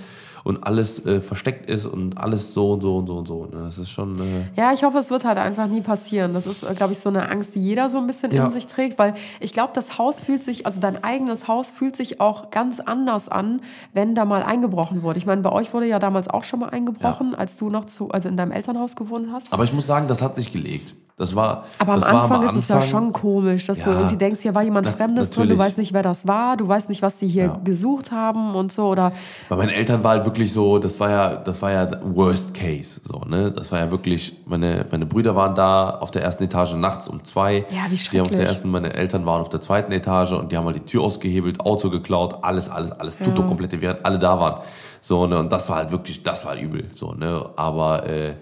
und 0.45 0.65
alles 0.65 1.05
äh, 1.07 1.21
versteckt 1.21 1.69
ist 1.71 1.87
und 1.87 2.19
alles 2.19 2.53
so 2.55 2.73
und 2.73 2.81
so 2.83 2.97
und 2.97 3.07
so 3.07 3.17
und 3.19 3.29
so. 3.29 3.45
Ne? 3.47 3.63
Das 3.65 3.79
ist 3.79 3.91
schon. 3.91 4.17
Äh, 4.17 4.23
Ja, 4.57 4.73
ich 4.73 4.83
hoffe, 4.85 4.99
es 4.99 5.11
wird 5.11 5.25
halt 5.25 5.39
einfach 5.39 5.67
nie 5.67 5.81
passieren. 5.81 6.35
Das 6.35 6.47
ist, 6.47 6.67
glaube 6.77 6.93
ich, 6.93 6.99
so 6.99 7.09
eine 7.09 7.29
Angst, 7.29 7.55
die 7.55 7.61
jeder 7.61 7.91
so 7.91 7.99
ein 7.99 8.07
bisschen 8.07 8.33
Ja. 8.33 8.45
in 8.45 8.51
sich 8.51 8.67
trägt, 8.67 8.99
weil 8.99 9.15
ich 9.41 9.53
glaube, 9.53 9.73
das 9.75 9.99
Haus 9.99 10.21
fühlt 10.21 10.43
sich, 10.43 10.67
also 10.67 10.81
dein 10.81 11.03
eigenes 11.05 11.49
Haus 11.49 11.71
fühlt 11.71 11.97
sich 11.97 12.21
auch 12.21 12.51
ganz 12.51 12.81
anders 12.81 13.29
an, 13.29 13.61
wenn 13.93 14.15
da 14.15 14.25
mal 14.25 14.43
eingebrochen 14.43 15.03
wurde. 15.03 15.19
Ich 15.19 15.27
meine, 15.27 15.43
bei 15.43 15.51
euch 15.53 15.73
wurde 15.75 15.87
ja 15.87 15.99
damals 15.99 16.29
auch 16.29 16.45
schon 16.45 16.61
mal 16.61 16.71
eingebrochen, 16.71 17.35
als 17.35 17.57
du 17.57 17.71
noch 17.71 17.85
zu, 17.85 18.11
also 18.11 18.29
in 18.29 18.37
deinem 18.37 18.53
Elternhaus 18.53 18.97
gewohnt 18.97 19.29
hast. 19.33 19.53
aber 19.53 19.65
ich 19.65 19.73
muss 19.73 19.87
sagen, 19.87 20.09
das 20.09 20.23
hat 20.23 20.37
sich 20.37 20.53
gelegt. 20.53 20.95
Das 21.19 21.37
war. 21.37 21.65
Aber 21.79 21.93
am 21.93 22.01
das 22.01 22.11
war 22.11 22.23
Anfang 22.23 22.43
ist 22.49 22.57
es 22.57 22.69
ja 22.69 22.77
Anfang- 22.77 22.91
schon 22.91 23.13
komisch, 23.13 23.67
dass 23.67 23.79
du 23.79 23.91
Ja. 23.91 23.97
irgendwie 23.99 24.17
denkst, 24.17 24.41
hier 24.41 24.55
war 24.55 24.63
jemand 24.63 24.87
Na- 24.87 24.93
Fremdes 24.93 25.29
drin, 25.31 25.43
du 25.43 25.55
natürlich. 25.55 25.59
weißt 25.69 25.79
nicht, 25.79 25.93
wer 25.93 26.03
das 26.03 26.27
war, 26.27 26.57
du 26.57 26.67
weißt 26.67 26.89
nicht, 26.89 27.03
was 27.03 27.19
die 27.19 27.29
hier 27.29 27.45
Ja. 27.45 27.61
gesucht 27.63 28.11
haben 28.11 28.55
und 28.55 28.73
so. 28.73 28.87
Oder 28.89 29.13
Bei 29.49 29.57
meinen 29.57 29.69
Eltern 29.69 30.03
war 30.03 30.13
halt 30.13 30.25
wirklich 30.25 30.53
so, 30.53 30.79
das 30.79 30.99
war 30.99 31.11
ja, 31.11 31.37
das 31.37 31.61
war 31.61 31.71
ja 31.71 31.87
Worst 32.03 32.55
Case, 32.55 33.01
so, 33.05 33.21
ne? 33.27 33.53
Das 33.53 33.71
war 33.71 33.79
ja 33.81 33.91
wirklich, 33.91 34.39
meine, 34.47 34.87
meine 34.91 35.05
Brüder 35.07 35.37
waren 35.37 35.55
da 35.55 35.91
auf 35.91 36.11
der 36.11 36.23
ersten 36.23 36.45
Etage 36.45 36.75
nachts 36.77 37.09
um 37.09 37.23
zwei. 37.25 37.59
Ja, 37.59 37.63
wie 37.63 37.67
Die 37.69 37.79
haben 37.79 37.87
auf 37.91 37.99
schrecklich. 37.99 38.39
der 38.39 38.49
ersten, 38.49 38.71
meine 38.71 38.95
Eltern 38.95 39.27
waren 39.27 39.43
auf 39.43 39.51
der 39.51 39.61
zweiten 39.61 39.93
Etage 39.93 40.33
und 40.33 40.51
die 40.51 40.57
haben 40.57 40.65
mal 40.65 40.73
die 40.73 40.81
Tür 40.81 41.03
ausgehebelt, 41.03 41.61
Auto 41.61 41.91
geklaut, 41.91 42.39
alles, 42.43 42.69
alles, 42.71 42.91
alles, 42.91 43.19
tutto 43.19 43.45
komplette, 43.45 43.81
während 43.81 44.05
alle 44.05 44.19
da 44.19 44.41
waren. 44.41 44.61
So, 45.03 45.27
ne? 45.27 45.39
Und 45.39 45.53
das 45.53 45.69
war 45.69 45.77
halt 45.77 45.91
wirklich, 45.93 46.23
das 46.23 46.45
war 46.47 46.57
übel, 46.57 46.89
so, 46.95 47.13
ne? 47.13 47.45
Aber, 47.57 48.07
äh, 48.09 48.35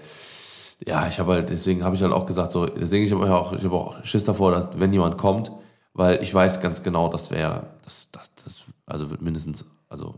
ja, 0.86 1.06
ich 1.08 1.18
habe 1.18 1.32
halt, 1.34 1.50
deswegen 1.50 1.84
habe 1.84 1.94
ich 1.96 2.02
halt 2.02 2.12
auch 2.12 2.26
gesagt, 2.26 2.52
so, 2.52 2.66
deswegen 2.66 3.04
ich 3.04 3.12
habe 3.12 3.34
auch, 3.34 3.52
ich 3.52 3.64
habe 3.64 3.74
auch 3.74 4.02
Schiss 4.04 4.24
davor, 4.24 4.52
dass 4.52 4.68
wenn 4.78 4.92
jemand 4.92 5.18
kommt, 5.18 5.50
weil 5.94 6.22
ich 6.22 6.32
weiß 6.34 6.60
ganz 6.60 6.82
genau, 6.82 7.08
das 7.08 7.30
wäre, 7.30 7.64
das, 7.84 8.08
das, 8.12 8.30
das, 8.44 8.64
also 8.86 9.10
wird 9.10 9.20
mindestens, 9.22 9.64
also, 9.88 10.14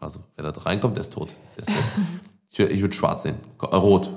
also 0.00 0.20
wer 0.36 0.50
da 0.52 0.60
reinkommt, 0.60 0.96
der 0.96 1.02
ist 1.02 1.12
tot. 1.12 1.34
Der 1.56 1.66
ist 1.66 1.74
tot. 1.74 1.84
ich 2.50 2.60
ich 2.60 2.80
würde 2.80 2.94
schwarz 2.94 3.22
sehen, 3.22 3.36
Äh, 3.62 3.76
rot, 3.76 4.10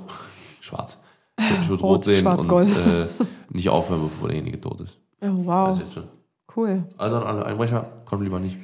schwarz. 0.59 0.97
Ich 1.39 1.49
würde 1.49 1.69
würd 1.69 1.81
rot, 1.81 1.89
Rot, 1.89 2.03
sehen 2.03 2.15
schwarz, 2.21 2.43
und 2.45 2.69
äh, 2.77 3.07
nicht 3.49 3.69
aufhören, 3.69 4.01
bevor 4.03 4.27
derjenige 4.27 4.59
tot 4.59 4.81
ist. 4.81 4.97
oh, 5.21 5.27
wow, 5.45 5.69
ist 5.69 5.79
jetzt 5.79 5.93
schon. 5.93 6.03
cool. 6.55 6.83
Also 6.97 7.17
an 7.17 7.23
alle 7.23 7.45
Einbrecher, 7.45 7.85
kommt 8.05 8.23
lieber 8.23 8.39
nicht. 8.39 8.57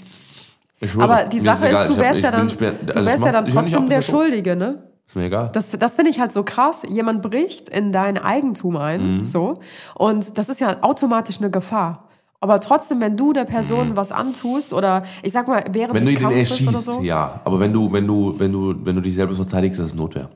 Ich 0.79 0.91
schwöre, 0.91 1.09
Aber 1.11 1.27
die 1.29 1.39
Sache 1.39 1.69
egal, 1.69 1.85
ist, 1.85 1.89
du 1.89 1.95
hab- 1.95 2.01
wärst 2.03 2.21
ja 2.21 2.31
dann, 2.31 2.47
du 2.47 2.93
also 2.95 3.05
wärst 3.05 3.23
ja 3.23 3.31
dann 3.31 3.45
trotzdem 3.45 3.87
der 3.89 3.97
er 3.97 4.01
Schuldige, 4.03 4.55
ne? 4.55 4.83
Ist 5.07 5.15
mir 5.15 5.23
egal. 5.25 5.49
Das, 5.53 5.71
das 5.71 5.95
finde 5.95 6.11
ich 6.11 6.19
halt 6.19 6.33
so 6.33 6.43
krass. 6.43 6.81
Jemand 6.87 7.21
bricht 7.21 7.69
in 7.69 7.91
dein 7.93 8.17
Eigentum 8.17 8.73
Mhm. 8.73 8.79
ein, 8.79 9.25
so. 9.25 9.53
Und 9.95 10.37
das 10.37 10.49
ist 10.49 10.59
ja 10.59 10.83
automatisch 10.83 11.39
eine 11.39 11.49
Gefahr. 11.49 12.03
Aber 12.39 12.59
trotzdem, 12.59 13.01
wenn 13.01 13.17
du 13.17 13.33
der 13.33 13.45
Person 13.45 13.95
was 13.95 14.11
antust 14.11 14.71
oder 14.73 15.03
ich 15.23 15.31
sag 15.31 15.47
mal, 15.47 15.63
während 15.71 15.93
Mhm. 15.93 15.97
Wenn 15.97 16.05
du 16.05 16.11
des 16.11 16.19
ihn 16.19 16.21
Kampfes 16.21 16.51
oder 16.61 16.71
erschießt, 16.71 16.83
so. 16.85 17.01
ja. 17.01 17.41
Aber 17.45 17.59
wenn 17.59 17.73
du, 17.73 17.91
wenn 17.93 18.05
du, 18.05 18.35
wenn 18.37 18.51
du, 18.51 18.75
wenn 18.85 18.95
du 18.95 19.01
dich 19.01 19.15
selber 19.15 19.33
verteidigst, 19.33 19.79
das 19.79 19.87
ist 19.87 19.95
Notwehr. 19.95 20.29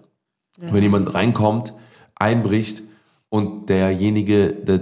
Wenn 0.57 0.81
jemand 0.83 1.13
reinkommt, 1.13 1.73
einbricht 2.15 2.81
und 3.29 3.67
derjenige, 3.69 4.53
der 4.53 4.79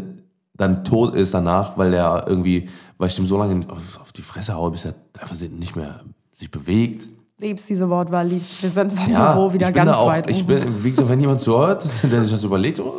dann 0.55 0.83
tot 0.83 1.15
ist 1.15 1.33
danach, 1.33 1.77
weil 1.77 1.93
er 1.93 2.25
irgendwie, 2.27 2.69
weil 2.97 3.07
ich 3.07 3.17
ihm 3.17 3.25
so 3.25 3.37
lange 3.37 3.65
auf, 3.69 3.99
auf 4.01 4.11
die 4.11 4.21
Fresse 4.21 4.53
haue, 4.55 4.71
bis 4.71 4.85
er 4.85 4.93
einfach 5.19 5.35
nicht 5.39 5.75
mehr 5.75 6.01
sich 6.33 6.51
bewegt. 6.51 7.07
Liebst 7.39 7.69
diese 7.69 7.89
Wortwahl, 7.89 8.27
liebst. 8.27 8.61
Wir 8.61 8.69
sind 8.69 8.91
vom 8.93 9.11
Ja, 9.11 9.31
Büro 9.33 9.53
wieder 9.53 9.67
ich 9.69 9.73
bin 9.73 9.85
ganz 9.85 9.97
auch, 9.97 10.07
weit. 10.07 10.29
ich 10.29 10.45
bin, 10.45 10.83
wie 10.83 10.89
gesagt, 10.91 11.09
wenn 11.09 11.19
jemand 11.21 11.39
zuhört, 11.39 11.85
der 12.03 12.21
sich 12.21 12.31
das 12.31 12.43
überlegt, 12.43 12.79
oh, 12.81 12.95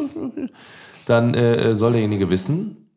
dann 1.07 1.35
äh, 1.35 1.74
soll 1.74 1.92
derjenige 1.92 2.31
wissen, 2.31 2.90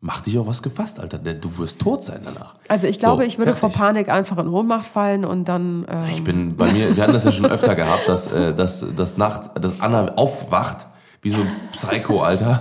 mach 0.00 0.20
dich 0.20 0.36
auf 0.38 0.46
was 0.48 0.60
gefasst, 0.62 0.98
Alter. 0.98 1.18
denn 1.18 1.40
Du 1.40 1.56
wirst 1.58 1.80
tot 1.80 2.02
sein 2.02 2.20
danach. 2.24 2.56
also 2.68 2.88
ich 2.88 2.98
glaube, 2.98 3.22
So, 3.22 3.28
ich 3.28 3.38
würde 3.38 3.52
vor 3.52 3.70
fertig. 3.70 3.78
Panik 3.80 4.08
einfach 4.08 4.38
in 4.38 4.48
Ohnmacht 4.48 4.86
fallen 4.86 5.24
und 5.24 5.46
dann. 5.46 5.86
Ähm, 5.88 6.04
Ich 6.12 6.24
bin 6.24 6.56
bei 6.56 6.70
mir, 6.72 6.96
wir 6.96 7.02
hatten 7.02 7.12
das 7.12 7.22
ja 7.24 7.30
schon 7.32 7.46
öfter 7.46 7.76
gehabt, 7.76 8.08
dass, 8.08 8.26
äh, 8.26 8.52
dass, 8.54 8.84
dass 8.96 9.16
nachts, 9.16 9.50
dass 9.60 9.80
Anna 9.80 10.14
aufwacht, 10.16 10.86
wie 11.22 11.30
so 11.30 11.38
ein 11.38 11.48
Psycho, 11.72 12.22
Alter. 12.22 12.60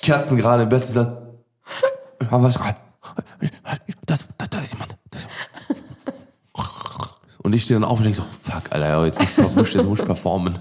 Kerzen 0.00 0.36
gerade 0.38 0.62
im 0.62 0.68
Bett 0.70 0.82
sind 0.84 0.96
dann. 0.96 1.18
Was 2.30 2.58
gerade? 2.58 2.76
Das, 4.06 4.26
das, 4.38 4.48
das 4.50 4.62
ist 4.62 4.72
jemand. 4.72 4.96
Das. 5.10 5.26
Und 7.50 7.56
ich 7.56 7.64
stehe 7.64 7.80
dann 7.80 7.88
auf 7.88 7.98
und 7.98 8.04
denke 8.04 8.20
so, 8.20 8.26
fuck, 8.44 8.70
Alter, 8.70 9.04
jetzt 9.06 9.18
muss 9.18 9.28
ich, 9.28 9.56
muss, 9.56 9.74
jetzt 9.74 9.88
muss 9.88 9.98
ich 9.98 10.04
performen. 10.04 10.56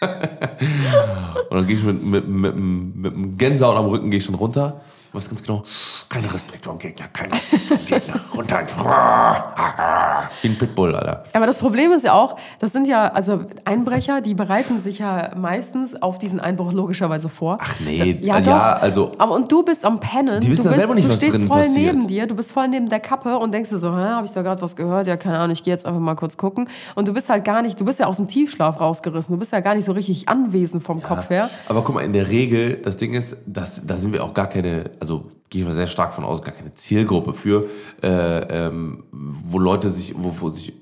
Und 0.00 1.56
dann 1.56 1.66
gehe 1.68 1.76
ich 1.76 1.84
mit, 1.84 2.04
mit, 2.04 2.26
mit, 2.26 2.56
mit 2.56 3.14
einem 3.14 3.38
Gänsehaut 3.38 3.76
am 3.76 3.86
Rücken 3.86 4.10
gehe 4.10 4.18
ich 4.18 4.24
schon 4.24 4.34
runter. 4.34 4.80
Ich 5.12 5.16
weiß 5.16 5.28
ganz 5.28 5.42
genau, 5.42 5.62
kein 6.08 6.24
Respekt 6.24 6.64
vor 6.64 6.72
dem 6.72 6.78
Gegner, 6.78 7.06
kein 7.12 7.30
Respekt 7.30 7.64
vor 7.64 7.76
dem 7.76 7.84
Gegner. 7.86 8.14
Runter 8.34 8.56
einfach. 8.56 10.32
Wie 10.42 10.48
ein 10.48 10.56
Pitbull, 10.56 10.94
Alter. 10.96 11.24
Aber 11.34 11.44
das 11.44 11.58
Problem 11.58 11.92
ist 11.92 12.04
ja 12.06 12.14
auch, 12.14 12.36
das 12.60 12.72
sind 12.72 12.88
ja, 12.88 13.08
also 13.08 13.40
Einbrecher, 13.66 14.22
die 14.22 14.32
bereiten 14.32 14.80
sich 14.80 15.00
ja 15.00 15.32
meistens 15.36 16.00
auf 16.00 16.18
diesen 16.18 16.40
Einbruch 16.40 16.72
logischerweise 16.72 17.28
vor. 17.28 17.58
Ach 17.60 17.74
nee, 17.80 18.18
Ja, 18.22 18.38
äh, 18.38 18.42
doch. 18.42 18.46
ja, 18.52 18.72
also- 18.72 19.12
Aber 19.18 19.34
und 19.34 19.52
du 19.52 19.62
bist 19.62 19.84
am 19.84 20.00
Pennen. 20.00 20.40
Die 20.40 20.50
wissen 20.50 20.62
du 20.62 20.68
ja 20.70 20.70
bist, 20.70 20.78
selber 20.80 20.94
nicht, 20.94 21.04
du 21.06 21.10
was 21.10 21.16
stehst 21.18 21.34
drinnen 21.34 21.46
voll 21.46 21.58
passiert. 21.60 21.94
neben 21.94 22.06
dir, 22.08 22.26
du 22.26 22.34
bist 22.34 22.50
voll 22.50 22.68
neben 22.68 22.88
der 22.88 23.00
Kappe 23.00 23.36
und 23.36 23.52
denkst 23.52 23.68
dir 23.68 23.76
so, 23.78 23.94
hä, 23.94 24.00
habe 24.00 24.24
ich 24.24 24.32
da 24.32 24.40
gerade 24.40 24.62
was 24.62 24.76
gehört? 24.76 25.06
Ja, 25.06 25.18
keine 25.18 25.36
Ahnung, 25.38 25.52
ich 25.52 25.62
gehe 25.62 25.74
jetzt 25.74 25.84
einfach 25.84 26.00
mal 26.00 26.14
kurz 26.14 26.38
gucken. 26.38 26.70
Und 26.94 27.06
du 27.06 27.12
bist 27.12 27.28
halt 27.28 27.44
gar 27.44 27.60
nicht, 27.60 27.78
du 27.78 27.84
bist 27.84 27.98
ja 27.98 28.06
aus 28.06 28.16
dem 28.16 28.28
Tiefschlaf 28.28 28.80
rausgerissen. 28.80 29.34
Du 29.34 29.38
bist 29.38 29.52
ja 29.52 29.60
gar 29.60 29.74
nicht 29.74 29.84
so 29.84 29.92
richtig 29.92 30.26
anwesend 30.30 30.82
vom 30.82 31.02
Kopf 31.02 31.28
her. 31.28 31.50
Aber 31.68 31.82
guck 31.84 31.96
mal, 31.96 32.00
in 32.00 32.14
der 32.14 32.28
Regel, 32.28 32.76
das 32.76 32.96
Ding 32.96 33.12
ist, 33.12 33.36
dass, 33.44 33.86
da 33.86 33.98
sind 33.98 34.14
wir 34.14 34.24
auch 34.24 34.32
gar 34.32 34.46
keine, 34.46 34.84
also 35.02 35.32
gehe 35.50 35.62
ich 35.62 35.66
mal 35.66 35.74
sehr 35.74 35.88
stark 35.88 36.14
von 36.14 36.22
aus, 36.22 36.42
gar 36.42 36.54
keine 36.54 36.72
Zielgruppe 36.72 37.32
für, 37.32 37.68
äh, 38.02 38.66
ähm, 38.66 39.02
wo 39.10 39.58
Leute 39.58 39.90
sich, 39.90 40.14
wo, 40.16 40.32
wo 40.40 40.48
sich 40.48 40.72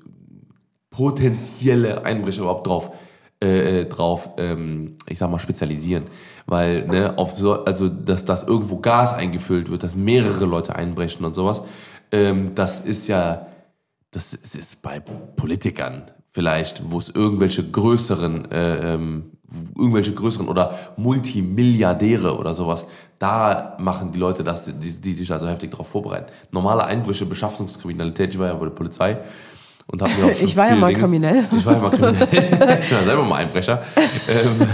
potenzielle 0.91 2.05
Einbrecher 2.05 2.41
überhaupt 2.41 2.67
drauf, 2.67 2.91
äh, 3.43 3.81
äh, 3.81 3.85
drauf, 3.85 4.29
ähm, 4.37 4.97
ich 5.07 5.17
sag 5.17 5.31
mal, 5.31 5.39
spezialisieren. 5.39 6.03
Weil, 6.45 6.85
ne, 6.85 7.17
auf 7.17 7.35
so, 7.35 7.65
also, 7.65 7.89
dass, 7.89 8.23
dass 8.23 8.43
irgendwo 8.43 8.77
Gas 8.77 9.15
eingefüllt 9.15 9.71
wird, 9.71 9.81
dass 9.81 9.95
mehrere 9.95 10.45
Leute 10.45 10.75
einbrechen 10.75 11.25
und 11.25 11.33
sowas, 11.33 11.63
ähm, 12.11 12.53
das 12.53 12.81
ist 12.81 13.07
ja, 13.07 13.47
das 14.11 14.35
ist, 14.35 14.55
ist 14.55 14.81
bei 14.83 14.99
Politikern 14.99 16.03
vielleicht, 16.29 16.91
wo 16.91 16.99
es 16.99 17.09
irgendwelche 17.09 17.67
größeren, 17.67 18.51
äh, 18.51 18.93
ähm, 18.93 19.30
irgendwelche 19.77 20.13
größeren 20.13 20.47
oder 20.47 20.77
Multimilliardäre 20.97 22.37
oder 22.37 22.53
sowas, 22.53 22.85
da 23.19 23.75
machen 23.79 24.11
die 24.11 24.19
Leute 24.19 24.43
das, 24.43 24.65
die, 24.65 24.73
die 24.73 25.13
sich 25.13 25.31
also 25.31 25.47
heftig 25.47 25.71
darauf 25.71 25.87
vorbereiten. 25.87 26.31
Normale 26.51 26.85
Einbrüche, 26.85 27.25
Beschaffungskriminalität, 27.25 28.33
ich 28.33 28.39
war 28.39 28.47
ja 28.47 28.53
bei 28.53 28.65
der 28.65 28.71
Polizei 28.71 29.17
und 29.87 30.01
habe 30.01 30.11
mir 30.13 30.31
auch 30.31 30.35
schon 30.35 30.45
Ich 30.45 30.55
war 30.55 30.69
ja 30.69 30.75
mal 30.75 30.93
kriminell. 30.93 31.43
Ich 31.55 31.65
war 31.65 31.73
ja 31.73 31.79
mal 31.79 31.91
kriminell. 31.91 32.27
ich 32.81 32.91
war 32.91 32.99
ja 32.99 33.03
selber 33.03 33.23
mal 33.23 33.37
Einbrecher. 33.37 33.83
ähm, 34.29 34.67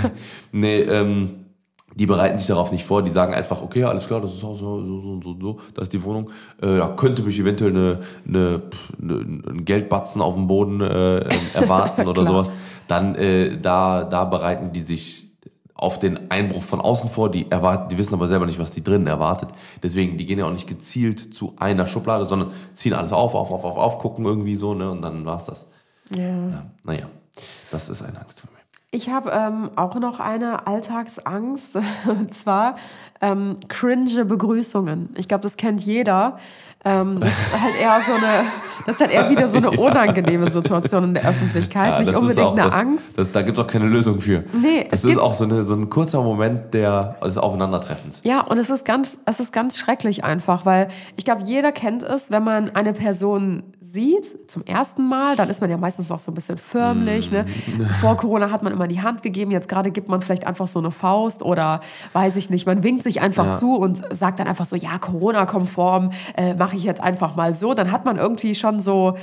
nee, 0.51 0.81
ähm, 0.81 1.46
die 1.95 2.05
bereiten 2.05 2.37
sich 2.37 2.47
darauf 2.47 2.71
nicht 2.71 2.85
vor, 2.85 3.01
die 3.01 3.11
sagen 3.11 3.33
einfach, 3.33 3.61
okay, 3.61 3.83
alles 3.83 4.07
klar, 4.07 4.21
das 4.21 4.33
ist 4.33 4.43
auch 4.43 4.55
so, 4.55 4.83
so, 4.83 4.99
so, 4.99 5.21
so, 5.21 5.37
so, 5.39 5.57
da 5.73 5.81
ist 5.81 5.93
die 5.93 6.03
Wohnung. 6.03 6.29
Äh, 6.61 6.77
da 6.77 6.89
könnte 6.89 7.23
mich 7.23 7.39
eventuell 7.39 7.71
eine, 7.71 7.99
eine, 8.27 8.61
eine, 9.01 9.13
ein 9.49 9.65
Geldbatzen 9.65 10.21
auf 10.21 10.35
dem 10.35 10.47
Boden 10.47 10.81
äh, 10.81 11.19
ähm, 11.19 11.29
erwarten 11.53 12.07
oder 12.07 12.25
sowas. 12.25 12.51
Dann 12.87 13.15
äh, 13.15 13.57
da, 13.59 14.03
da 14.03 14.25
bereiten 14.25 14.73
die 14.73 14.81
sich 14.81 15.27
auf 15.77 15.99
den 15.99 16.31
Einbruch 16.31 16.63
von 16.63 16.81
außen 16.81 17.09
vor, 17.09 17.29
die 17.29 17.49
erwarten, 17.51 17.89
die 17.89 17.97
wissen 17.97 18.13
aber 18.15 18.27
selber 18.27 18.47
nicht, 18.47 18.59
was 18.59 18.71
die 18.71 18.83
drinnen 18.83 19.07
erwartet. 19.07 19.49
Deswegen, 19.83 20.17
die 20.17 20.25
gehen 20.25 20.39
ja 20.39 20.45
auch 20.45 20.51
nicht 20.51 20.67
gezielt 20.67 21.33
zu 21.33 21.53
einer 21.57 21.85
Schublade, 21.85 22.25
sondern 22.25 22.51
ziehen 22.73 22.93
alles 22.93 23.13
auf, 23.13 23.35
auf, 23.35 23.51
auf, 23.51 23.63
auf, 23.63 23.77
auf, 23.77 23.99
gucken 23.99 24.25
irgendwie 24.25 24.55
so, 24.55 24.73
ne, 24.73 24.89
und 24.89 25.03
dann 25.03 25.25
war's 25.25 25.45
das. 25.45 25.67
Ja, 26.09 26.65
naja, 26.83 27.07
das 27.71 27.89
ist 27.89 28.01
eine 28.01 28.19
Angst 28.19 28.41
für 28.41 28.47
mich. 28.47 28.56
Ich 28.97 29.11
habe 29.11 29.29
ähm, 29.29 29.69
auch 29.75 29.93
noch 29.93 30.19
eine 30.19 30.65
Alltagsangst, 30.65 31.75
und 32.07 32.33
zwar 32.33 32.77
ähm, 33.21 33.57
cringe 33.67 34.25
Begrüßungen. 34.25 35.09
Ich 35.17 35.27
glaube, 35.27 35.43
das 35.43 35.55
kennt 35.55 35.81
jeder. 35.81 36.39
Ähm, 36.83 37.19
das 37.19 37.29
ist 37.29 37.61
halt 37.61 37.79
eher 37.79 38.01
so 38.01 38.13
eine, 38.13 38.47
das 38.87 38.95
ist 38.95 39.01
halt 39.01 39.11
eher 39.11 39.29
wieder 39.29 39.49
so 39.49 39.57
eine 39.57 39.69
unangenehme 39.79 40.49
Situation 40.49 41.03
in 41.03 41.13
der 41.13 41.29
Öffentlichkeit, 41.29 41.99
nicht 41.99 42.09
das 42.09 42.15
ist 42.15 42.21
unbedingt 42.21 42.47
auch 42.47 42.53
eine 42.53 42.63
das, 42.63 42.73
Angst. 42.73 43.11
Das, 43.17 43.31
da 43.31 43.43
gibt 43.43 43.59
es 43.59 43.63
auch 43.63 43.67
keine 43.67 43.85
Lösung 43.85 44.19
für. 44.19 44.43
Nee, 44.59 44.87
das 44.89 45.03
es 45.03 45.11
ist 45.11 45.19
auch 45.19 45.35
so, 45.35 45.43
eine, 45.43 45.63
so 45.63 45.75
ein 45.75 45.91
kurzer 45.91 46.23
Moment 46.23 46.73
der, 46.73 47.17
des 47.23 47.37
Aufeinandertreffens. 47.37 48.21
Ja, 48.23 48.41
und 48.41 48.57
es 48.57 48.71
ist 48.71 48.83
ganz, 48.83 49.19
es 49.27 49.39
ist 49.39 49.53
ganz 49.53 49.77
schrecklich 49.77 50.23
einfach, 50.23 50.65
weil 50.65 50.87
ich 51.17 51.23
glaube, 51.23 51.43
jeder 51.43 51.71
kennt 51.71 52.01
es, 52.01 52.31
wenn 52.31 52.43
man 52.43 52.71
eine 52.75 52.93
Person 52.93 53.61
sieht 53.91 54.49
zum 54.51 54.63
ersten 54.65 55.07
Mal, 55.07 55.35
dann 55.35 55.49
ist 55.49 55.61
man 55.61 55.69
ja 55.69 55.77
meistens 55.77 56.11
auch 56.11 56.19
so 56.19 56.31
ein 56.31 56.35
bisschen 56.35 56.57
förmlich. 56.57 57.31
Ne? 57.31 57.45
Vor 58.01 58.17
Corona 58.17 58.51
hat 58.51 58.61
man 58.63 58.73
immer 58.73 58.87
die 58.87 59.01
Hand 59.01 59.23
gegeben, 59.23 59.51
jetzt 59.51 59.69
gerade 59.69 59.91
gibt 59.91 60.09
man 60.09 60.21
vielleicht 60.21 60.45
einfach 60.45 60.67
so 60.67 60.79
eine 60.79 60.91
Faust 60.91 61.41
oder 61.41 61.79
weiß 62.13 62.35
ich 62.35 62.49
nicht, 62.49 62.65
man 62.65 62.83
winkt 62.83 63.03
sich 63.03 63.21
einfach 63.21 63.47
Ja. 63.47 63.57
zu 63.57 63.75
und 63.75 64.01
sagt 64.15 64.39
dann 64.39 64.47
einfach 64.47 64.65
so, 64.65 64.75
ja, 64.75 64.97
Corona-konform, 64.97 66.11
äh, 66.35 66.53
mache 66.55 66.75
ich 66.75 66.83
jetzt 66.83 67.01
einfach 67.01 67.35
mal 67.35 67.53
so. 67.53 67.73
Dann 67.73 67.91
hat 67.91 68.03
man 68.03 68.17
irgendwie 68.17 68.55
schon 68.55 68.81
so 68.81 69.15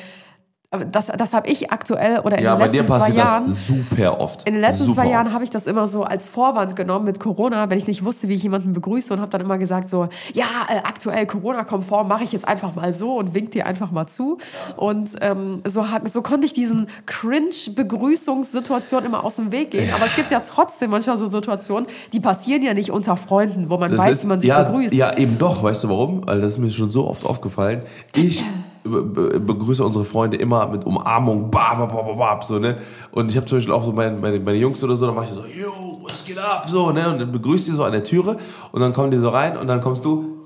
das, 0.91 1.07
das 1.07 1.33
habe 1.33 1.49
ich 1.49 1.71
aktuell 1.73 2.21
oder 2.21 2.39
in 2.39 2.45
Ja, 2.45 2.57
den 2.57 2.71
letzten 2.71 2.87
zwei 2.87 3.11
Jahren. 3.11 3.49
super 3.49 4.21
oft. 4.21 4.47
In 4.49 4.55
den 4.55 4.61
letzten 4.61 4.85
super 4.85 5.03
zwei 5.03 5.11
Jahren 5.11 5.33
habe 5.33 5.45
ich 5.45 5.51
das 5.51 5.67
immer 5.67 5.87
so 5.89 6.03
als 6.05 6.27
Vorwand 6.27 6.77
genommen 6.77 7.05
mit 7.05 7.21
Corona, 7.21 7.69
wenn 7.71 7.79
ich 7.79 7.87
nicht 7.87 8.05
wusste, 8.05 8.29
wie 8.29 8.35
ich 8.35 8.43
jemanden 8.43 8.73
begrüße 8.73 9.13
und 9.13 9.21
habe 9.21 9.31
dann 9.31 9.41
immer 9.41 9.59
gesagt 9.59 9.89
so, 9.91 10.09
ja, 10.33 10.45
äh, 10.69 10.79
aktuell 10.85 11.27
Corona-konform 11.27 12.09
mache 12.09 12.25
ich 12.25 12.33
jetzt 12.33 12.47
einfach 12.49 12.75
mal 12.75 12.93
so 12.93 13.15
und 13.17 13.35
wink 13.35 13.51
dir 13.53 13.67
einfach 13.67 13.91
mal 13.91 14.07
zu. 14.07 14.39
Und 14.77 15.11
ähm, 15.21 15.63
so, 15.67 15.91
hat, 15.91 16.09
so 16.11 16.23
konnte 16.23 16.47
ich 16.47 16.53
diesen 16.53 16.89
Cringe-Begrüßungssituation 17.07 19.05
immer 19.05 19.25
aus 19.25 19.37
dem 19.37 19.53
Weg 19.53 19.71
gehen. 19.71 19.93
Aber 19.95 20.07
es 20.07 20.15
gibt 20.17 20.31
ja 20.31 20.41
trotzdem 20.41 20.91
manchmal 20.91 21.19
so 21.19 21.29
Situationen, 21.29 21.87
die 22.13 22.21
passieren 22.21 22.63
ja 22.63 22.75
nicht 22.75 22.91
unter 22.91 23.17
Freunden, 23.17 23.71
wo 23.71 23.77
man 23.77 23.91
Das 23.91 23.99
weiß, 23.99 24.15
ist- 24.17 24.23
wie 24.25 24.27
man 24.29 24.41
sich 24.41 24.49
ja, 24.49 24.63
begrüßt. 24.63 24.95
Ja, 24.95 25.17
eben 25.17 25.39
doch. 25.39 25.63
Weißt 25.63 25.85
du 25.85 25.89
warum? 25.89 26.27
Weil 26.27 26.41
das 26.41 26.53
ist 26.53 26.59
mir 26.59 26.71
schon 26.71 26.91
so 26.91 27.09
oft 27.09 27.25
aufgefallen. 27.25 27.83
Ich 28.15 28.45
begrüße 28.85 29.83
unsere 29.83 30.05
Freunde 30.05 30.37
immer 30.37 30.67
mit 30.69 30.85
Umarmung, 30.85 31.51
ba, 31.51 31.75
ba, 31.75 31.87
ba, 31.87 32.03
ba, 32.03 32.13
ba, 32.13 32.43
so, 32.43 32.59
ne? 32.59 32.79
Und 33.13 33.31
ich 33.31 33.37
habe 33.37 33.47
zum 33.47 33.59
Beispiel 33.59 33.73
auch 33.73 33.85
so 33.85 33.93
meine, 33.93 34.17
meine, 34.17 34.39
meine 34.41 34.59
Jungs 34.59 34.85
oder 34.85 34.95
so, 34.95 35.07
dann 35.07 35.15
mache 35.15 35.27
ich 35.27 35.33
so, 35.33 35.41
yo, 35.41 36.03
was 36.05 36.25
geht 36.25 36.39
ab, 36.39 36.67
so, 36.69 36.93
ne? 36.93 37.11
Und 37.11 37.19
dann 37.19 37.33
begrüßt 37.33 37.67
die 37.67 37.73
so 37.73 37.85
an 37.85 37.93
der 37.93 38.05
Türe 38.05 38.37
und 38.73 38.81
dann 38.81 38.93
kommen 38.93 39.11
die 39.11 39.19
so 39.19 39.29
rein 39.29 39.57
und 39.57 39.67
dann 39.67 39.81
kommst 39.81 40.05
du, 40.05 40.45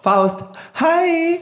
Faust, 0.00 0.44
hi! 0.74 1.38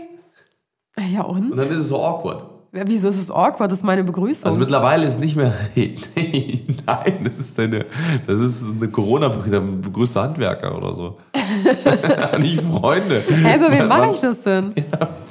Ja, 1.12 1.22
und? 1.22 1.52
Und 1.52 1.56
dann 1.56 1.70
ist 1.70 1.78
es 1.78 1.88
so 1.90 2.02
awkward. 2.02 2.44
Ja, 2.74 2.82
Wieso 2.86 3.08
ist 3.08 3.18
es 3.18 3.30
awkward? 3.30 3.72
Das 3.72 3.78
ist 3.78 3.84
meine 3.84 4.04
Begrüßung. 4.04 4.46
Also 4.46 4.58
mittlerweile 4.58 5.06
ist 5.06 5.18
nicht 5.18 5.36
mehr, 5.36 5.54
nein, 5.74 7.20
das 7.24 7.38
ist 7.38 7.58
eine, 7.58 7.86
das 8.26 8.38
ist 8.40 8.62
eine 8.62 8.88
corona 8.88 9.28
begrüßte 9.28 10.20
Handwerker 10.20 10.76
oder 10.76 10.92
so. 10.92 11.16
nicht 12.38 12.60
Freunde. 12.60 13.20
Hä, 13.26 13.58
bei 13.58 13.72
wem 13.72 13.88
mache 13.88 14.10
ich 14.12 14.20
das 14.20 14.42
denn? 14.42 14.74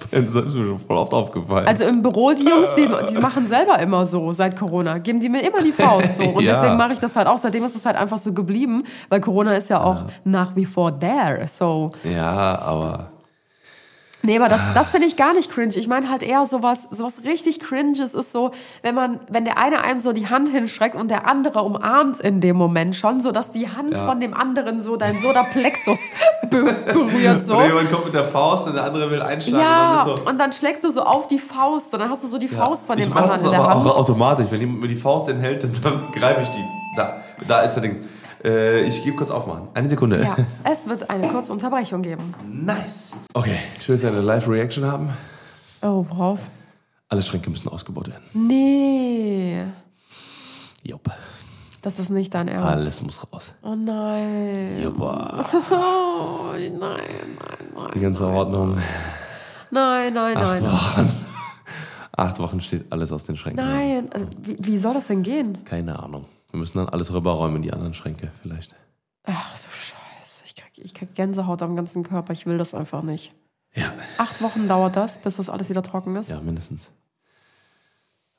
Das 0.09 0.23
ist 0.33 0.33
mir 0.35 0.51
schon 0.65 0.79
voll 0.79 0.97
oft 0.97 1.13
aufgefallen. 1.13 1.67
Also 1.67 1.83
im 1.83 2.01
Büro, 2.01 2.31
die 2.33 2.43
Jungs, 2.43 2.69
die, 2.75 2.89
die 3.13 3.19
machen 3.19 3.45
selber 3.45 3.77
immer 3.79 4.05
so 4.07 4.31
seit 4.33 4.57
Corona. 4.57 4.97
Geben 4.97 5.19
die 5.19 5.29
mir 5.29 5.41
immer 5.47 5.59
die 5.59 5.71
Faust 5.73 6.17
so. 6.17 6.23
Und 6.23 6.43
Ja. 6.43 6.53
deswegen 6.59 6.77
mache 6.77 6.93
ich 6.93 6.99
das 6.99 7.15
halt 7.15 7.27
auch. 7.27 7.37
Seitdem 7.37 7.63
ist 7.65 7.75
es 7.75 7.85
halt 7.85 7.97
einfach 7.97 8.17
so 8.17 8.33
geblieben, 8.33 8.83
weil 9.09 9.21
Corona 9.21 9.53
ist 9.53 9.69
ja 9.69 9.83
auch 9.83 10.05
nach 10.23 10.55
wie 10.55 10.65
vor 10.65 10.97
there. 10.97 11.45
So. 11.45 11.91
ja, 12.03 12.57
aber 12.59 13.11
Nee, 14.23 14.37
aber 14.37 14.49
das, 14.49 14.59
das 14.73 14.89
finde 14.89 15.07
ich 15.07 15.15
gar 15.15 15.33
nicht 15.33 15.51
cringe. 15.51 15.75
Ich 15.75 15.87
meine 15.87 16.09
halt 16.09 16.23
eher 16.23 16.45
sowas, 16.47 16.87
sowas 16.91 17.21
richtig 17.23 17.59
Cringes 17.59 18.13
ist 18.15 18.31
so, 18.31 18.51
wenn 18.81 18.95
man, 18.95 19.19
wenn 19.29 19.45
der 19.45 19.57
eine 19.59 19.83
einem 19.83 19.99
so 19.99 20.11
die 20.11 20.27
Hand 20.27 20.49
hinstreckt 20.49 20.95
und 20.95 21.09
der 21.11 21.27
andere 21.27 21.61
umarmt 21.61 22.19
in 22.19 22.41
dem 22.41 22.57
Moment 22.57 22.95
schon, 22.95 23.21
so 23.21 23.31
dass 23.31 23.51
die 23.51 23.69
Hand 23.69 23.95
Ja. 23.95 24.05
von 24.05 24.19
dem 24.19 24.33
anderen 24.33 24.79
so 24.79 24.97
dein 24.97 25.19
Sodaplexus 25.21 25.99
be 26.49 26.63
berührt 26.91 27.45
so. 27.45 27.55
Oder 27.55 27.67
jemand 27.67 27.91
kommt 27.91 28.05
mit 28.05 28.15
der 28.15 28.23
Faust 28.25 28.67
und 28.67 28.73
der 28.73 28.83
andere 28.85 29.09
will 29.11 29.21
einschlagen 29.21 29.59
Ja, 29.63 30.01
und 30.01 30.07
dann 30.09 30.17
so. 30.17 30.29
und 30.29 30.37
dann 30.39 30.51
schlägst 30.53 30.83
du 30.83 30.89
so 30.91 31.03
auf 31.03 31.27
die 31.27 31.39
Faust 31.39 31.93
und 31.93 31.99
dann 31.99 32.09
hast 32.09 32.23
du 32.23 32.27
so 32.27 32.39
die 32.39 32.47
Faust 32.49 32.85
von 32.87 32.97
dem 32.97 33.07
ich 33.07 33.15
anderen 33.15 33.31
das 33.31 33.43
in 33.43 33.51
der 33.51 33.59
aber 33.61 33.75
Hand. 33.75 33.85
auch 33.87 33.97
automatisch. 33.97 34.47
Wenn 34.49 34.59
jemand 34.61 34.81
mir 34.81 34.87
die 34.87 34.95
Faust 34.95 35.29
enthält, 35.29 35.63
dann 35.85 36.03
greife 36.11 36.41
ich 36.41 36.49
die. 36.49 36.63
Da, 36.97 37.17
da 37.47 37.61
ist 37.61 37.75
der 37.75 37.83
Ding. 37.83 38.01
Äh, 38.43 38.81
ich 38.87 39.03
gebe 39.03 39.15
kurz 39.17 39.31
aufmachen. 39.31 39.67
Eine 39.73 39.89
Sekunde. 39.89 40.21
Ja, 40.23 40.35
es 40.63 40.87
wird 40.87 41.09
eine 41.09 41.27
kurze 41.29 41.51
Unterbrechung 41.51 42.01
geben. 42.01 42.33
Nice. 42.51 43.15
Okay, 43.33 43.57
ich 43.79 43.87
will 43.89 43.95
jetzt 43.95 44.05
eine 44.05 44.21
Live-Reaction 44.21 44.85
haben. 44.85 45.09
Oh, 45.81 46.05
worauf? 46.09 46.39
Alle 47.09 47.21
Schränke 47.23 47.49
müssen 47.49 47.69
ausgebaut 47.69 48.07
werden. 48.09 48.23
Nee, 48.33 49.63
Jupp. 50.83 51.09
das 51.81 51.99
ist 51.99 52.09
nicht 52.09 52.33
dein 52.33 52.47
Ernst. 52.47 52.67
Alles 52.83 53.01
muss 53.01 53.25
raus. 53.31 53.53
Oh 53.61 53.75
nein. 53.75 54.81
Juppa. 54.81 55.45
Oh, 55.69 56.51
nein, 56.53 56.73
nein, 56.79 56.99
nein. 57.75 57.91
Die 57.93 57.99
ganze 57.99 58.25
Ordnung. 58.27 58.73
Nein, 59.71 60.13
nein, 60.13 60.35
Acht 60.37 60.61
nein. 60.61 60.63
Nein, 60.63 60.71
Wochen. 60.73 61.15
Acht 62.17 62.39
Wochen 62.39 62.61
steht 62.61 62.91
alles 62.91 63.11
aus 63.11 63.25
den 63.25 63.37
Schränken. 63.37 63.63
nein. 63.65 64.09
Also, 64.11 64.25
wie, 64.41 64.57
wie 64.59 64.77
soll 64.77 64.93
das 64.95 65.07
denn 65.07 65.21
gehen? 65.23 65.59
Keine 65.65 65.97
Ahnung. 65.99 66.25
Wir 66.51 66.59
müssen 66.59 66.77
dann 66.77 66.89
alles 66.89 67.13
rüberräumen 67.13 67.57
in 67.57 67.61
die 67.61 67.73
anderen 67.73 67.93
Schränke 67.93 68.31
vielleicht. 68.41 68.75
Ach 69.23 69.53
du 69.53 69.69
Scheiße, 69.69 70.43
ich 70.45 70.55
krieg, 70.55 70.71
ich 70.77 70.93
krieg 70.93 71.13
Gänsehaut 71.15 71.61
am 71.61 71.75
ganzen 71.75 72.03
Körper. 72.03 72.33
Ich 72.33 72.45
will 72.45 72.57
das 72.57 72.73
einfach 72.73 73.01
nicht. 73.03 73.33
Ja. 73.73 73.93
Acht 74.17 74.41
Wochen 74.41 74.67
dauert 74.67 74.95
das, 74.95 75.17
bis 75.17 75.35
das 75.35 75.49
alles 75.49 75.69
wieder 75.69 75.83
trocken 75.83 76.15
ist. 76.15 76.29
Ja, 76.29 76.39
mindestens. 76.39 76.91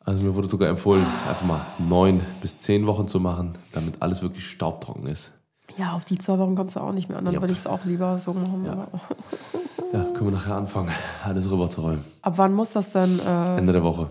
Also 0.01 0.25
mir 0.25 0.35
wurde 0.35 0.49
sogar 0.49 0.71
empfohlen, 0.71 1.05
einfach 1.29 1.45
mal 1.45 1.67
neun 1.79 2.23
bis 2.41 2.59
zehn 2.59 2.87
Wochen 2.87 3.09
zu 3.09 3.21
machen, 3.21 3.59
damit 3.73 4.01
alles 4.01 4.23
wirklich 4.23 4.49
staubtrocken 4.49 5.07
ist. 5.07 5.33
Ja, 5.77 5.93
auf 5.93 6.07
die 6.07 6.17
zwei 6.17 6.39
Wochen 6.39 6.57
kommst 6.57 6.77
du 6.77 6.81
auch 6.81 6.93
nicht 6.93 7.11
mehr 7.11 7.19
an. 7.19 7.27
Dann 7.27 7.35
Jupp. 7.35 7.43
würde 7.43 7.53
ich 7.53 7.59
es 7.59 7.67
auch 7.67 7.85
lieber 7.85 8.19
so 8.19 8.33
machen. 8.33 8.65
Ja. 8.65 8.89
Ja, 9.91 10.05
können 10.05 10.27
wir 10.27 10.33
nachher 10.33 10.55
anfangen, 10.55 10.93
alles 11.25 11.51
rüberzuräumen. 11.51 12.05
Ab 12.21 12.35
wann 12.37 12.53
muss 12.53 12.73
das 12.73 12.91
denn? 12.91 13.21
Äh, 13.21 13.57
Ende 13.57 13.73
der 13.73 13.83
Woche. 13.83 14.11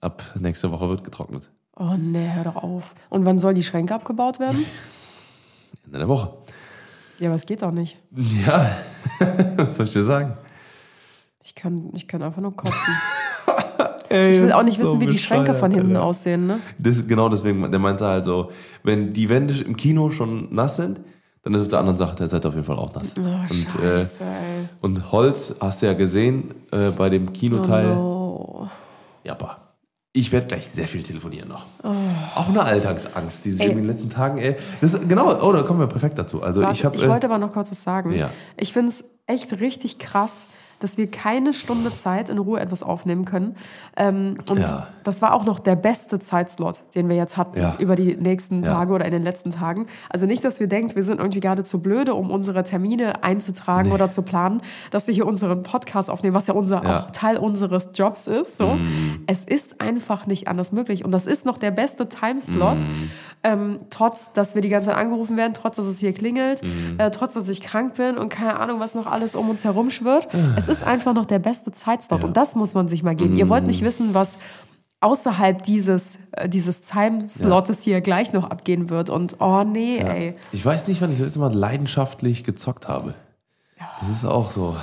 Ab 0.00 0.20
nächste 0.40 0.72
Woche 0.72 0.88
wird 0.88 1.04
getrocknet. 1.04 1.48
Oh 1.76 1.94
nee, 1.98 2.30
hör 2.32 2.44
doch 2.44 2.56
auf. 2.56 2.94
Und 3.10 3.24
wann 3.24 3.38
sollen 3.38 3.54
die 3.54 3.62
Schränke 3.62 3.94
abgebaut 3.94 4.40
werden? 4.40 4.64
Ende 5.86 5.98
der 5.98 6.08
Woche. 6.08 6.32
Ja, 7.18 7.28
aber 7.28 7.36
es 7.36 7.46
geht 7.46 7.62
doch 7.62 7.70
nicht. 7.70 7.96
Ja, 8.46 8.70
was 9.56 9.76
soll 9.76 9.86
ich 9.86 9.92
dir 9.92 10.02
sagen? 10.02 10.36
Ich 11.42 11.54
kann, 11.54 11.90
ich 11.94 12.08
kann 12.08 12.22
einfach 12.22 12.42
nur 12.42 12.56
kotzen. 12.56 12.74
Ich 14.10 14.40
will 14.40 14.52
auch 14.52 14.62
nicht 14.62 14.78
wissen, 14.78 15.00
wie 15.00 15.06
die 15.06 15.18
Schränke 15.18 15.54
von 15.54 15.72
hinten 15.72 15.96
aussehen, 15.96 16.46
ne? 16.46 16.60
Das, 16.78 17.04
genau 17.04 17.28
deswegen, 17.28 17.68
der 17.68 17.80
meinte 17.80 18.06
halt 18.06 18.24
so, 18.24 18.52
wenn 18.84 19.12
die 19.12 19.28
Wände 19.28 19.54
im 19.64 19.76
Kino 19.76 20.10
schon 20.10 20.54
nass 20.54 20.76
sind, 20.76 21.00
dann 21.42 21.54
ist 21.54 21.62
auf 21.62 21.68
der 21.68 21.80
anderen 21.80 21.96
Seite 21.96 22.16
der 22.16 22.28
Seite 22.28 22.46
auf 22.46 22.54
jeden 22.54 22.66
Fall 22.66 22.76
auch 22.76 22.94
nass. 22.94 23.14
Oh, 23.18 23.22
und, 23.22 23.82
äh, 23.82 23.98
scheiße, 23.98 24.22
ey. 24.22 24.68
und 24.82 25.10
Holz 25.10 25.56
hast 25.58 25.82
du 25.82 25.86
ja 25.86 25.94
gesehen 25.94 26.54
äh, 26.70 26.90
bei 26.90 27.10
dem 27.10 27.32
Kinoteil. 27.32 27.96
Oh. 27.96 28.68
Ja, 29.24 29.32
aber 29.32 29.63
ich 30.16 30.30
werde 30.30 30.46
gleich 30.46 30.68
sehr 30.68 30.86
viel 30.86 31.02
telefonieren 31.02 31.48
noch. 31.48 31.66
Auch 32.36 32.48
eine 32.48 32.62
Alltagsangst, 32.62 33.44
die 33.44 33.50
sich 33.50 33.66
in 33.66 33.76
den 33.76 33.86
letzten 33.86 34.10
Tagen, 34.10 34.38
ey, 34.38 34.54
das 34.80 35.00
genau, 35.08 35.36
oh, 35.42 35.52
da 35.52 35.62
kommen 35.62 35.80
wir 35.80 35.88
perfekt 35.88 36.16
dazu. 36.16 36.40
Also 36.40 36.62
Warte, 36.62 36.74
ich 36.74 36.80
ich, 36.80 36.84
habe, 36.84 36.96
äh, 36.96 37.08
wollte 37.08 37.26
aber 37.26 37.38
noch 37.38 37.52
kurz 37.52 37.72
was 37.72 37.82
sagen. 37.82 38.12
Ja. 38.12 38.30
Ich 38.56 38.72
finde 38.72 38.90
es 38.90 39.04
echt 39.26 39.60
richtig 39.60 39.98
krass, 39.98 40.46
dass 40.80 40.96
wir 40.98 41.10
keine 41.10 41.54
Stunde 41.54 41.94
Zeit 41.94 42.28
in 42.28 42.38
Ruhe 42.38 42.60
etwas 42.60 42.82
aufnehmen 42.82 43.24
können. 43.24 43.54
Ähm, 43.96 44.38
und 44.50 44.58
Ja. 44.58 44.88
das 45.04 45.22
war 45.22 45.34
auch 45.34 45.44
noch 45.44 45.58
der 45.58 45.76
beste 45.76 46.18
Zeitslot, 46.18 46.82
den 46.94 47.08
wir 47.08 47.16
jetzt 47.16 47.36
hatten 47.36 47.58
Ja. 47.58 47.76
über 47.78 47.96
die 47.96 48.16
nächsten 48.16 48.62
Ja. 48.62 48.74
Tage 48.74 48.92
oder 48.92 49.04
in 49.04 49.12
den 49.12 49.22
letzten 49.22 49.50
Tagen. 49.50 49.86
Also 50.10 50.26
nicht, 50.26 50.44
dass 50.44 50.60
wir 50.60 50.66
denken, 50.66 50.94
wir 50.96 51.04
sind 51.04 51.18
irgendwie 51.18 51.40
gerade 51.40 51.64
zu 51.64 51.80
blöde, 51.80 52.14
um 52.14 52.30
unsere 52.30 52.64
Termine 52.64 53.22
einzutragen 53.24 53.92
oder 53.92 54.10
zu 54.10 54.22
planen, 54.22 54.60
dass 54.90 55.06
wir 55.06 55.14
hier 55.14 55.26
unseren 55.26 55.62
Podcast 55.62 56.10
aufnehmen, 56.10 56.34
was 56.34 56.46
ja 56.46 56.54
unser 56.54 56.82
Ja. 56.84 56.98
auch 57.00 57.10
Teil 57.10 57.36
unseres 57.38 57.90
Jobs 57.94 58.26
ist. 58.26 58.56
So. 58.56 58.74
Mhm. 58.74 59.24
Es 59.26 59.44
ist 59.44 59.80
einfach 59.80 60.26
nicht 60.26 60.48
anders 60.48 60.72
möglich. 60.72 61.04
Und 61.04 61.10
das 61.12 61.26
ist 61.26 61.44
noch 61.46 61.58
der 61.58 61.70
beste 61.70 62.08
Timeslot, 62.08 62.80
Mhm. 62.80 63.10
Ähm, 63.44 63.78
trotz, 63.90 64.32
dass 64.32 64.54
wir 64.54 64.62
die 64.62 64.70
ganze 64.70 64.88
Zeit 64.88 64.98
angerufen 64.98 65.36
werden, 65.36 65.52
trotz, 65.54 65.76
dass 65.76 65.86
es 65.86 65.98
hier 66.00 66.12
klingelt, 66.12 66.62
Mhm. 66.62 66.96
äh, 66.98 67.10
trotz, 67.10 67.34
dass 67.34 67.48
ich 67.48 67.60
krank 67.60 67.94
bin 67.94 68.16
und 68.18 68.30
keine 68.30 68.58
Ahnung, 68.58 68.80
was 68.80 68.94
noch 68.94 69.06
alles 69.06 69.34
um 69.36 69.48
uns 69.50 69.62
herum 69.64 69.90
schwirrt. 69.90 70.28
Es 70.56 70.66
ist 70.66 70.82
einfach 70.82 71.14
noch 71.14 71.26
der 71.26 71.38
beste 71.38 71.70
Zeitslot. 71.70 72.24
Und 72.24 72.36
das 72.36 72.54
muss 72.56 72.74
man 72.74 72.88
sich 72.88 73.02
mal 73.02 73.14
geben. 73.14 73.36
Ihr 73.36 73.48
wollt 73.48 73.62
Mhm. 73.64 73.68
nicht 73.68 73.84
wissen, 73.84 74.14
was 74.14 74.38
außerhalb 75.00 75.62
dieses, 75.64 76.16
äh, 76.32 76.48
dieses 76.48 76.80
Timeslottes 76.80 77.82
hier 77.82 78.00
gleich 78.00 78.32
noch 78.32 78.48
abgehen 78.50 78.88
wird. 78.88 79.10
Und 79.10 79.36
oh 79.40 79.62
nee, 79.62 79.98
ey. 79.98 80.34
ich 80.50 80.64
weiß 80.64 80.88
nicht, 80.88 81.02
wann 81.02 81.10
ich 81.10 81.18
das 81.18 81.26
letzte 81.26 81.40
Mal 81.40 81.52
leidenschaftlich 81.52 82.42
gezockt 82.44 82.88
habe. 82.88 83.14
Das 84.00 84.08
ist 84.08 84.24
auch 84.24 84.50
so, 84.50 84.74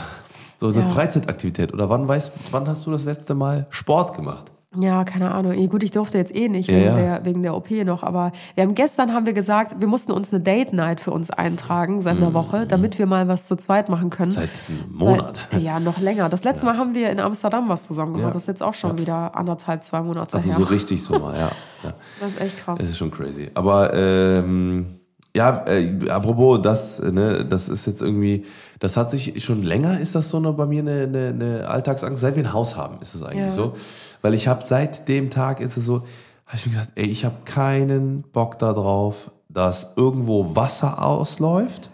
so 0.58 0.68
eine 0.68 0.82
Ja. 0.82 0.86
Freizeitaktivität. 0.86 1.74
Oder 1.74 1.90
wann 1.90 2.08
weißt, 2.08 2.32
wann 2.52 2.68
hast 2.68 2.86
du 2.86 2.92
das 2.92 3.06
letzte 3.06 3.34
Mal 3.34 3.66
Sport 3.72 4.16
gemacht? 4.16 4.51
Ja, 4.78 5.04
keine 5.04 5.32
Ahnung. 5.32 5.54
Gut, 5.68 5.84
ich 5.84 5.92
durfte 5.92 6.18
jetzt 6.18 6.34
eh 6.34 6.48
nicht 6.48 6.70
Ja, 6.70 6.76
wegen, 6.76 6.86
ja. 6.86 6.96
Der, 6.96 7.26
wegen 7.26 7.44
der 7.44 7.56
OP 7.56 7.70
noch, 7.72 8.04
aber 8.04 8.32
wir 8.56 8.64
haben 8.64 8.74
gestern 8.74 9.14
haben 9.14 9.26
wir 9.26 9.34
gesagt, 9.34 9.82
wir 9.82 9.88
mussten 9.88 10.14
uns 10.14 10.32
eine 10.34 10.42
Date 10.42 10.72
Night 10.72 11.02
für 11.02 11.12
uns 11.12 11.30
eintragen 11.30 12.02
seit 12.02 12.18
einer 12.18 12.34
Woche, 12.34 12.66
damit 12.68 12.98
wir 12.98 13.06
mal 13.06 13.28
was 13.28 13.48
zu 13.48 13.58
zweit 13.58 13.90
machen 13.90 14.10
können. 14.10 14.32
Mhm. 14.32 14.36
Seit 14.36 14.50
einem 14.70 14.98
Monat. 14.98 15.48
Weil, 15.52 15.62
ja, 15.62 15.80
noch 15.82 16.00
länger. 16.00 16.30
Das 16.30 16.46
letzte 16.46 16.66
Mal 16.66 16.78
haben 16.78 16.96
wir 16.96 17.10
in 17.10 17.20
Amsterdam 17.20 17.68
was 17.68 17.86
zusammen 17.86 18.14
gemacht. 18.14 18.30
Ja. 18.30 18.34
Das 18.34 18.44
ist 18.44 18.48
jetzt 18.48 18.64
auch 18.64 18.74
schon 18.74 18.98
wieder 18.98 19.36
anderthalb, 19.36 19.84
zwei 19.84 20.02
Monate 20.02 20.36
Also 20.36 20.50
her. 20.50 20.58
so 20.58 20.64
richtig 20.64 21.04
so 21.04 21.20
mal, 21.20 21.38
ja. 21.38 21.52
ja. 21.84 21.94
das 22.22 22.30
ist 22.30 22.42
echt 22.42 22.58
krass. 22.60 22.80
Das 22.80 22.88
ist 22.88 22.98
schon 22.98 23.12
crazy. 23.12 23.52
Aber 23.54 23.94
ähm, 23.94 25.01
ja, 25.36 25.66
äh, 25.68 26.10
apropos 26.10 26.62
das, 26.62 27.02
ne, 27.02 27.46
das 27.46 27.70
ist 27.70 27.88
jetzt 27.88 28.02
irgendwie, 28.02 28.46
das 28.80 28.98
hat 28.98 29.12
sich 29.12 29.44
schon 29.44 29.64
länger, 29.64 30.00
ist 30.00 30.16
das 30.16 30.30
so 30.30 30.38
eine, 30.38 30.52
bei 30.54 30.66
mir 30.66 30.82
eine, 30.82 31.04
eine, 31.04 31.28
eine 31.30 31.68
Alltagsangst, 31.70 32.22
seit 32.22 32.36
wir 32.36 32.44
ein 32.44 32.54
Haus 32.54 32.76
haben, 32.76 33.02
ist 33.02 33.16
es 33.16 33.24
eigentlich 33.24 33.46
Ja. 33.48 33.52
so. 33.52 33.74
Weil 34.22 34.34
ich 34.34 34.48
habe 34.48 34.64
seit 34.64 35.08
dem 35.08 35.30
Tag 35.30 35.62
ist 35.62 35.78
es 35.78 35.86
so, 35.86 36.02
habe 36.46 36.58
ich 36.58 36.66
mir 36.66 36.74
gesagt, 36.74 36.92
ey, 36.96 37.06
ich 37.06 37.24
habe 37.24 37.36
keinen 37.46 38.24
Bock 38.34 38.60
darauf, 38.60 39.32
dass 39.48 39.94
irgendwo 39.96 40.56
Wasser 40.56 41.04
ausläuft 41.06 41.90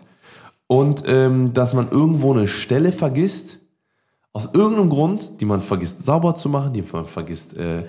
und 0.68 1.04
ähm, 1.08 1.54
dass 1.54 1.74
man 1.74 1.90
irgendwo 1.92 2.34
eine 2.34 2.48
Stelle 2.48 2.92
vergisst, 2.92 3.60
aus 4.34 4.50
irgendeinem 4.54 4.90
Grund, 4.90 5.42
die 5.42 5.46
man 5.46 5.62
vergisst 5.62 6.06
sauber 6.06 6.36
zu 6.36 6.50
machen, 6.50 6.74
die 6.74 6.84
man 6.92 7.06
vergisst 7.08 7.56
äh, 7.58 7.86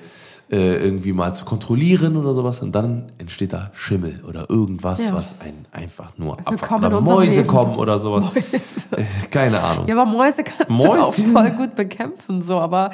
äh, 0.51 0.77
irgendwie 0.77 1.13
mal 1.13 1.35
zu 1.35 1.45
kontrollieren 1.45 2.17
oder 2.17 2.33
sowas. 2.33 2.63
Und 2.63 2.73
dann 2.75 3.13
entsteht 3.19 3.53
da 3.53 3.71
Schimmel 3.75 4.25
oder 4.27 4.49
irgendwas, 4.49 5.05
Ja. 5.05 5.13
was 5.13 5.41
einen 5.41 5.67
einfach 5.73 6.13
nur 6.17 6.39
in 6.39 6.47
Oder 6.47 7.01
Mäuse 7.03 7.45
kommen 7.45 7.77
oder 7.77 7.99
sowas. 7.99 8.25
Mäuse. 8.25 8.79
Äh, 8.97 9.05
Keine 9.31 9.61
Ahnung. 9.63 9.87
Ja, 9.87 10.01
aber 10.01 10.11
Mäuse 10.11 10.43
kannst 10.45 10.71
Mäuschen? 10.71 10.95
du 11.35 11.39
auch 11.39 11.43
voll 11.43 11.51
gut 11.51 11.75
bekämpfen, 11.75 12.43
so. 12.43 12.59
Aber 12.59 12.91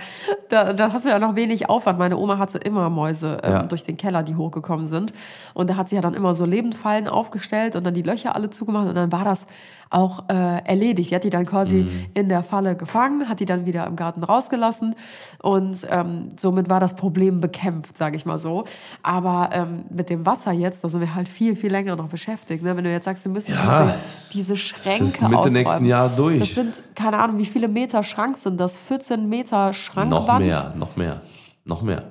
da, 0.49 0.73
da 0.73 0.93
hast 0.93 1.05
du 1.05 1.09
ja 1.11 1.19
noch 1.21 1.37
wenig 1.37 1.69
Aufwand. 1.71 1.99
Meine 1.99 2.17
Oma 2.17 2.39
hatte 2.39 2.59
immer 2.59 2.91
Mäuse 2.91 3.39
ähm, 3.45 3.53
Ja. 3.53 3.63
durch 3.63 3.85
den 3.85 3.97
Keller, 3.97 4.23
die 4.25 4.35
hochgekommen 4.35 4.89
sind. 4.89 5.13
Und 5.55 5.71
da 5.71 5.77
hat 5.77 5.89
sie 5.89 5.95
ja 5.95 6.03
dann 6.03 6.15
immer 6.15 6.35
so 6.35 6.45
Lebendfallen 6.45 7.07
aufgestellt 7.07 7.77
und 7.77 7.85
dann 7.85 7.95
die 7.95 8.03
Löcher 8.03 8.35
alle 8.35 8.51
zugemacht. 8.51 8.89
Und 8.89 8.97
dann 8.97 9.13
war 9.13 9.25
das 9.25 9.47
auch 9.91 10.29
äh, 10.29 10.65
erledigt. 10.65 11.11
Die 11.11 11.15
hat 11.15 11.25
die 11.25 11.31
dann 11.31 11.47
quasi 11.47 11.85
Mhm. 11.85 12.07
in 12.15 12.29
der 12.29 12.43
Falle 12.43 12.77
gefangen, 12.77 13.29
hat 13.29 13.41
die 13.41 13.45
dann 13.47 13.67
wieder 13.67 13.87
im 13.87 13.97
Garten 13.97 14.23
rausgelassen. 14.25 14.95
Und 15.43 15.87
ähm, 15.91 16.29
somit 16.39 16.69
war 16.69 16.81
das 16.81 16.97
Problem 16.97 17.41
bekämpft, 17.41 17.97
sage 17.97 18.17
ich 18.17 18.27
mal 18.27 18.39
so. 18.39 18.65
Aber 19.03 19.51
ähm, 19.53 19.85
mit 19.91 20.11
dem 20.11 20.27
Wasser 20.27 20.53
jetzt, 20.53 20.83
da 20.85 20.89
sind 20.89 21.01
wir 21.01 21.15
halt 21.15 21.29
viel, 21.29 21.57
viel 21.57 21.71
länger 21.71 21.97
noch 21.97 22.09
beschäftigt. 22.09 22.63
Ne? 22.63 22.77
Wenn 22.77 22.85
du 22.85 22.91
jetzt 22.91 23.05
sagst, 23.05 23.25
wir 23.25 23.33
müssen 23.33 23.53
Ja. 23.53 23.83
diese, 24.33 24.53
diese 24.53 24.57
Schränke 24.57 24.99
Das 25.05 25.09
ist 25.15 25.23
Mitte 25.23 25.37
ausräumen. 25.39 25.53
nächsten 25.55 25.85
Jahr 25.85 26.09
durch. 26.09 26.39
Das 26.41 26.49
sind, 26.55 26.83
keine 26.95 27.19
Ahnung, 27.19 27.39
wie 27.39 27.47
viele 27.47 27.69
Meter 27.69 28.03
Schrank 28.03 28.37
sind 28.37 28.59
das? 28.61 28.77
14 28.77 29.29
Meter 29.29 29.73
Schrankwand. 29.73 30.11
Noch 30.11 30.39
mehr, 30.39 30.75
noch 30.77 30.97
mehr, 30.97 31.21
noch 31.65 31.83
mehr. 31.83 32.05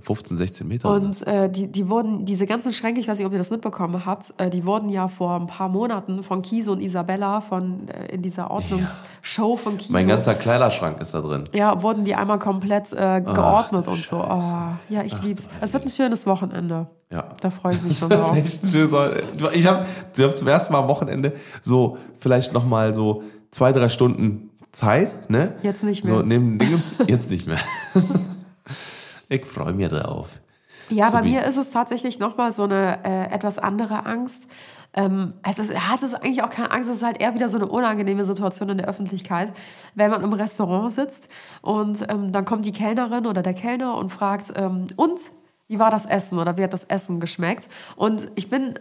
15, 0.00 0.36
16 0.36 0.68
Meter. 0.68 0.90
Und 0.90 1.26
äh, 1.26 1.48
die, 1.50 1.66
die 1.66 1.88
wurden, 1.88 2.24
diese 2.24 2.46
ganzen 2.46 2.72
Schränke, 2.72 3.00
ich 3.00 3.08
weiß 3.08 3.18
nicht, 3.18 3.26
ob 3.26 3.32
ihr 3.32 3.38
das 3.38 3.50
mitbekommen 3.50 4.04
habt, 4.06 4.34
äh, 4.38 4.50
die 4.50 4.64
wurden 4.66 4.88
ja 4.88 5.08
vor 5.08 5.34
ein 5.36 5.46
paar 5.46 5.68
Monaten 5.68 6.22
von 6.22 6.42
Kiso 6.42 6.72
und 6.72 6.80
Isabella 6.80 7.40
von 7.40 7.88
äh, 7.88 8.14
in 8.14 8.22
dieser 8.22 8.50
Ordnungsshow 8.50 9.56
von 9.56 9.76
Kiso. 9.76 9.92
mein 9.92 10.06
ganzer 10.08 10.34
Kleiderschrank 10.34 11.00
ist 11.00 11.14
da 11.14 11.20
drin. 11.20 11.44
ja, 11.52 11.82
wurden 11.82 12.04
die 12.04 12.14
einmal 12.14 12.38
komplett 12.38 12.92
äh, 12.92 13.20
geordnet 13.22 13.88
und 13.88 14.04
so. 14.06 14.16
Oh, 14.18 14.42
ja, 14.88 15.02
ich 15.04 15.20
lieb's. 15.22 15.48
Es 15.60 15.72
wird 15.72 15.84
ein 15.84 15.90
schönes 15.90 16.26
Wochenende. 16.26 16.86
Ja. 17.10 17.24
Da 17.40 17.50
freue 17.50 17.74
ich 17.74 17.82
mich 17.82 17.96
schon 17.98 18.10
drauf. 18.10 18.36
Echt 18.36 18.62
ein 18.64 18.68
schönes 18.68 18.90
Wochenende. 18.92 19.24
Ich 19.54 19.66
habe 19.66 19.86
hab 20.18 20.36
zum 20.36 20.48
ersten 20.48 20.72
Mal 20.72 20.80
am 20.80 20.88
Wochenende 20.88 21.34
so 21.62 21.98
vielleicht 22.16 22.52
noch 22.52 22.66
mal 22.66 22.94
so 22.94 23.22
zwei, 23.50 23.72
drei 23.72 23.88
Stunden 23.88 24.50
Zeit. 24.72 25.30
Ne? 25.30 25.54
Jetzt 25.62 25.84
nicht 25.84 26.04
So 26.04 26.14
mehr. 26.16 26.22
neben 26.24 26.58
Dingens, 26.58 26.92
jetzt 27.06 27.30
nicht 27.30 27.46
mehr. 27.46 27.58
ich 29.28 29.44
freue 29.44 29.72
mich 29.72 29.88
drauf. 29.88 30.40
Ja, 30.88 31.10
bei 31.10 31.18
Supi. 31.18 31.30
mir 31.30 31.44
ist 31.44 31.56
es 31.56 31.70
tatsächlich 31.70 32.18
nochmal 32.18 32.52
so 32.52 32.64
eine 32.64 32.98
äh, 33.04 33.34
etwas 33.34 33.58
andere 33.58 34.06
Angst. 34.06 34.46
Ähm, 34.94 35.34
es, 35.42 35.58
ist, 35.58 35.72
ja, 35.72 35.94
es 35.94 36.02
ist 36.02 36.14
eigentlich 36.14 36.42
auch 36.42 36.50
keine 36.50 36.70
Angst, 36.70 36.88
es 36.88 36.98
ist 36.98 37.02
halt 37.02 37.20
eher 37.20 37.34
wieder 37.34 37.48
so 37.48 37.58
eine 37.58 37.66
unangenehme 37.66 38.24
Situation 38.24 38.70
in 38.70 38.78
der 38.78 38.88
Öffentlichkeit, 38.88 39.52
wenn 39.94 40.10
man 40.10 40.22
im 40.22 40.32
Restaurant 40.32 40.92
sitzt 40.92 41.28
und 41.60 42.06
ähm, 42.08 42.32
dann 42.32 42.46
kommt 42.46 42.64
die 42.64 42.72
Kellnerin 42.72 43.26
oder 43.26 43.42
der 43.42 43.52
Kellner 43.52 43.96
und 43.96 44.10
fragt, 44.10 44.52
ähm, 44.56 44.86
und 44.96 45.20
wie 45.68 45.78
war 45.78 45.90
das 45.90 46.06
Essen 46.06 46.38
oder 46.38 46.56
wie 46.56 46.62
hat 46.62 46.72
das 46.72 46.84
Essen 46.84 47.18
geschmeckt? 47.18 47.68
Und 47.96 48.28
ich 48.36 48.48
bin, 48.48 48.74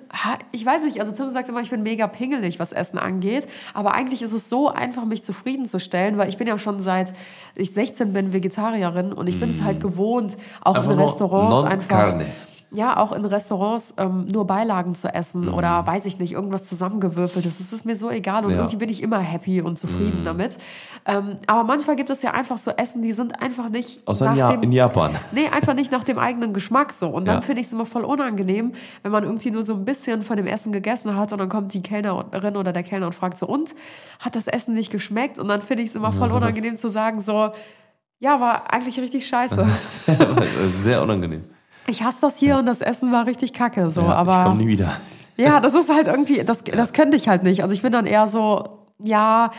ich 0.51 0.65
weiß 0.65 0.83
nicht, 0.83 0.99
also 0.99 1.11
Tim 1.11 1.29
sagt 1.29 1.49
immer, 1.49 1.61
ich 1.61 1.71
bin 1.71 1.83
mega 1.83 2.07
pingelig, 2.07 2.59
was 2.59 2.71
Essen 2.71 2.99
angeht, 2.99 3.47
aber 3.73 3.93
eigentlich 3.93 4.21
ist 4.21 4.33
es 4.33 4.49
so 4.49 4.69
einfach, 4.69 5.05
mich 5.05 5.23
zufriedenzustellen, 5.23 6.17
weil 6.17 6.29
ich 6.29 6.37
bin 6.37 6.47
ja 6.47 6.57
schon 6.57 6.79
seit 6.79 7.13
ich 7.55 7.73
16 7.73 8.13
bin 8.13 8.33
Vegetarierin 8.33 9.13
und 9.13 9.27
ich 9.27 9.39
bin 9.39 9.49
es 9.49 9.61
halt 9.61 9.81
gewohnt, 9.81 10.37
auch. 10.61 10.75
Einfach 10.75 10.91
in 10.91 10.99
Restaurants 10.99 11.71
einfach 11.71 11.87
carne. 11.89 12.25
Ja, 12.75 12.97
auch 12.97 13.11
in 13.11 13.23
Restaurants 13.25 13.93
ähm, 13.97 14.25
nur 14.25 14.45
Beilagen 14.45 14.93
zu 14.95 15.07
essen 15.13 15.47
oder 15.49 15.85
weiß 15.87 16.05
ich 16.05 16.19
nicht, 16.19 16.33
irgendwas 16.33 16.65
zusammengewürfeltes. 16.65 17.57
Das 17.57 17.71
ist 17.73 17.85
mir 17.85 17.95
so 17.95 18.09
egal 18.09 18.45
und 18.45 18.51
Ja. 18.51 18.57
irgendwie 18.57 18.75
bin 18.75 18.89
ich 18.89 19.01
immer 19.01 19.19
happy 19.19 19.61
und 19.61 19.79
zufrieden 19.79 20.23
damit. 20.25 20.57
Ähm, 21.05 21.37
aber 21.47 21.63
manchmal 21.63 21.95
gibt 21.95 22.09
es 22.09 22.21
ja 22.21 22.31
einfach 22.31 22.57
so 22.57 22.71
Essen, 22.71 23.01
die 23.01 23.13
sind 23.13 23.41
einfach 23.41 23.69
nicht 23.69 24.07
Außer 24.07 24.25
nach 24.25 24.31
in, 24.33 24.37
ja 24.37 24.51
dem, 24.51 24.63
in 24.63 24.71
Japan. 24.71 25.15
Nee, 25.31 25.47
einfach 25.53 25.73
nicht 25.73 25.91
nach 25.91 26.03
dem 26.03 26.19
eigenen 26.19 26.53
Geschmack 26.53 26.91
so. 26.93 27.07
Und 27.07 27.27
dann 27.27 27.35
Ja. 27.37 27.41
finde 27.41 27.61
ich 27.61 27.67
es 27.67 27.73
immer 27.73 27.85
voll 27.85 28.03
unangenehm, 28.03 28.73
wenn 29.03 29.11
man 29.11 29.23
irgendwie 29.23 29.51
nur 29.51 29.63
so 29.63 29.73
ein 29.73 29.85
bisschen 29.85 30.21
von 30.23 30.37
dem 30.37 30.47
Essen 30.47 30.71
gegessen 30.71 31.15
hat 31.15 31.31
und 31.31 31.39
dann 31.39 31.49
kommt 31.49 31.73
die 31.73 31.81
Kellnerin 31.81 32.57
oder 32.57 32.73
der 32.73 32.83
Kellner 32.83 33.05
und 33.07 33.15
fragt 33.15 33.37
so, 33.37 33.45
und 33.47 33.73
hat 34.19 34.35
das 34.35 34.47
Essen 34.47 34.73
nicht 34.73 34.91
geschmeckt? 34.91 35.39
Und 35.39 35.47
dann 35.47 35.61
finde 35.61 35.83
ich 35.83 35.89
es 35.89 35.95
immer 35.95 36.11
voll 36.11 36.31
unangenehm 36.33 36.77
zu 36.77 36.89
sagen 36.89 37.21
so, 37.21 37.51
ja, 38.19 38.39
war 38.39 38.73
eigentlich 38.73 38.99
richtig 38.99 39.27
scheiße. 39.27 39.65
Sehr 40.67 41.01
unangenehm. 41.03 41.43
Ich 41.87 42.03
hasse 42.03 42.17
das 42.21 42.37
hier 42.37 42.57
und 42.57 42.65
das 42.65 42.81
Essen 42.81 43.11
war 43.11 43.25
richtig 43.25 43.53
kacke. 43.53 43.91
So, 43.91 44.01
Ja, 44.01 44.07
ich 44.07 44.13
aber 44.13 44.43
komme 44.43 44.63
nie 44.63 44.67
wieder. 44.67 44.93
ja, 45.37 45.59
das 45.59 45.73
ist 45.75 45.89
halt 45.89 46.07
irgendwie, 46.07 46.43
das, 46.43 46.63
das 46.63 46.93
könnte 46.93 47.15
ich 47.17 47.27
halt 47.27 47.43
nicht. 47.43 47.61
Also 47.63 47.73
ich 47.73 47.81
bin 47.81 47.91
dann 47.91 48.05
eher 48.05 48.27
so, 48.27 48.63
ja, 48.99 49.51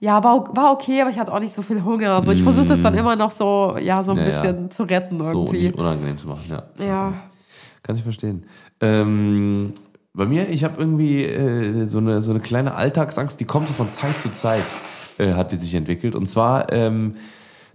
ja, 0.00 0.22
war, 0.22 0.54
war 0.56 0.72
okay, 0.72 1.00
aber 1.00 1.10
ich 1.10 1.18
hatte 1.18 1.32
auch 1.32 1.40
nicht 1.40 1.54
so 1.54 1.62
viel 1.62 1.82
Hunger. 1.82 2.10
Also 2.10 2.32
ich 2.32 2.42
versuche 2.42 2.66
das 2.66 2.82
dann 2.82 2.94
immer 2.94 3.16
noch 3.16 3.30
so, 3.30 3.76
ja, 3.80 4.02
so 4.04 4.12
ein. 4.12 4.18
Ja, 4.18 4.28
ja. 4.28 4.40
bisschen 4.42 4.70
zu 4.70 4.82
retten 4.84 5.22
So 5.22 5.44
irgendwie. 5.44 5.66
nicht 5.66 5.78
unangenehm 5.78 6.18
zu 6.18 6.28
machen. 6.28 6.44
Ja. 6.50 6.62
ja. 6.84 7.12
Kann 7.82 7.96
ich 7.96 8.02
verstehen. 8.02 8.44
Ähm, 8.80 9.72
bei 10.12 10.26
mir, 10.26 10.48
ich 10.48 10.64
habe 10.64 10.76
irgendwie 10.78 11.24
äh, 11.24 11.86
so, 11.86 11.98
eine, 11.98 12.22
so 12.22 12.30
eine 12.32 12.40
kleine 12.40 12.74
Alltagsangst, 12.74 13.38
die 13.40 13.44
kommt 13.44 13.68
so 13.68 13.74
von 13.74 13.90
Zeit 13.90 14.20
zu 14.20 14.30
Zeit, 14.30 14.64
äh, 15.18 15.34
hat 15.34 15.52
die 15.52 15.56
sich 15.56 15.74
entwickelt. 15.74 16.14
Und 16.14 16.26
zwar, 16.26 16.72
ähm, 16.72 17.16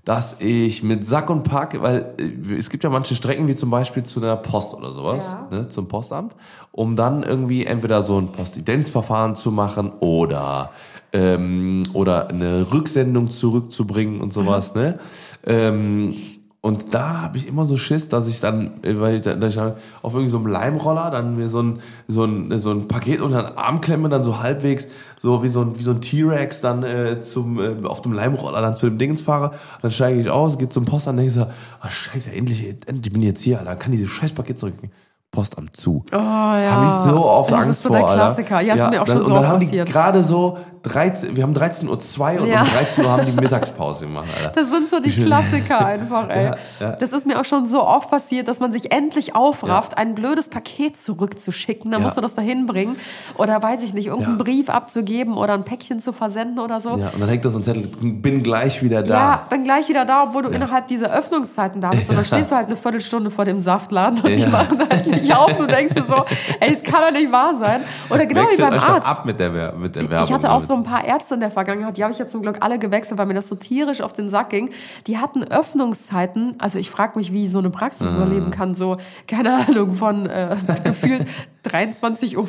dass 0.09 0.41
ich 0.41 0.81
mit 0.81 1.05
Sack 1.05 1.29
und 1.29 1.43
Pack, 1.43 1.79
weil 1.83 2.15
äh, 2.17 2.55
es 2.57 2.71
gibt 2.71 2.83
ja 2.83 2.89
manche 2.89 3.13
Strecken, 3.13 3.47
wie 3.47 3.53
zum 3.53 3.69
Beispiel 3.69 4.01
zu 4.01 4.19
einer 4.19 4.37
Post 4.37 4.73
oder 4.73 4.89
sowas, 4.89 5.35
Ja. 5.51 5.55
ne, 5.55 5.67
zum 5.67 5.87
Postamt, 5.87 6.35
um 6.71 6.95
dann 6.95 7.21
irgendwie 7.21 7.63
entweder 7.67 8.01
so 8.01 8.17
ein 8.17 8.29
Postidentverfahren 8.31 9.35
zu 9.35 9.51
machen 9.51 9.91
oder, 9.99 10.71
ähm, 11.13 11.83
oder 11.93 12.27
eine 12.29 12.65
Rücksendung 12.73 13.29
zurückzubringen 13.29 14.19
und 14.21 14.33
sowas. 14.33 14.73
Ne? 14.73 14.97
Ähm, 15.45 16.15
und 16.61 16.93
da 16.93 17.21
habe 17.21 17.37
ich 17.37 17.47
immer 17.47 17.63
so 17.63 17.77
Schiss, 17.77 18.09
dass 18.09 18.27
ich 18.27 18.41
dann, 18.41 18.83
äh, 18.83 18.99
weil 18.99 19.15
ich 19.15 19.21
dann, 19.21 19.39
dass 19.39 19.53
ich 19.53 19.59
dann 19.59 19.73
auf 20.01 20.13
irgendwie 20.13 20.29
so 20.29 20.37
einem 20.37 20.47
Leimroller 20.47 21.09
dann 21.09 21.37
mir 21.37 21.47
so 21.47 21.61
ein, 21.61 21.79
so 22.09 22.25
ein, 22.25 22.57
so 22.59 22.71
ein 22.71 22.89
Paket 22.89 23.21
unter 23.21 23.43
den 23.43 23.57
Arm 23.57 23.79
klemme, 23.79 24.09
dann 24.09 24.23
so 24.23 24.39
halbwegs, 24.39 24.89
so 25.17 25.41
wie 25.41 25.47
so 25.47 25.61
ein, 25.61 25.75
so 25.75 25.91
ein 25.91 26.01
T-Rex 26.01 26.59
dann 26.59 26.83
äh, 26.83 27.21
zum, 27.21 27.59
äh, 27.59 27.87
auf 27.87 28.01
dem 28.01 28.11
Leimroller 28.11 28.61
dann 28.61 28.75
zu 28.75 28.87
dem 28.89 28.97
Dingens 28.97 29.21
fahre. 29.21 29.51
Dann 29.81 29.91
steige 29.91 30.19
ich 30.19 30.29
aus, 30.29 30.57
gehe 30.57 30.67
zum 30.67 30.83
Postamt 30.83 31.19
und 31.19 31.25
denke 31.25 31.33
so, 31.33 31.47
ah 31.79 31.89
scheiße, 31.89 32.31
endlich, 32.33 32.75
endlich 32.87 33.13
bin 33.13 33.21
ich 33.21 33.29
jetzt 33.29 33.41
hier, 33.41 33.59
Alter, 33.59 33.77
kann 33.77 33.93
dieses 33.93 34.09
scheiß 34.09 34.33
Paket 34.33 34.59
zurückgehen. 34.59 34.91
Postamt 35.31 35.77
zu. 35.77 36.03
Oh, 36.11 36.15
ja. 36.15 36.71
Habe 36.71 36.85
ich 36.87 37.11
so 37.11 37.23
oft 37.25 37.51
das 37.51 37.57
Angst 37.59 37.69
ist 37.69 37.83
so 37.83 37.89
vor, 37.89 37.97
der 37.99 38.07
Alter. 38.07 38.23
Klassiker. 38.25 38.61
Ja, 38.61 38.73
ist 38.73 38.89
mir 38.89 39.01
auch 39.03 39.07
schon 39.07 39.17
so 39.19 39.25
Und 39.25 39.33
dann 39.35 39.47
haben 39.47 39.59
passiert. 39.59 39.87
die 39.87 39.91
gerade 39.91 40.23
so 40.23 40.57
13, 40.81 41.35
wir 41.35 41.43
haben 41.43 41.53
13.02 41.53 42.35
Uhr 42.37 42.41
und 42.41 42.47
Ja. 42.49 42.61
um 42.61 42.67
13 42.67 43.05
Uhr 43.05 43.11
haben 43.11 43.25
die 43.27 43.31
Mittagspause 43.33 44.05
gemacht, 44.05 44.25
Alter. 44.37 44.51
Das 44.59 44.71
sind 44.71 44.87
so 44.89 44.99
die 44.99 45.11
Klassiker 45.23 45.85
einfach, 45.85 46.29
ey. 46.29 46.45
Ja, 46.45 46.55
ja. 46.79 46.91
Das 46.93 47.11
ist 47.11 47.27
mir 47.27 47.39
auch 47.39 47.45
schon 47.45 47.67
so 47.67 47.83
oft 47.85 48.09
passiert, 48.09 48.47
dass 48.47 48.59
man 48.59 48.71
sich 48.71 48.91
endlich 48.91 49.35
aufrafft, 49.35 49.99
ein 49.99 50.15
blödes 50.15 50.47
Paket 50.49 50.99
zurückzuschicken. 50.99 51.91
Dann 51.91 52.01
Ja. 52.01 52.05
musst 52.07 52.17
du 52.17 52.21
das 52.21 52.33
da 52.33 52.41
hinbringen. 52.41 52.95
Oder 53.37 53.61
weiß 53.61 53.83
ich 53.83 53.93
nicht, 53.93 54.07
irgendeinen 54.07 54.37
Ja. 54.39 54.43
Brief 54.43 54.69
abzugeben 54.69 55.35
oder 55.37 55.53
ein 55.53 55.63
Päckchen 55.63 55.99
zu 56.01 56.11
versenden 56.11 56.57
oder 56.57 56.81
so. 56.81 56.97
Ja, 56.97 57.09
und 57.09 57.19
dann 57.19 57.29
hängt 57.29 57.45
da 57.45 57.51
so 57.51 57.59
ein 57.59 57.63
Zettel, 57.63 57.83
bin 58.01 58.41
gleich 58.41 58.81
wieder 58.81 59.03
da. 59.03 59.13
Ja, 59.13 59.45
bin 59.47 59.63
gleich 59.63 59.87
wieder 59.89 60.05
da, 60.05 60.23
obwohl 60.23 60.41
du 60.43 60.49
innerhalb 60.49 60.87
dieser 60.87 61.13
Öffnungszeiten 61.13 61.81
da 61.81 61.91
bist. 61.91 62.09
Und 62.09 62.15
dann 62.15 62.25
stehst 62.25 62.51
du 62.51 62.55
halt 62.55 62.65
eine 62.67 62.77
Viertelstunde 62.77 63.29
vor 63.29 63.45
dem 63.45 63.59
Saftladen 63.59 64.21
und 64.21 64.27
die 64.29 64.35
Ja. 64.41 64.49
machen 64.49 64.79
halt 64.89 65.05
nicht 65.11 65.18
auf. 65.33 65.55
Du 65.57 65.65
denkst 65.67 65.93
dir 65.95 66.03
so, 66.05 66.25
ey, 66.59 66.73
es 66.73 66.83
kann 66.83 67.01
doch 67.01 67.11
nicht 67.11 67.31
wahr 67.31 67.55
sein. 67.55 67.81
Oder 68.09 68.25
genau 68.25 68.41
Wechselt 68.43 68.59
wie 68.59 68.63
beim 68.71 68.79
Arzt. 68.79 69.07
ab 69.07 69.25
mit 69.25 69.39
der, 69.39 69.53
Wer- 69.53 69.73
mit 69.73 69.95
der 69.95 70.09
Werbung. 70.09 70.27
Ich 70.27 70.33
hatte 70.33 70.49
auch 70.49 70.55
damit. 70.55 70.67
so 70.67 70.73
ein 70.75 70.83
paar 70.83 71.03
Ärzte 71.05 71.33
in 71.35 71.39
der 71.41 71.51
Vergangenheit, 71.51 71.97
die 71.97 72.03
habe 72.03 72.13
ich 72.13 72.19
jetzt 72.19 72.31
zum 72.31 72.41
Glück 72.41 72.57
alle 72.61 72.79
gewechselt, 72.79 73.17
weil 73.19 73.25
mir 73.25 73.33
das 73.33 73.47
so 73.47 73.55
tierisch 73.55 74.01
auf 74.01 74.13
den 74.13 74.29
Sack 74.29 74.49
ging. 74.49 74.71
Die 75.07 75.17
hatten 75.17 75.43
Öffnungszeiten, 75.43 76.55
also 76.59 76.77
ich 76.79 76.89
frage 76.89 77.17
mich, 77.17 77.31
wie 77.33 77.47
so 77.47 77.59
eine 77.59 77.69
Praxis 77.69 78.11
Ah. 78.11 78.15
überleben 78.15 78.51
kann, 78.51 78.75
so, 78.75 78.97
keine 79.27 79.53
Ahnung, 79.67 79.95
von 79.95 80.25
äh, 80.27 80.55
gefühlt 80.83 81.25
23.15 81.65 82.35
Uhr 82.37 82.45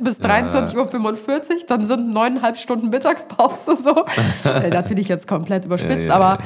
bis 0.00 0.18
23.45 0.20 0.76
Uhr, 0.76 1.40
dann 1.68 1.84
sind 1.84 2.12
neuneinhalb 2.12 2.56
Stunden 2.56 2.88
Mittagspause, 2.88 3.76
so. 3.82 4.04
äh, 4.50 4.70
natürlich 4.70 5.08
jetzt 5.08 5.26
komplett 5.28 5.64
überspitzt, 5.66 5.98
Ja, 6.00 6.04
ja, 6.06 6.14
aber 6.14 6.38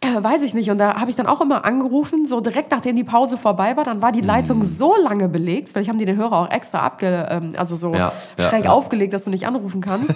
äh, 0.00 0.22
weiß 0.22 0.42
ich 0.42 0.52
nicht. 0.54 0.70
Und 0.70 0.78
da 0.78 1.00
habe 1.00 1.08
ich 1.10 1.16
dann 1.16 1.26
auch 1.26 1.40
immer 1.40 1.64
angerufen, 1.64 2.26
so 2.26 2.40
direkt 2.40 2.70
nachdem 2.70 2.96
die 2.96 3.04
Pause 3.04 3.38
vorbei 3.38 3.76
war. 3.76 3.84
Dann 3.84 4.02
war 4.02 4.12
die 4.12 4.20
Mhm. 4.20 4.26
Leitung 4.26 4.62
so 4.62 4.94
lange 5.02 5.28
belegt. 5.28 5.70
Vielleicht 5.70 5.88
haben 5.88 5.98
die 5.98 6.04
den 6.04 6.16
Hörer 6.16 6.32
auch 6.42 6.50
extra 6.50 6.80
abge, 6.80 7.26
ähm, 7.30 7.54
also 7.56 7.76
so 7.76 7.92
Ja, 7.94 8.12
ja, 8.38 8.44
schräg 8.44 8.66
ja. 8.66 8.72
aufgelegt, 8.72 9.12
dass 9.14 9.24
du 9.24 9.30
nicht 9.30 9.46
anrufen 9.46 9.80
kannst. 9.80 10.12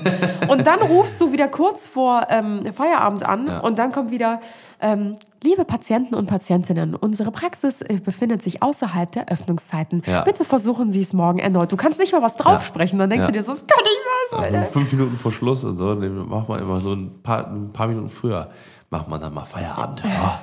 Und 0.49 0.67
dann 0.67 0.81
rufst 0.81 1.21
du 1.21 1.33
wieder 1.33 1.49
kurz 1.49 1.87
vor 1.87 2.27
ähm, 2.29 2.63
Feierabend 2.73 3.25
an 3.27 3.47
Ja. 3.47 3.61
und 3.61 3.79
dann 3.79 3.91
kommt 3.93 4.11
wieder, 4.11 4.41
ähm, 4.83 5.17
liebe 5.43 5.65
Patienten 5.65 6.15
und 6.15 6.27
Patientinnen, 6.29 6.95
unsere 6.95 7.31
Praxis 7.31 7.81
äh, 7.81 7.99
befindet 8.05 8.43
sich 8.43 8.63
außerhalb 8.63 9.11
der 9.13 9.29
Öffnungszeiten. 9.29 10.03
Ja. 10.07 10.23
Bitte 10.23 10.45
versuchen 10.45 10.93
Sie 10.93 11.01
es 11.01 11.13
morgen 11.15 11.39
erneut. 11.39 11.73
Du 11.73 11.77
kannst 11.77 11.99
nicht 11.99 12.13
mal 12.13 12.23
was 12.23 12.37
draufsprechen. 12.37 12.99
Dann 12.99 13.09
denkst 13.11 13.25
Ja. 13.25 13.33
du 13.33 13.39
dir 13.39 13.45
so, 13.45 13.53
das 13.53 13.67
kann 13.67 13.83
nicht 13.83 14.33
wahr 14.33 14.41
sein. 14.43 14.55
Ja, 14.55 14.61
ey. 14.61 14.67
fünf 14.67 14.93
Minuten 14.93 15.17
vor 15.17 15.33
Schluss 15.33 15.65
und 15.65 15.77
so, 15.77 15.95
macht 15.95 16.49
man 16.51 16.61
immer 16.61 16.81
so 16.81 16.93
ein 16.93 17.23
paar, 17.23 17.47
ein 17.49 17.71
paar 17.73 17.89
Minuten 17.89 18.09
früher, 18.11 18.49
macht 18.91 19.09
man 19.09 19.21
dann 19.21 19.33
mal 19.35 19.45
Feierabend. 19.45 20.03
Ja, 20.05 20.41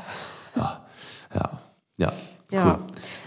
ja, 0.56 0.80
ja, 1.36 1.50
ja, 1.98 2.12
Ja. 2.52 2.80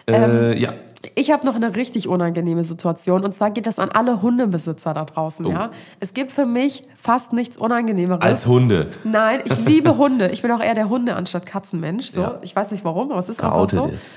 cool. 0.08 0.14
Äh, 0.14 0.58
ja, 0.58 0.72
ich 1.14 1.30
habe 1.30 1.46
noch 1.46 1.54
eine 1.54 1.76
richtig 1.76 2.08
unangenehme 2.08 2.62
Situation 2.64 3.24
und 3.24 3.34
zwar 3.34 3.50
geht 3.50 3.66
das 3.66 3.78
an 3.78 3.90
alle 3.90 4.20
Hundebesitzer 4.22 4.92
da 4.94 5.04
draußen, 5.04 5.46
Oh. 5.46 5.50
ja. 5.50 5.70
Es 5.98 6.12
gibt 6.14 6.30
für 6.32 6.44
mich 6.46 6.82
fast 6.94 7.32
nichts 7.32 7.56
Unangenehmeres. 7.56 8.22
Als 8.22 8.46
Hunde. 8.46 8.88
Nein, 9.04 9.40
ich 9.44 9.56
liebe 9.66 9.96
Hunde. 9.96 10.28
Ich 10.30 10.42
bin 10.42 10.50
auch 10.52 10.60
eher 10.62 10.74
der 10.74 10.88
Hunde 10.88 11.16
anstatt 11.16 11.46
Katzenmensch. 11.46 12.10
So. 12.10 12.20
Ja. 12.20 12.38
Ich 12.42 12.54
weiß 12.54 12.70
nicht 12.70 12.84
warum, 12.84 13.10
aber 13.12 13.20
es 13.20 13.28
ist 13.28 13.42
einfach 13.42 13.68
so. 13.70 13.86
jetzt. 13.88 14.08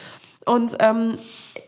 Und 0.46 0.76
ähm, 0.80 1.18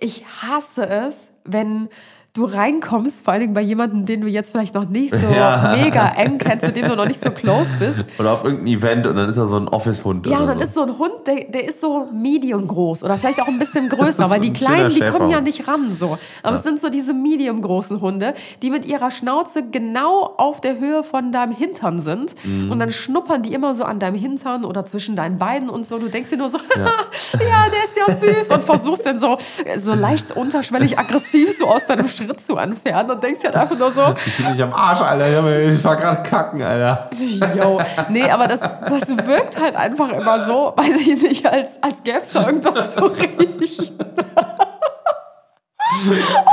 ich 0.02 0.26
hasse 0.42 0.88
es, 0.90 1.32
wenn 1.46 1.88
du 2.36 2.46
reinkommst, 2.46 3.24
vor 3.24 3.34
allen 3.34 3.42
Dingen 3.42 3.54
bei 3.54 3.62
jemandem, 3.62 4.06
den 4.06 4.22
du 4.22 4.28
jetzt 4.28 4.52
vielleicht 4.52 4.76
noch 4.76 4.88
nicht 4.88 5.12
so 5.16 5.26
Ja. 5.36 5.76
mega 5.82 6.10
eng 6.18 6.38
kennst, 6.38 6.66
mit 6.68 6.76
dem 6.76 6.88
du 6.90 6.96
noch 6.96 7.08
nicht 7.08 7.24
so 7.24 7.32
close 7.32 7.72
bist. 7.80 8.02
Oder 8.20 8.34
auf 8.34 8.44
irgendein 8.44 8.68
Event 8.68 9.08
und 9.08 9.16
dann 9.16 9.30
ist 9.30 9.38
da 9.38 9.48
so 9.48 9.56
ein 9.58 9.68
Office-Hund. 9.68 10.28
Ja, 10.28 10.40
und 10.40 10.48
dann 10.48 10.58
so. 10.58 10.64
ist 10.64 10.74
so 10.76 10.82
ein 10.84 10.98
Hund, 10.98 11.14
der, 11.26 11.46
der 11.46 11.68
ist 11.68 11.80
so 11.82 12.08
medium 12.14 12.68
groß 12.68 13.04
oder 13.04 13.16
vielleicht 13.18 13.42
auch 13.42 13.48
ein 13.48 13.58
bisschen 13.58 13.90
größer, 13.90 14.30
weil 14.30 14.42
die 14.42 14.52
Kleinen, 14.54 14.90
die 14.94 15.00
kommen 15.02 15.30
ja 15.30 15.40
nicht 15.42 15.68
ran 15.68 15.88
so. 15.88 16.18
Aber 16.44 16.58
es 16.58 16.64
sind 16.64 16.82
so 16.82 16.90
diese 16.90 17.14
medium 17.14 17.62
großen 17.62 18.02
Hunde, 18.02 18.36
die 18.62 18.70
mit 18.70 18.86
ihrer 18.86 19.12
Schnauze 19.12 19.64
genau 19.72 20.34
auf 20.38 20.60
der 20.62 20.78
Höhe 20.80 21.04
von 21.04 21.32
deinem 21.32 21.56
Hintern 21.56 22.02
sind 22.02 22.36
Mhm. 22.44 22.70
und 22.72 22.80
dann 22.80 22.92
schnuppern 22.92 23.42
die 23.44 23.54
immer 23.54 23.76
so 23.76 23.86
an 23.86 23.98
deinem 24.00 24.16
Hintern 24.18 24.66
oder 24.66 24.86
zwischen 24.86 25.16
deinen 25.16 25.38
Beinen 25.38 25.70
und 25.70 25.86
so. 25.86 25.98
Du 26.00 26.10
denkst 26.10 26.30
dir 26.32 26.38
nur 26.38 26.50
so, 26.50 26.58
ja, 26.58 26.92
der 27.40 27.84
ist 27.86 27.98
ja 27.98 28.14
süß 28.14 28.48
und 28.50 28.64
versuchst 28.64 29.06
dann 29.06 29.18
so, 29.18 29.38
so 29.78 29.94
leicht 29.94 30.36
unterschwellig 30.36 31.00
aggressiv 31.00 31.58
so 31.58 31.68
aus 31.68 31.86
deinem 31.86 32.08
Schritt 32.10 32.25
zu 32.34 32.58
entfernen 32.58 33.12
und 33.12 33.24
denkst 33.24 33.44
halt 33.44 33.56
einfach 33.56 33.78
nur 33.78 33.92
so, 33.92 34.14
Ich 34.26 34.38
bin 34.38 34.52
nicht 34.52 34.62
am 34.62 34.74
Arsch, 34.74 35.02
Alter. 35.02 35.72
Ich 35.72 35.84
war 35.84 35.96
gerade 35.96 36.24
kacken, 36.24 36.62
Alter. 36.62 37.10
Yo. 37.56 37.80
Nee, 38.10 38.30
aber 38.30 38.48
das, 38.48 38.60
das 38.60 39.18
wirkt 39.26 39.60
halt 39.60 39.76
einfach 39.76 40.10
immer 40.10 40.46
so, 40.46 40.74
weiß 40.76 41.00
ich 41.02 41.22
nicht, 41.22 41.46
als, 41.46 41.82
als 41.82 42.04
gäbe 42.04 42.20
es 42.20 42.32
da 42.32 42.48
irgendwas 42.48 42.92
zu 42.92 43.06
riechen. 43.06 43.98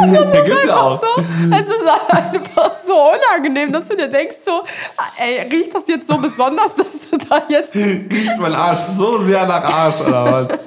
Da 0.01 0.41
gibt's 0.43 0.65
ja 0.65 0.77
auch. 0.77 1.01
So, 1.01 1.07
es 1.51 1.67
ist 1.67 2.11
einfach 2.11 2.73
so 2.73 3.11
unangenehm, 3.13 3.73
dass 3.73 3.87
du 3.87 3.97
dir 3.97 4.09
denkst, 4.09 4.37
so, 4.45 4.63
ey, 5.19 5.49
riecht 5.51 5.75
das 5.75 5.87
jetzt 5.89 6.07
so 6.07 6.17
besonders, 6.19 6.75
dass 6.75 7.11
du 7.11 7.19
da 7.19 7.43
jetzt. 7.49 7.75
Riecht 7.75 8.39
mein 8.39 8.55
Arsch 8.55 8.81
so 8.97 9.19
sehr 9.23 9.47
nach 9.47 9.65
Arsch, 9.65 10.01
oder 10.01 10.33
was? 10.33 10.59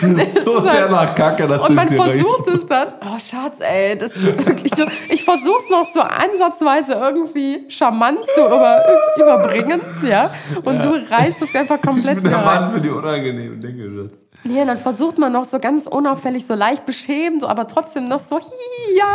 so 0.44 0.60
sehr 0.60 0.72
halt- 0.72 0.90
nach 0.90 1.14
Kacke, 1.14 1.46
dass 1.46 1.62
Und 1.68 1.74
man 1.74 1.86
es 1.86 1.94
versucht 1.94 2.48
es 2.48 2.66
dann. 2.66 2.88
Oh, 3.00 3.18
Schatz, 3.18 3.58
ey, 3.60 3.96
das 3.98 4.10
ist 4.12 4.46
wirklich 4.46 4.74
so. 4.74 4.84
Ich 5.08 5.24
versuch's 5.24 5.68
noch 5.70 5.84
so 5.92 6.00
ansatzweise 6.00 6.94
irgendwie 6.94 7.64
charmant 7.68 8.18
zu 8.34 8.40
über, 8.40 8.82
überbringen, 9.16 9.80
ja. 10.02 10.32
Und 10.64 10.84
du 10.84 10.90
reißt 10.90 11.42
es 11.42 11.54
einfach 11.54 11.78
Ich 11.96 12.04
bin 12.04 12.24
der 12.24 12.38
Mann 12.38 12.72
für 12.72 12.80
die 12.80 12.90
unangenehmen 12.90 13.60
Dinge, 13.60 14.08
Schatz. 14.08 14.18
Ja, 14.46 14.66
dann 14.66 14.76
versucht 14.76 15.16
man 15.16 15.32
noch 15.32 15.46
so 15.46 15.58
ganz 15.58 15.86
unauffällig, 15.86 16.44
so 16.44 16.54
leicht 16.54 16.84
beschämt, 16.84 17.42
aber 17.44 17.66
trotzdem 17.66 18.08
noch 18.08 18.20
so, 18.20 18.38
hi, 18.38 18.96
ja, 18.98 19.06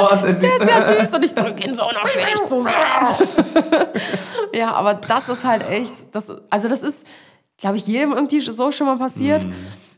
Oh, 0.00 0.08
es 0.14 0.22
ist 0.22 0.40
nicht 0.42 0.52
ist 0.56 0.70
ja 0.70 1.00
süß 1.04 1.10
und 1.14 1.24
ich 1.24 1.34
drücke 1.34 1.68
ihn 1.68 1.74
so 1.74 1.82
unauffällig 1.86 2.36
zusammen. 2.48 2.74
ja, 4.54 4.72
aber 4.72 4.94
das 4.94 5.28
ist 5.28 5.44
halt 5.44 5.68
echt, 5.68 5.92
das, 6.12 6.28
also 6.48 6.68
das 6.68 6.82
ist, 6.82 7.06
glaube 7.58 7.76
ich, 7.76 7.86
jedem 7.86 8.12
irgendwie 8.12 8.40
so 8.40 8.70
schon 8.70 8.86
mal 8.86 8.98
passiert. 8.98 9.46
Mhm. 9.46 9.52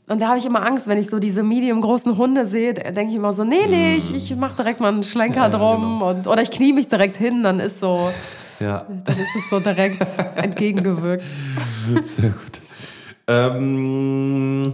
Und 0.08 0.22
da 0.22 0.28
habe 0.28 0.38
ich 0.38 0.46
immer 0.46 0.64
Angst, 0.64 0.86
wenn 0.88 0.96
ich 0.98 1.10
so 1.10 1.18
diese 1.18 1.42
medium 1.42 1.82
großen 1.82 2.16
Hunde 2.16 2.46
sehe, 2.46 2.72
denke 2.72 3.10
ich 3.10 3.16
immer 3.16 3.32
so, 3.34 3.44
nee, 3.44 3.66
nee, 3.68 3.96
ich, 3.96 4.14
ich 4.14 4.34
mache 4.36 4.56
direkt 4.56 4.80
mal 4.80 4.88
einen 4.88 5.02
Schlenker 5.02 5.42
Ja, 5.42 5.48
drum 5.50 6.00
und, 6.00 6.26
oder 6.26 6.40
ich 6.40 6.50
knie 6.50 6.72
mich 6.72 6.88
direkt 6.88 7.16
hin, 7.18 7.42
dann 7.42 7.60
ist 7.60 7.80
so, 7.80 8.10
Ja, 8.58 8.86
dann 8.88 9.18
ist 9.18 9.36
es 9.36 9.50
so 9.50 9.60
direkt 9.60 10.00
entgegengewirkt. 10.36 11.24
sehr 12.02 12.30
gut. 12.30 12.60
Ähm, 13.26 14.72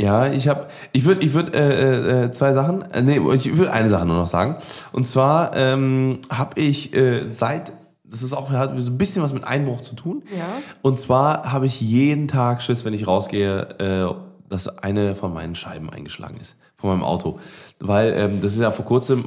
ja, 0.00 0.26
ich 0.30 0.46
habe, 0.46 0.68
ich 0.92 1.04
würde, 1.04 1.22
ich 1.22 1.32
würde 1.34 1.52
äh, 1.58 2.24
äh, 2.26 2.30
zwei 2.30 2.52
Sachen, 2.52 2.82
äh, 2.92 3.02
nee, 3.02 3.18
ich 3.34 3.56
würde 3.56 3.72
eine 3.72 3.88
Sache 3.88 4.06
nur 4.06 4.16
noch 4.16 4.28
sagen. 4.28 4.56
Und 4.92 5.08
zwar 5.08 5.56
ähm, 5.56 6.20
habe 6.30 6.60
ich 6.60 6.94
äh, 6.94 7.30
seit, 7.32 7.72
das 8.10 8.22
ist 8.22 8.32
auch 8.32 8.50
hat 8.50 8.70
so 8.78 8.90
ein 8.90 8.98
bisschen 8.98 9.22
was 9.22 9.32
mit 9.32 9.44
Einbruch 9.44 9.80
zu 9.80 9.94
tun. 9.94 10.22
Ja. 10.36 10.44
Und 10.82 10.98
zwar 10.98 11.52
habe 11.52 11.66
ich 11.66 11.80
jeden 11.80 12.28
Tag 12.28 12.62
Schiss, 12.62 12.84
wenn 12.84 12.94
ich 12.94 13.06
rausgehe, 13.06 13.78
äh, 13.78 14.14
dass 14.48 14.68
eine 14.78 15.14
von 15.14 15.32
meinen 15.34 15.54
Scheiben 15.54 15.90
eingeschlagen 15.90 16.38
ist, 16.40 16.56
von 16.76 16.90
meinem 16.90 17.02
Auto. 17.02 17.38
Weil 17.80 18.14
ähm, 18.16 18.42
das 18.42 18.52
ist 18.52 18.60
ja 18.60 18.70
vor 18.70 18.84
kurzem 18.84 19.24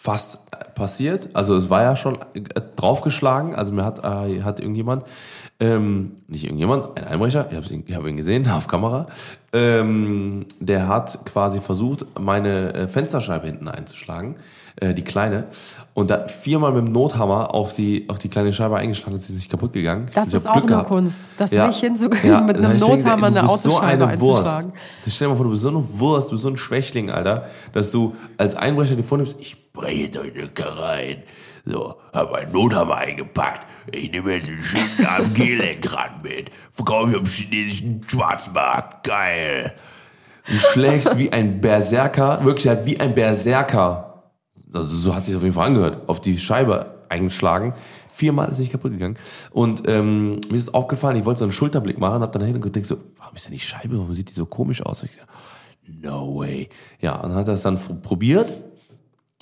fast 0.00 0.38
passiert. 0.74 1.30
Also 1.34 1.56
es 1.56 1.70
war 1.70 1.82
ja 1.82 1.96
schon 1.96 2.18
äh, 2.34 2.40
draufgeschlagen. 2.76 3.54
Also 3.56 3.72
mir 3.72 3.84
hat, 3.84 3.98
äh, 3.98 4.42
hat 4.42 4.60
irgendjemand, 4.60 5.04
ähm, 5.58 6.12
nicht 6.28 6.44
irgendjemand, 6.44 6.96
ein 6.96 7.04
Einbrecher, 7.04 7.48
ich 7.50 7.56
habe 7.56 7.66
ihn, 7.66 7.84
ich 7.84 7.96
hab 7.96 8.06
ihn 8.06 8.16
gesehen 8.16 8.48
auf 8.50 8.68
Kamera, 8.68 9.08
ähm, 9.52 10.46
der 10.60 10.86
hat 10.86 11.24
quasi 11.24 11.60
versucht, 11.60 12.06
meine 12.18 12.74
äh, 12.74 12.88
Fensterscheibe 12.88 13.46
hinten 13.46 13.66
einzuschlagen, 13.66 14.36
äh, 14.76 14.94
die 14.94 15.02
kleine, 15.02 15.46
und 15.98 16.10
da 16.10 16.28
viermal 16.28 16.70
mit 16.70 16.86
dem 16.86 16.92
Nothammer 16.92 17.52
auf 17.52 17.74
die, 17.74 18.08
auf 18.08 18.18
die 18.18 18.28
kleine 18.28 18.52
Scheibe 18.52 18.76
eingeschlagen 18.76 19.14
und 19.14 19.18
sie 19.18 19.32
ist 19.32 19.38
nicht 19.38 19.50
kaputt 19.50 19.72
gegangen. 19.72 20.06
Das 20.14 20.28
Ich 20.28 20.34
ist 20.34 20.46
auch 20.46 20.52
Glück 20.52 20.66
eine 20.66 20.72
gehabt. 20.74 20.88
Kunst, 20.88 21.20
das 21.38 21.50
nicht 21.50 21.80
hinzukriegen, 21.80 22.46
mit 22.46 22.56
einem 22.56 22.78
Nothammer 22.78 23.26
eine 23.26 23.42
bist 23.42 23.62
so 23.64 23.70
Autoscheibe 23.72 24.06
eine 24.06 24.20
Wurst. 24.20 24.42
einzuschlagen. 24.44 24.72
Stell 25.08 25.26
dir 25.26 25.30
mal 25.30 25.36
vor, 25.36 25.44
du 25.46 25.50
bist 25.50 25.62
so 25.62 25.68
eine 25.70 25.98
Wurst, 25.98 26.28
du 26.28 26.34
bist 26.34 26.44
so 26.44 26.50
ein 26.50 26.56
Schwächling, 26.56 27.10
Alter, 27.10 27.46
dass 27.72 27.90
du 27.90 28.14
als 28.36 28.54
Einbrecher 28.54 28.94
dir 28.94 29.02
vornimmst, 29.02 29.38
ich 29.40 29.72
breche 29.72 30.02
jetzt 30.02 30.16
euch 30.18 30.32
eine 30.36 30.46
Karre 30.50 30.86
ein. 30.86 31.22
So, 31.64 31.96
hab 32.12 32.32
einen 32.32 32.52
Nothammer 32.52 32.94
eingepackt. 32.98 33.66
Ich 33.90 34.12
nehme 34.12 34.34
jetzt 34.34 34.46
einen 34.46 34.62
schicken 34.62 35.04
AMG-Lenkrad 35.04 36.22
mit. 36.22 36.52
Verkaufe 36.70 37.10
ich 37.10 37.16
am 37.16 37.26
chinesischen 37.26 38.02
Schwarzmarkt. 38.06 39.04
Geil. 39.04 39.74
Du 40.46 40.58
schlägst 40.72 41.18
wie 41.18 41.32
ein 41.32 41.60
Berserker, 41.60 42.44
wirklich 42.44 42.68
halt 42.68 42.86
wie 42.86 43.00
ein 43.00 43.16
Berserker. 43.16 44.07
Also 44.72 44.96
so 44.96 45.14
hat 45.14 45.24
sich 45.24 45.34
auf 45.36 45.42
jeden 45.42 45.54
Fall 45.54 45.66
angehört. 45.66 46.08
Auf 46.08 46.20
die 46.20 46.38
Scheibe 46.38 46.98
eingeschlagen. 47.08 47.74
Viermal 48.12 48.48
ist 48.48 48.58
nicht 48.58 48.72
kaputt 48.72 48.92
gegangen. 48.92 49.16
Und 49.50 49.82
ähm, 49.86 50.40
mir 50.50 50.56
ist 50.56 50.74
aufgefallen, 50.74 51.16
ich 51.16 51.24
wollte 51.24 51.38
so 51.38 51.44
einen 51.44 51.52
Schulterblick 51.52 51.98
machen, 51.98 52.22
hab 52.22 52.32
dann 52.32 52.40
dahin 52.40 52.60
gedacht, 52.60 52.86
so, 52.86 52.96
warum 53.16 53.36
ist 53.36 53.46
denn 53.46 53.52
die 53.52 53.60
Scheibe, 53.60 53.98
warum 53.98 54.12
sieht 54.12 54.28
die 54.30 54.34
so 54.34 54.46
komisch 54.46 54.82
aus? 54.82 55.02
Ich 55.02 55.12
gesagt, 55.12 55.28
no 55.86 56.38
way. 56.38 56.68
Ja, 57.00 57.20
und 57.20 57.34
hat 57.34 57.48
es 57.48 57.62
dann 57.62 57.78
probiert. 58.02 58.52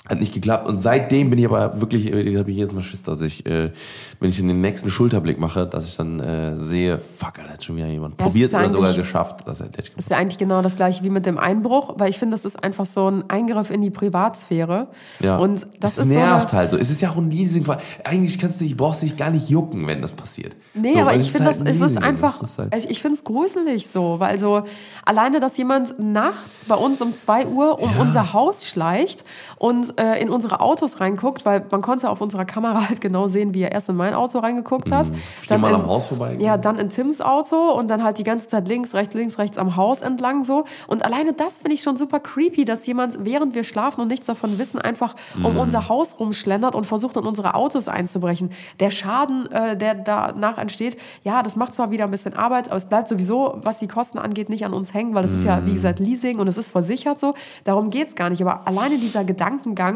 Hat 0.09 0.19
nicht 0.19 0.33
geklappt. 0.33 0.67
Und 0.67 0.77
seitdem 0.77 1.29
bin 1.29 1.39
ich 1.39 1.45
aber 1.45 1.81
wirklich, 1.81 2.05
ich 2.11 2.37
habe 2.37 2.49
jedes 2.51 2.73
Mal 2.73 2.81
Schiss, 2.81 3.03
dass 3.03 3.19
ich, 3.21 3.45
äh, 3.45 3.71
wenn 4.19 4.29
ich 4.29 4.37
den 4.37 4.61
nächsten 4.61 4.89
Schulterblick 4.89 5.39
mache, 5.39 5.67
dass 5.67 5.85
ich 5.85 5.97
dann 5.97 6.19
äh, 6.19 6.59
sehe, 6.59 6.97
fuck, 6.97 7.33
da 7.43 7.51
hat 7.51 7.63
schon 7.63 7.75
wieder 7.75 7.87
jemand 7.87 8.19
Das 8.19 8.27
probiert 8.27 8.53
oder 8.53 8.69
sogar 8.69 8.93
geschafft, 8.93 9.47
dass 9.47 9.59
er 9.59 9.67
das 9.67 9.89
Ist 9.97 10.09
ja 10.09 10.17
eigentlich 10.17 10.37
genau 10.37 10.61
das 10.61 10.75
gleiche 10.75 11.03
wie 11.03 11.09
mit 11.09 11.25
dem 11.25 11.37
Einbruch, 11.37 11.95
weil 11.97 12.09
ich 12.09 12.19
finde, 12.19 12.35
das 12.35 12.45
ist 12.45 12.63
einfach 12.63 12.85
so 12.85 13.09
ein 13.09 13.29
Eingriff 13.29 13.69
in 13.69 13.81
die 13.81 13.89
Privatsphäre. 13.89 14.87
Ja. 15.19 15.37
Und 15.37 15.67
das 15.79 15.93
es 15.93 15.97
ist 15.99 16.07
nervt 16.07 16.51
so 16.51 16.57
halt 16.57 16.71
so. 16.71 16.77
Es 16.77 16.89
ist 16.89 17.01
ja 17.01 17.09
auch 17.09 17.17
ein 17.17 17.29
Leasingfall. 17.29 17.77
Eigentlich 18.03 18.39
kannst 18.39 18.61
du 18.61 18.65
dich, 18.65 18.77
brauchst 18.77 19.01
dich 19.01 19.17
gar 19.17 19.29
nicht 19.29 19.49
jucken, 19.49 19.87
wenn 19.87 20.01
das 20.01 20.13
passiert. 20.13 20.55
Nee, 20.73 20.93
so, 20.93 20.99
aber 20.99 21.15
ich 21.15 21.31
finde, 21.31 21.47
halt 21.47 21.59
das 21.61 21.75
es 21.75 21.81
ist 21.81 21.97
einfach, 21.97 22.39
Das 22.39 22.51
ist 22.51 22.59
halt- 22.59 22.75
ich, 22.75 22.89
ich 22.89 23.01
finde 23.01 23.17
es 23.17 23.23
gruselig 23.23 23.87
so, 23.87 24.19
weil 24.19 24.39
so 24.39 24.63
alleine, 25.05 25.39
dass 25.39 25.57
jemand 25.57 25.99
nachts 25.99 26.65
bei 26.65 26.75
uns 26.75 27.01
um 27.01 27.15
2 27.15 27.47
Uhr 27.47 27.79
um 27.81 27.89
unser 27.99 28.33
Haus 28.33 28.65
schleicht 28.67 29.25
und 29.57 29.96
äh, 29.97 30.21
in 30.21 30.29
unsere 30.29 30.59
Autos 30.61 30.99
reinguckt, 30.99 31.45
weil 31.45 31.65
man 31.71 31.81
konnte 31.81 32.09
auf 32.09 32.21
unserer 32.21 32.45
Kamera 32.45 32.87
halt 32.89 33.01
genau 33.01 33.27
sehen, 33.27 33.53
wie 33.53 33.61
er 33.61 33.71
erst 33.71 33.89
in 33.89 33.95
mein 33.95 34.13
Auto 34.13 34.39
reingeguckt 34.39 34.91
hat. 34.91 35.09
Mhm. 35.09 35.15
viermal 35.47 35.71
in, 35.71 35.75
am 35.81 35.87
Haus 35.87 36.07
vorbeigegangen. 36.07 36.45
Ja, 36.45 36.57
dann 36.57 36.77
in 36.77 36.89
Tims 36.89 37.21
Auto 37.21 37.71
und 37.71 37.87
dann 37.89 38.03
halt 38.03 38.17
die 38.17 38.23
ganze 38.23 38.47
Zeit 38.47 38.67
links, 38.67 38.93
rechts, 38.93 39.13
links, 39.15 39.37
rechts 39.37 39.57
am 39.57 39.75
Haus 39.75 40.01
entlang 40.01 40.43
so. 40.43 40.65
Und 40.87 41.05
alleine 41.05 41.33
das 41.33 41.57
finde 41.59 41.73
ich 41.73 41.81
schon 41.81 41.97
super 41.97 42.19
creepy, 42.19 42.65
dass 42.65 42.85
jemand, 42.85 43.23
während 43.25 43.55
wir 43.55 43.63
schlafen 43.63 44.01
und 44.01 44.07
nichts 44.07 44.27
davon 44.27 44.57
wissen, 44.59 44.79
einfach 44.79 45.15
um 45.35 45.53
Mhm. 45.53 45.59
unser 45.59 45.89
Haus 45.89 46.19
rumschlendert 46.19 46.75
und 46.75 46.85
versucht, 46.85 47.15
in 47.17 47.23
unsere 47.23 47.55
Autos 47.55 47.87
einzubrechen. 47.87 48.51
Der 48.79 48.91
Schaden, 48.91 49.51
äh, 49.51 49.75
der 49.77 49.95
danach 49.95 50.57
entsteht, 50.57 50.97
ja, 51.23 51.41
das 51.43 51.55
macht 51.55 51.73
zwar 51.73 51.91
wieder 51.91 52.03
ein 52.05 52.11
bisschen 52.11 52.33
Arbeit, 52.33 52.67
aber 52.67 52.77
es 52.77 52.85
bleibt 52.85 53.07
sowieso, 53.07 53.57
was 53.63 53.79
die 53.79 53.87
Kosten 53.87 54.17
angeht, 54.17 54.49
nicht 54.49 54.65
an 54.65 54.73
uns 54.73 54.93
hängen, 54.93 55.15
weil 55.15 55.23
es 55.25 55.33
ist 55.33 55.43
ja, 55.43 55.65
wie 55.65 55.73
gesagt, 55.73 55.99
Leasing 55.99 56.39
und 56.39 56.47
es 56.47 56.57
ist 56.57 56.69
versichert 56.71 57.19
so. 57.19 57.33
Darum 57.63 57.89
geht's 57.89 58.15
gar 58.15 58.29
nicht. 58.29 58.41
Aber 58.41 58.67
alleine 58.67 58.97
dieser 58.97 59.23
Gedankengang, 59.23 59.86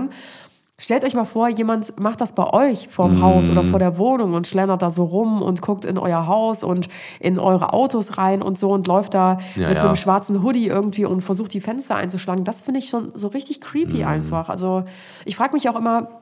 Stellt 0.78 1.04
euch 1.04 1.14
mal 1.14 1.26
vor, 1.26 1.48
jemand 1.48 2.00
macht 2.00 2.22
das 2.22 2.34
bei 2.34 2.52
euch 2.54 2.88
vorm 2.88 3.22
Haus 3.22 3.52
oder 3.52 3.64
vor 3.64 3.78
der 3.78 4.00
Wohnung 4.00 4.34
und 4.34 4.48
schlendert 4.48 4.82
da 4.82 4.90
so 4.90 5.04
rum 5.04 5.44
und 5.44 5.62
guckt 5.62 5.86
in 5.86 6.00
euer 6.00 6.26
Haus 6.26 6.64
und 6.64 6.90
in 7.20 7.38
eure 7.38 7.72
Autos 7.74 8.18
rein 8.18 8.42
und 8.42 8.58
so 8.58 8.72
und 8.72 8.88
läuft 8.88 9.14
da 9.14 9.38
Ja, 9.56 9.68
mit 9.68 9.78
ja. 9.78 9.86
einem 9.86 9.96
schwarzen 9.96 10.42
Hoodie 10.42 10.66
irgendwie 10.66 11.06
und 11.06 11.22
versucht 11.22 11.54
die 11.54 11.62
Fenster 11.62 11.98
einzuschlagen. 11.98 12.46
Das 12.46 12.62
finde 12.62 12.80
ich 12.80 12.90
schon 12.90 13.12
so 13.14 13.28
richtig 13.28 13.62
creepy 13.62 14.04
einfach. 14.06 14.50
Also 14.50 14.84
ich 15.24 15.36
frage 15.36 15.54
mich 15.54 15.70
auch 15.70 15.76
immer, 15.76 16.21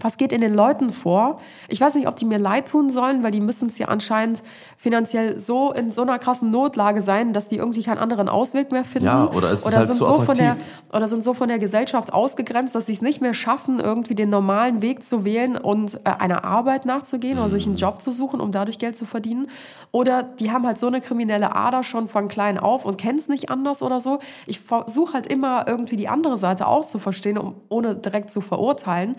was 0.00 0.16
geht 0.16 0.32
in 0.32 0.40
den 0.40 0.54
Leuten 0.54 0.92
vor? 0.92 1.40
Ich 1.68 1.80
weiß 1.80 1.94
nicht, 1.94 2.06
ob 2.06 2.16
die 2.16 2.26
mir 2.26 2.38
leid 2.38 2.68
tun 2.68 2.90
sollen, 2.90 3.22
weil 3.22 3.30
die 3.30 3.40
müssen 3.40 3.68
es 3.68 3.78
ja 3.78 3.88
anscheinend 3.88 4.42
finanziell 4.76 5.38
so 5.40 5.72
in 5.72 5.90
so 5.90 6.02
einer 6.02 6.18
krassen 6.18 6.50
Notlage 6.50 7.00
sein, 7.00 7.32
dass 7.32 7.48
die 7.48 7.56
irgendwie 7.56 7.82
keinen 7.82 7.98
anderen 7.98 8.28
Ausweg 8.28 8.72
mehr 8.72 8.84
finden. 8.84 9.06
Ja, 9.06 9.30
oder 9.30 9.50
es 9.50 9.64
ist 9.64 9.76
halt 9.76 9.86
sind 9.86 9.96
zu 9.96 10.04
so 10.04 10.22
von 10.22 10.36
der 10.36 10.56
oder 10.92 11.08
sind 11.08 11.24
so 11.24 11.34
von 11.34 11.48
der 11.48 11.58
Gesellschaft 11.58 12.12
ausgegrenzt, 12.12 12.74
dass 12.74 12.86
sie 12.86 12.92
es 12.92 13.02
nicht 13.02 13.20
mehr 13.20 13.34
schaffen, 13.34 13.80
irgendwie 13.80 14.14
den 14.14 14.30
normalen 14.30 14.82
Weg 14.82 15.04
zu 15.04 15.24
wählen 15.24 15.56
und 15.56 15.94
äh, 16.04 16.10
einer 16.18 16.44
Arbeit 16.44 16.84
nachzugehen 16.84 17.38
oder 17.38 17.50
sich 17.50 17.66
einen 17.66 17.76
Job 17.76 18.00
zu 18.00 18.12
suchen, 18.12 18.40
um 18.40 18.52
dadurch 18.52 18.78
Geld 18.78 18.96
zu 18.96 19.06
verdienen. 19.06 19.48
Oder 19.92 20.22
die 20.22 20.50
haben 20.50 20.66
halt 20.66 20.78
so 20.78 20.86
eine 20.86 21.00
kriminelle 21.00 21.54
Ader 21.54 21.82
schon 21.82 22.06
von 22.06 22.28
klein 22.28 22.58
auf 22.58 22.84
und 22.84 22.98
kennen 22.98 23.18
es 23.18 23.28
nicht 23.28 23.50
anders 23.50 23.82
oder 23.82 24.00
so. 24.00 24.18
Ich 24.46 24.60
versuche 24.60 25.14
halt 25.14 25.26
immer 25.26 25.66
irgendwie 25.66 25.96
die 25.96 26.08
andere 26.08 26.36
Seite 26.38 26.66
auch 26.66 26.84
zu 26.84 26.98
verstehen, 26.98 27.38
um, 27.38 27.54
ohne 27.68 27.96
direkt 27.96 28.30
zu 28.30 28.40
verurteilen. 28.40 29.16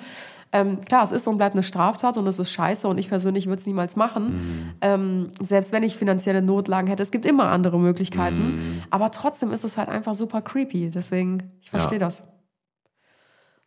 Ähm, 0.53 0.79
klar, 0.81 1.03
es 1.03 1.11
ist 1.11 1.27
und 1.27 1.37
bleibt 1.37 1.55
eine 1.55 1.63
Straftat 1.63 2.17
und 2.17 2.25
es 2.27 2.39
ist 2.39 2.51
scheiße 2.51 2.87
und 2.87 2.97
ich 2.97 3.09
persönlich 3.09 3.47
würde 3.47 3.59
es 3.59 3.65
niemals 3.65 3.95
machen. 3.95 4.75
Ähm, 4.81 5.31
selbst 5.41 5.71
wenn 5.73 5.83
ich 5.83 5.95
finanzielle 5.97 6.41
Notlagen 6.41 6.87
hätte. 6.87 7.03
Es 7.03 7.11
gibt 7.11 7.25
immer 7.25 7.49
andere 7.49 7.77
Möglichkeiten. 7.79 8.81
Aber 8.89 9.11
trotzdem 9.11 9.51
ist 9.51 9.63
es 9.65 9.77
halt 9.77 9.89
einfach 9.89 10.15
super 10.15 10.41
creepy. 10.41 10.89
Deswegen, 10.89 11.51
ich 11.61 11.69
verstehe 11.69 11.99
Ja. 11.99 12.05
das. 12.05 12.23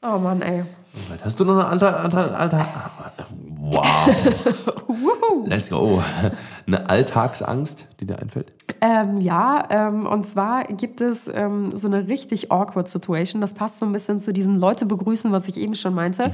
Oh 0.02 0.16
Mann, 0.18 0.40
ey. 0.40 0.64
Hast 1.22 1.38
du 1.38 1.44
noch 1.44 1.52
eine 1.58 1.66
alter, 1.66 2.00
alter, 2.00 2.40
alter, 2.40 2.66
wow, 3.60 4.08
let's 5.46 5.70
go, 5.70 6.02
eine 6.66 6.88
Alltagsangst, 6.88 7.86
die 8.00 8.06
dir 8.06 8.18
einfällt? 8.18 8.52
Ähm, 8.80 9.18
ja, 9.18 9.66
ähm, 9.70 10.06
und 10.06 10.26
zwar 10.26 10.64
gibt 10.64 11.00
es 11.00 11.28
ähm, 11.28 11.76
so 11.76 11.86
eine 11.88 12.08
richtig 12.08 12.50
awkward 12.50 12.88
Situation. 12.88 13.40
Das 13.40 13.52
passt 13.52 13.78
so 13.78 13.86
ein 13.86 13.92
bisschen 13.92 14.20
zu 14.20 14.32
diesen 14.32 14.56
Leute 14.58 14.86
begrüßen, 14.86 15.32
was 15.32 15.48
ich 15.48 15.58
eben 15.58 15.74
schon 15.74 15.94
meinte. 15.94 16.32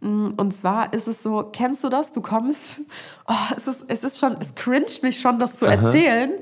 Mm, 0.00 0.28
Und 0.36 0.52
zwar 0.52 0.92
ist 0.92 1.08
es 1.08 1.22
so, 1.22 1.48
kennst 1.52 1.82
du 1.82 1.88
das? 1.88 2.12
Du 2.12 2.20
kommst, 2.20 2.82
oh, 3.28 3.34
es, 3.56 3.66
ist, 3.66 3.84
es 3.88 4.04
ist 4.04 4.18
schon, 4.18 4.36
es 4.40 4.54
cringet 4.54 5.02
mich 5.02 5.20
schon, 5.20 5.38
das 5.38 5.56
zu 5.56 5.66
erzählen. 5.66 6.32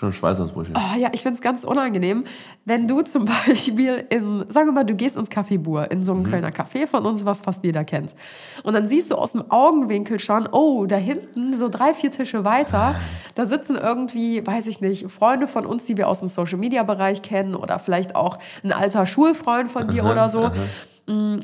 Schon 0.00 0.14
Schweißausbrüche. 0.14 0.72
Oh, 0.74 0.98
ja, 0.98 1.10
ich 1.12 1.20
finde 1.20 1.34
es 1.34 1.42
ganz 1.42 1.62
unangenehm, 1.62 2.24
wenn 2.64 2.88
du 2.88 3.02
zum 3.02 3.26
Beispiel 3.46 4.06
in, 4.08 4.46
sagen 4.48 4.68
wir 4.68 4.72
mal, 4.72 4.84
du 4.84 4.94
gehst 4.94 5.14
ins 5.14 5.30
Café 5.30 5.58
Bur, 5.58 5.90
in 5.90 6.04
so 6.06 6.14
einem 6.14 6.22
Kölner 6.22 6.48
Café 6.48 6.86
von 6.86 7.04
uns, 7.04 7.26
was 7.26 7.42
fast 7.42 7.62
jeder 7.62 7.84
kennt. 7.84 8.14
Und 8.62 8.72
dann 8.72 8.88
siehst 8.88 9.10
du 9.10 9.16
aus 9.16 9.32
dem 9.32 9.50
Augenwinkel 9.50 10.18
schon, 10.18 10.48
oh, 10.50 10.86
da 10.86 10.96
hinten, 10.96 11.52
so 11.52 11.68
drei, 11.68 11.92
vier 11.92 12.10
Tische 12.10 12.46
weiter, 12.46 12.94
da 13.34 13.44
sitzen 13.44 13.76
irgendwie, 13.76 14.46
weiß 14.46 14.68
ich 14.68 14.80
nicht, 14.80 15.10
Freunde 15.10 15.46
von 15.46 15.66
uns, 15.66 15.84
die 15.84 15.98
wir 15.98 16.08
aus 16.08 16.20
dem 16.20 16.28
Social-Media-Bereich 16.28 17.20
kennen 17.20 17.54
oder 17.54 17.78
vielleicht 17.78 18.16
auch 18.16 18.38
ein 18.64 18.72
alter 18.72 19.04
Schulfreund 19.04 19.70
von 19.70 19.88
dir 19.88 20.06
oder 20.06 20.30
so. 20.30 20.48
Mm, 20.48 20.52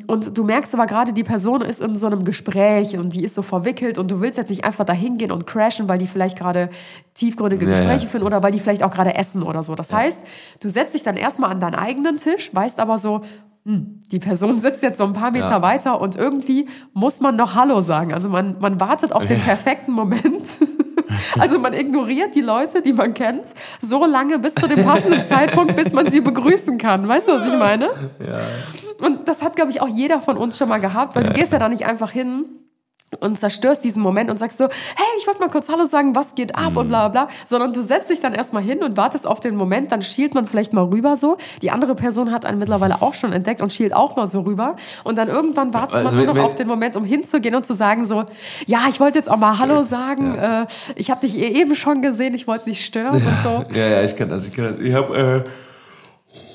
Und 0.07 0.37
du 0.39 0.45
merkst 0.45 0.73
aber 0.75 0.87
gerade, 0.87 1.13
die 1.13 1.25
Person 1.25 1.61
ist 1.61 1.81
in 1.81 1.97
so 1.97 2.07
einem 2.07 2.25
Gespräch 2.25 2.97
und 2.99 3.15
die 3.15 3.25
ist 3.25 3.35
so 3.35 3.43
verwickelt 3.43 3.99
und 3.99 4.11
du 4.11 4.21
willst 4.21 4.39
jetzt 4.39 4.51
nicht 4.51 4.65
einfach 4.65 4.85
da 4.85 4.93
hingehen 4.93 5.33
und 5.33 5.47
crashen, 5.47 5.89
weil 5.89 5.99
die 5.99 6.07
vielleicht 6.07 6.39
gerade 6.39 6.69
tiefgründige 7.15 7.65
Ja, 7.65 7.73
Gespräche 7.73 8.05
ja. 8.05 8.09
führen 8.11 8.23
oder 8.23 8.43
weil 8.43 8.53
die 8.53 8.61
vielleicht 8.61 8.83
auch 8.85 8.93
gerade 8.93 9.15
essen 9.17 9.43
oder 9.43 9.63
so. 9.65 9.75
Das 9.75 9.93
heißt, 9.93 10.21
du 10.61 10.69
setzt 10.69 10.95
dich 10.95 11.03
dann 11.03 11.17
erstmal 11.17 11.51
an 11.51 11.59
deinen 11.61 11.75
eigenen 11.75 12.17
Tisch, 12.19 12.55
weißt 12.55 12.79
aber 12.79 12.99
so, 12.99 13.23
hm, 13.65 14.03
die 14.13 14.21
Person 14.21 14.61
sitzt 14.61 14.83
jetzt 14.85 14.99
so 14.99 15.05
ein 15.05 15.15
paar 15.15 15.33
Meter 15.33 15.49
Ja. 15.51 15.63
weiter 15.63 16.01
und 16.01 16.15
irgendwie 16.15 16.69
muss 16.93 17.21
man 17.21 17.35
noch 17.35 17.55
Hallo 17.57 17.83
sagen. 17.83 18.15
Also 18.15 18.29
man, 18.29 18.59
man 18.61 18.79
wartet 18.79 19.13
auf 19.13 19.27
den 19.27 19.41
perfekten 19.41 19.93
Moment. 19.93 20.47
Also 21.39 21.59
man 21.59 21.75
ignoriert 21.75 22.35
die 22.35 22.41
Leute, 22.41 22.83
die 22.83 22.93
man 22.93 23.15
kennt, 23.15 23.45
so 23.81 24.05
lange 24.05 24.39
bis 24.39 24.55
zu 24.55 24.67
dem 24.67 24.85
passenden 24.85 25.27
Zeitpunkt, 25.29 25.77
bis 25.77 25.93
man 25.93 26.11
sie 26.11 26.21
begrüßen 26.21 26.79
kann. 26.79 27.07
Weißt 27.07 27.29
du, 27.29 27.33
was 27.33 27.47
ich 27.47 27.55
meine? 27.55 27.89
Und 29.01 29.29
das 29.29 29.43
hat, 29.43 29.57
glaube 29.57 29.71
ich, 29.71 29.81
auch 29.81 29.89
jeder 29.89 30.21
von 30.21 30.37
uns 30.37 30.57
schon 30.57 30.69
mal 30.69 30.81
gehabt, 30.81 31.15
weil 31.15 31.25
du 31.25 31.33
gehst 31.33 31.53
ja 31.53 31.59
da 31.59 31.69
nicht 31.69 31.87
einfach 31.87 32.11
hin 32.11 32.47
und 33.21 33.39
zerstörst 33.39 33.85
diesen 33.85 34.03
Moment 34.03 34.31
und 34.31 34.39
sagst 34.39 34.59
so, 34.59 34.65
hey, 34.65 35.07
ich 35.19 35.27
wollte 35.29 35.41
mal 35.41 35.49
kurz 35.49 35.69
Hallo 35.69 35.87
sagen, 35.87 36.17
was 36.17 36.35
geht 36.35 36.57
ab 36.57 36.77
und 36.77 36.89
bla 36.89 37.09
bla 37.09 37.27
bla, 37.27 37.29
sondern 37.47 37.73
du 37.73 37.81
setzt 37.83 38.11
dich 38.11 38.19
dann 38.21 38.35
erstmal 38.35 38.63
hin 38.65 38.83
und 38.83 38.97
wartest 38.97 39.27
auf 39.29 39.39
den 39.39 39.55
Moment, 39.55 39.93
dann 39.93 40.03
schielt 40.03 40.35
man 40.35 40.47
vielleicht 40.49 40.73
mal 40.73 40.85
rüber 40.85 41.17
so. 41.17 41.37
Die 41.63 41.71
andere 41.71 41.95
Person 41.95 42.33
hat 42.33 42.45
einen 42.45 42.59
mittlerweile 42.59 43.01
auch 43.03 43.15
schon 43.15 43.33
entdeckt 43.33 43.63
und 43.63 43.73
schielt 43.73 43.95
auch 43.95 44.17
mal 44.17 44.29
so 44.29 44.41
rüber 44.41 44.75
und 45.05 45.17
dann 45.19 45.29
irgendwann 45.29 45.73
wartet 45.73 45.95
Also 45.95 46.09
man 46.09 46.17
nur 46.17 46.27
noch 46.27 46.35
wenn- 46.35 46.45
auf 46.45 46.57
den 46.57 46.67
Moment, 46.67 46.97
um 46.97 47.05
hinzugehen 47.05 47.55
und 47.55 47.65
zu 47.65 47.75
sagen 47.75 48.05
so, 48.07 48.25
ja, 48.67 48.81
ich 48.91 48.99
wollte 48.99 49.19
jetzt 49.21 49.31
auch 49.31 49.39
mal 49.39 49.57
Hallo 49.59 49.85
sagen, 49.85 50.35
äh, 50.35 50.67
ich 50.97 51.09
habe 51.11 51.21
dich 51.21 51.39
eh 51.39 51.61
eben 51.61 51.77
schon 51.77 52.03
gesehen, 52.03 52.35
ich 52.35 52.47
wollte 52.49 52.69
nicht 52.69 52.85
stören 52.85 53.15
und 53.15 53.23
so. 53.45 53.65
Ja, 53.75 53.87
ja, 53.89 54.03
ich 54.03 54.17
kenne 54.17 54.33
das, 54.33 54.47
ich 54.47 54.53
kenne 54.53 54.71
das. 54.71 54.79
Ich 54.81 54.93
habe, 54.93 55.45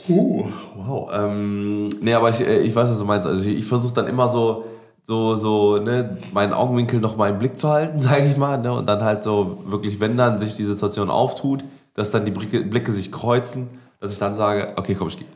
äh, 0.10 0.12
uh, 0.12 0.46
wow, 0.76 1.10
ähm, 1.14 1.90
nee, 2.02 2.14
aber 2.14 2.30
ich, 2.30 2.42
äh, 2.42 2.60
ich 2.62 2.76
weiß, 2.76 2.90
was 2.90 2.98
du 2.98 3.06
meinst. 3.06 3.26
Also 3.26 3.48
ich, 3.50 3.58
ich 3.60 3.66
versuche 3.66 3.94
dann 3.94 4.08
immer 4.08 4.28
so, 4.28 4.66
so, 5.04 5.36
so, 5.36 5.78
ne, 5.78 6.18
meinen 6.34 6.54
Augenwinkel 6.54 7.00
noch 7.00 7.18
mal 7.18 7.30
im 7.30 7.40
Blick 7.40 7.58
zu 7.58 7.70
halten, 7.70 8.00
sage 8.02 8.26
ich 8.26 8.38
mal, 8.38 8.58
ne, 8.58 8.72
und 8.74 8.88
dann 8.88 9.02
halt 9.04 9.24
so 9.24 9.64
wirklich, 9.66 10.00
wenn 10.00 10.18
dann 10.18 10.38
sich 10.40 10.56
die 10.56 10.66
Situation 10.66 11.10
auftut, 11.10 11.64
dass 11.94 12.12
dann 12.12 12.26
die 12.26 12.32
Blicke, 12.32 12.62
Blicke 12.62 12.92
sich 12.92 13.12
kreuzen, 13.12 13.68
dass 14.00 14.12
ich 14.12 14.20
dann 14.20 14.36
sage, 14.36 14.74
okay, 14.78 14.96
komm, 14.96 15.08
ich 15.10 15.18
gehe. 15.18 15.28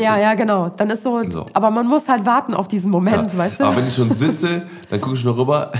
Ja, 0.00 0.16
ja, 0.16 0.32
genau. 0.32 0.70
Dann 0.70 0.88
ist 0.88 1.02
so, 1.02 1.22
So. 1.30 1.44
aber 1.52 1.70
man 1.70 1.86
muss 1.86 2.08
halt 2.08 2.24
warten 2.24 2.54
auf 2.54 2.66
diesen 2.66 2.90
Moment, 2.90 3.30
Ja. 3.30 3.38
weißt 3.38 3.60
du? 3.60 3.64
Aber 3.64 3.76
wenn 3.76 3.86
ich 3.86 3.94
schon 3.94 4.10
sitze, 4.10 4.62
dann 4.88 5.00
gucke 5.02 5.16
ich 5.16 5.24
noch 5.24 5.36
rüber, 5.36 5.70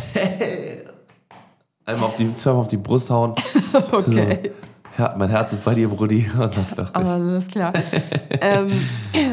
einmal 1.86 2.08
auf 2.08 2.16
die, 2.16 2.34
zweimal 2.34 2.60
auf 2.60 2.68
die 2.68 2.76
Brust 2.76 3.08
hauen. 3.08 3.32
okay. 3.92 4.52
Ja, 4.98 5.14
mein 5.16 5.30
Herz 5.30 5.54
ist 5.54 5.64
bei 5.64 5.74
dir, 5.74 5.88
Brudi. 5.88 6.30
Alles 6.92 7.48
klar. 7.48 7.72
ähm, 8.42 8.72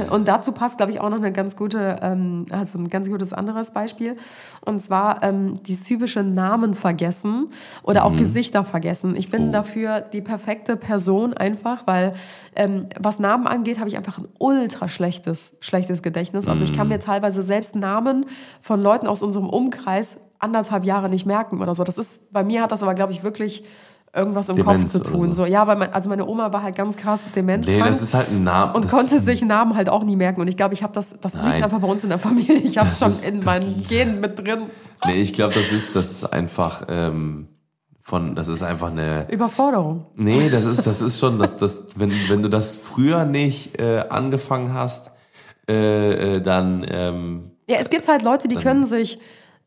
und 0.09 0.27
dazu 0.27 0.53
passt, 0.53 0.77
glaube 0.77 0.93
ich, 0.93 1.01
auch 1.01 1.09
noch 1.09 1.17
eine 1.17 1.33
ganz 1.33 1.57
gute, 1.57 1.97
ähm, 2.01 2.45
also 2.49 2.77
ein 2.79 2.89
ganz 2.89 3.09
gutes 3.09 3.33
anderes 3.33 3.71
Beispiel. 3.71 4.15
Und 4.65 4.81
zwar 4.81 5.21
ähm, 5.21 5.61
dieses 5.63 5.83
typische 5.83 6.23
Namen 6.23 6.75
vergessen 6.75 7.49
oder 7.83 8.05
auch 8.05 8.15
Gesichter 8.15 8.63
vergessen. 8.63 9.17
Ich 9.17 9.29
bin 9.29 9.51
dafür 9.51 9.99
die 9.99 10.21
perfekte 10.21 10.77
Person 10.77 11.33
einfach, 11.33 11.85
weil 11.85 12.13
ähm, 12.55 12.85
was 12.97 13.19
Namen 13.19 13.45
angeht, 13.45 13.79
habe 13.79 13.89
ich 13.89 13.97
einfach 13.97 14.17
ein 14.17 14.29
ultra 14.37 14.87
schlechtes, 14.87 15.57
schlechtes 15.59 16.01
Gedächtnis. 16.01 16.47
Also 16.47 16.63
ich 16.63 16.73
kann 16.73 16.87
mir 16.87 16.99
teilweise 16.99 17.43
selbst 17.43 17.75
Namen 17.75 18.25
von 18.61 18.81
Leuten 18.81 19.07
aus 19.07 19.21
unserem 19.21 19.49
Umkreis 19.49 20.17
anderthalb 20.39 20.85
Jahre 20.85 21.09
nicht 21.09 21.25
merken 21.25 21.61
oder 21.61 21.75
so. 21.75 21.83
Das 21.83 21.97
ist, 21.97 22.31
bei 22.31 22.43
mir 22.43 22.61
hat 22.61 22.71
das 22.71 22.81
aber, 22.81 22.95
glaube 22.95 23.11
ich, 23.11 23.23
wirklich 23.23 23.65
irgendwas 24.15 24.49
im 24.49 24.55
Demenz 24.55 24.91
Kopf 24.93 25.03
zu 25.03 25.11
tun. 25.11 25.31
so. 25.33 25.43
So, 25.43 25.51
ja, 25.51 25.65
weil 25.67 25.77
mein, 25.77 25.93
also 25.93 26.09
meine 26.09 26.27
Oma 26.27 26.51
war 26.51 26.63
halt 26.63 26.75
ganz 26.75 26.97
krass 26.97 27.21
dement. 27.35 27.65
Nee, 27.67 27.79
das 27.79 28.01
ist 28.01 28.13
halt 28.13 28.29
ein 28.29 28.43
Name. 28.43 28.73
und 28.73 28.89
konnte 28.89 29.19
sich 29.19 29.41
Namen 29.43 29.75
halt 29.75 29.89
auch 29.89 30.03
nie 30.03 30.15
merken. 30.15 30.41
Und 30.41 30.47
ich 30.47 30.57
glaube, 30.57 30.73
ich 30.73 30.83
habe 30.83 30.93
das, 30.93 31.15
das 31.21 31.33
liegt 31.35 31.45
Nein. 31.45 31.63
einfach 31.63 31.79
bei 31.79 31.87
uns 31.87 32.03
in 32.03 32.09
der 32.09 32.19
Familie. 32.19 32.57
Ich 32.57 32.77
habe 32.77 32.89
es 32.89 32.99
schon 32.99 33.09
ist- 33.09 33.27
in 33.27 33.43
meinen 33.43 33.85
Genen 33.87 34.19
mit 34.19 34.37
drin. 34.39 34.63
Nee, 35.05 35.21
ich 35.21 35.33
glaube, 35.33 35.53
das 35.53 35.71
ist, 35.71 35.95
das 35.95 36.11
ist 36.11 36.33
einfach 36.33 36.83
ähm, 36.89 37.47
von, 38.01 38.35
das 38.35 38.47
ist 38.47 38.63
einfach 38.63 38.91
eine. 38.91 39.27
Überforderung. 39.31 40.05
Nee, 40.15 40.49
das 40.49 40.65
ist, 40.65 40.85
das 40.85 41.01
ist 41.01 41.19
schon, 41.19 41.39
das, 41.39 41.57
das, 41.57 41.83
wenn, 41.95 42.11
wenn 42.27 42.41
du 42.41 42.49
das 42.49 42.75
früher 42.75 43.23
nicht 43.25 43.79
äh, 43.79 44.03
angefangen 44.09 44.73
hast, 44.73 45.11
äh, 45.69 46.35
äh, 46.37 46.41
dann 46.41 46.85
ähm, 46.89 47.51
Ja, 47.69 47.77
es 47.79 47.89
gibt 47.89 48.07
halt 48.07 48.23
Leute, 48.23 48.47
die 48.47 48.55
können 48.55 48.85
sich 48.85 49.19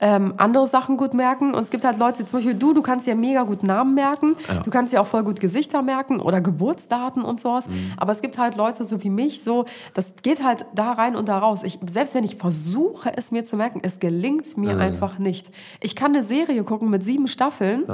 ähm, 0.02 0.34
andere 0.36 0.66
Sachen 0.66 0.96
gut 0.96 1.14
merken. 1.14 1.54
Und 1.54 1.62
es 1.62 1.70
gibt 1.70 1.84
halt 1.84 1.98
Leute, 1.98 2.26
zum 2.26 2.38
Beispiel 2.38 2.54
du, 2.54 2.74
du 2.74 2.82
kannst 2.82 3.06
dir 3.06 3.14
mega 3.14 3.44
gut 3.44 3.62
Namen 3.62 3.94
merken. 3.94 4.36
Du 4.64 4.70
kannst 4.70 4.92
dir 4.92 5.00
auch 5.00 5.06
voll 5.06 5.22
gut 5.22 5.38
Gesichter 5.38 5.80
merken 5.80 6.20
oder 6.20 6.40
Geburtsdaten 6.40 7.22
und 7.22 7.40
sowas. 7.40 7.68
Mhm. 7.68 7.92
Aber 7.96 8.10
es 8.10 8.20
gibt 8.20 8.36
halt 8.36 8.56
Leute 8.56 8.84
so 8.84 9.02
wie 9.04 9.10
mich, 9.10 9.44
so, 9.44 9.64
das 9.94 10.14
geht 10.22 10.44
halt 10.44 10.66
da 10.74 10.92
rein 10.92 11.14
und 11.14 11.28
da 11.28 11.38
raus. 11.38 11.60
Ich, 11.62 11.78
selbst 11.88 12.16
wenn 12.16 12.24
ich 12.24 12.34
versuche, 12.34 13.16
es 13.16 13.30
mir 13.30 13.44
zu 13.44 13.56
merken, 13.56 13.80
es 13.84 14.00
gelingt 14.00 14.56
mir 14.56 14.76
einfach 14.78 15.18
nicht. 15.18 15.52
Ich 15.80 15.94
kann 15.94 16.14
eine 16.14 16.24
Serie 16.24 16.64
gucken 16.64 16.90
mit 16.90 17.04
sieben 17.04 17.28
Staffeln. 17.28 17.84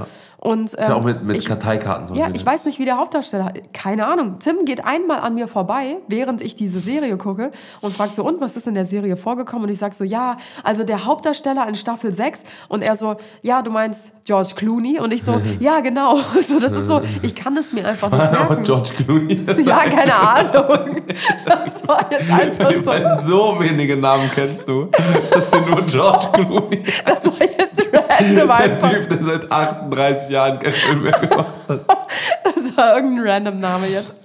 Und, 0.41 0.59
ähm, 0.59 0.64
ist 0.64 0.78
ja 0.78 0.95
auch 0.95 1.03
mit, 1.03 1.24
mit 1.24 1.36
ich, 1.36 1.47
Karteikarten 1.47 2.09
so. 2.09 2.14
Ja, 2.14 2.28
ich 2.32 2.47
weiß 2.47 2.64
nicht, 2.64 2.78
wie 2.78 2.84
der 2.84 2.97
Hauptdarsteller. 2.97 3.53
Keine 3.72 4.07
Ahnung. 4.07 4.36
Tim 4.39 4.64
geht 4.64 4.84
einmal 4.84 5.18
an 5.18 5.34
mir 5.34 5.49
vorbei, 5.49 5.97
während 6.07 6.41
ich 6.41 6.55
diese 6.55 6.78
Serie 6.78 7.16
gucke 7.16 7.51
und 7.80 7.97
fragt 7.97 8.14
so, 8.14 8.24
und 8.24 8.41
was 8.41 8.57
ist 8.57 8.68
in 8.68 8.74
der 8.74 8.84
Serie 8.84 9.16
vorgekommen? 9.16 9.64
Und 9.64 9.70
ich 9.70 9.78
sag 9.78 9.95
so, 9.95 10.05
ja, 10.05 10.36
also 10.62 10.84
der 10.84 11.05
Hauptdarsteller 11.07 11.66
in 11.68 11.74
Staffel 11.74 12.14
6. 12.14 12.45
Und 12.68 12.82
er 12.82 12.95
so, 12.95 13.16
ja, 13.43 13.62
du 13.62 13.72
meinst 13.72 14.12
George 14.24 14.53
Clooney? 14.55 15.01
Und 15.01 15.12
ich 15.12 15.24
so, 15.24 15.41
ja, 15.61 15.80
genau. 15.80 16.18
So, 16.49 16.61
das 16.61 16.72
ist 16.72 16.86
so, 16.86 17.03
ich 17.20 17.34
kann 17.34 17.57
es 17.57 17.72
mir 17.72 17.84
einfach 17.86 18.11
nicht 18.11 18.32
merken. 18.32 18.64
George 18.64 18.91
Clooney. 18.97 19.45
Ja, 19.64 19.80
keine 19.80 20.14
Ahnung. 20.14 21.03
Das 21.45 21.86
war 21.86 22.07
jetzt 22.11 22.30
einfach 22.30 23.20
so. 23.20 23.28
so 23.28 23.61
wenige 23.61 23.97
Namen 23.97 24.30
kennst 24.32 24.68
du, 24.68 24.89
dass 25.32 25.51
du 25.51 25.59
nur 25.61 25.82
George 25.82 26.28
Clooney, 26.32 26.84
Das 27.05 27.24
war 27.26 27.41
jetzt 27.41 27.68
random 27.93 28.08
der 28.19 28.51
einfach. 28.51 28.91
Typ, 28.91 29.09
der 29.09 29.23
seit 29.25 29.53
38 29.53 30.31
Jahren 30.31 30.59
keinen 30.59 30.73
Film 30.73 31.03
mehr 31.03 31.12
gemacht 31.12 31.47
hat. 31.69 31.81
Das 32.43 32.77
war 32.77 32.97
irgendein 32.97 33.29
random 33.29 33.61
Name 33.61 33.87
jetzt. 33.87 34.14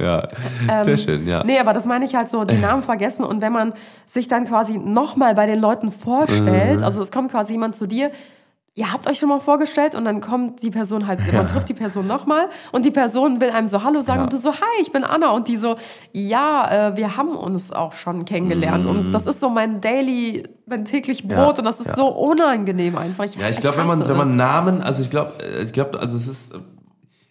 Ja, 0.00 0.22
sehr 0.84 0.96
schön, 0.96 1.26
ja. 1.26 1.40
Ähm, 1.40 1.46
Nee, 1.46 1.58
aber 1.58 1.72
das 1.72 1.86
meine 1.86 2.04
ich 2.04 2.14
halt 2.14 2.28
so, 2.28 2.44
die 2.44 2.56
Namen 2.56 2.82
vergessen 2.82 3.24
und 3.24 3.40
wenn 3.40 3.52
man 3.52 3.72
sich 4.06 4.28
dann 4.28 4.46
quasi 4.46 4.78
nochmal 4.78 5.34
bei 5.34 5.46
den 5.46 5.58
Leuten 5.58 5.90
vorstellt, 5.90 6.82
also 6.82 7.00
es 7.00 7.10
kommt 7.10 7.30
quasi 7.30 7.54
jemand 7.54 7.74
zu 7.74 7.86
dir, 7.86 8.10
ihr 8.78 8.92
habt 8.92 9.08
euch 9.10 9.18
schon 9.18 9.28
mal 9.28 9.40
vorgestellt 9.40 9.96
und 9.96 10.04
dann 10.04 10.20
kommt 10.20 10.62
die 10.62 10.70
Person 10.70 11.08
halt, 11.08 11.18
man 11.32 11.48
trifft 11.48 11.68
die 11.68 11.74
Person 11.74 12.06
nochmal 12.06 12.48
und 12.70 12.84
die 12.84 12.92
Person 12.92 13.40
will 13.40 13.50
einem 13.50 13.66
so 13.66 13.82
Hallo 13.82 14.00
sagen 14.02 14.20
Ja. 14.20 14.24
und 14.24 14.32
du 14.32 14.36
so, 14.36 14.52
hi, 14.52 14.80
ich 14.80 14.92
bin 14.92 15.02
Anna 15.02 15.30
und 15.30 15.48
die 15.48 15.56
so, 15.56 15.74
ja, 16.12 16.90
äh, 16.90 16.96
wir 16.96 17.16
haben 17.16 17.30
uns 17.36 17.72
auch 17.72 17.92
schon 17.92 18.24
kennengelernt 18.24 18.86
und 18.86 19.10
das 19.10 19.26
ist 19.26 19.40
so 19.40 19.48
mein 19.48 19.80
Daily, 19.80 20.44
mein 20.66 20.84
täglich 20.84 21.26
Brot 21.26 21.38
Mhm. 21.38 21.42
Ja, 21.42 21.48
und 21.58 21.64
das 21.64 21.80
ist 21.80 21.86
ja. 21.88 21.96
so 21.96 22.06
unangenehm 22.06 22.96
einfach. 22.96 23.24
Ja, 23.24 23.48
ich 23.48 23.58
glaube, 23.58 23.78
wenn 23.78 23.86
man, 23.88 24.08
wenn 24.08 24.16
man. 24.16 24.36
Namen, 24.36 24.80
also 24.80 25.02
ich 25.02 25.10
glaube, 25.10 25.32
ich 25.64 25.72
glaube, 25.72 25.98
also 25.98 26.16
es 26.16 26.28
ist, 26.28 26.54
äh, 26.54 26.58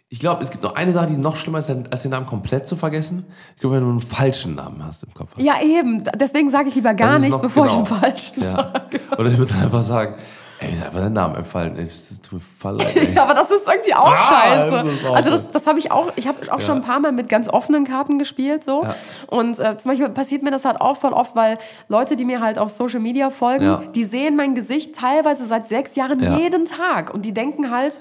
ich 0.10 0.20
glaube, 0.20 0.44
es 0.44 0.52
gibt 0.52 0.64
noch 0.66 0.76
eine 0.76 0.92
Sache, 0.92 1.08
die 1.08 1.18
noch 1.18 1.38
schlimmer 1.38 1.60
ist, 1.60 1.70
als 1.70 2.02
den 2.02 2.12
Namen 2.12 2.26
komplett 2.26 2.68
zu 2.68 2.76
vergessen. 2.76 3.26
Ich 3.56 3.62
glaube, 3.62 3.78
wenn 3.78 3.84
du 3.84 3.90
einen 3.90 4.02
falschen 4.02 4.56
Namen 4.56 4.84
hast 4.86 5.04
im 5.04 5.14
Kopf. 5.14 5.32
Ja, 5.38 5.56
eben, 5.64 6.04
deswegen 6.20 6.50
sage 6.50 6.68
ich 6.70 6.76
lieber 6.76 6.94
gar 6.94 7.20
nichts, 7.20 7.40
bevor 7.40 7.68
genau. 7.68 7.84
ich 7.84 7.92
einen 7.92 8.02
falschen 8.02 8.44
Ja. 8.44 8.52
sage. 8.52 9.00
Oder 9.18 9.30
ich 9.32 9.38
würde 9.38 9.54
einfach 9.56 9.84
sagen, 9.84 10.16
ey, 10.60 10.68
mir 10.70 10.74
ist 10.76 10.84
einfach 10.86 11.00
der 11.00 11.10
Name 11.10 11.38
empfallen. 11.38 11.78
Ey, 11.78 11.84
es 11.86 12.10
tut 12.22 12.34
mir 12.34 12.40
voll 12.60 12.78
leid, 12.78 12.96
ey. 12.96 13.14
Ja, 13.14 13.24
aber 13.24 13.34
das 13.34 13.50
ist 13.52 13.68
irgendwie 13.68 13.94
auch 13.94 14.12
Ah, 14.12 14.18
scheiße. 14.18 14.84
das 14.86 15.06
auch 15.06 15.16
also 15.16 15.30
so. 15.30 15.36
das, 15.38 15.52
das 15.52 15.68
habe 15.68 15.80
ich 15.80 15.92
auch, 15.92 16.12
ich 16.16 16.28
habe 16.28 16.38
auch 16.52 16.62
schon 16.62 16.78
ein 16.78 16.84
paar 16.84 17.00
Mal 17.00 17.12
mit 17.12 17.30
ganz 17.30 17.48
offenen 17.48 17.86
Karten 17.86 18.20
gespielt 18.20 18.64
so. 18.64 18.84
Ja. 18.84 18.96
Und 19.28 19.60
äh, 19.60 19.78
zum 19.78 19.92
Beispiel 19.92 20.10
passiert 20.10 20.44
mir 20.44 20.52
das 20.52 20.66
halt 20.66 20.82
auch 20.82 20.98
voll 20.98 21.14
oft, 21.14 21.36
weil 21.36 21.58
Leute, 21.90 22.16
die 22.16 22.26
mir 22.26 22.42
halt 22.42 22.58
auf 22.58 22.72
Social 22.72 23.00
Media 23.00 23.30
folgen, 23.30 23.66
Ja. 23.66 23.82
die 23.94 24.04
sehen 24.04 24.36
mein 24.36 24.56
Gesicht 24.56 24.96
teilweise 24.96 25.46
seit 25.46 25.68
sechs 25.68 25.96
Jahren 25.96 26.20
Ja. 26.22 26.38
jeden 26.38 26.66
Tag 26.66 27.14
und 27.14 27.24
die 27.24 27.34
denken 27.34 27.72
halt, 27.72 28.00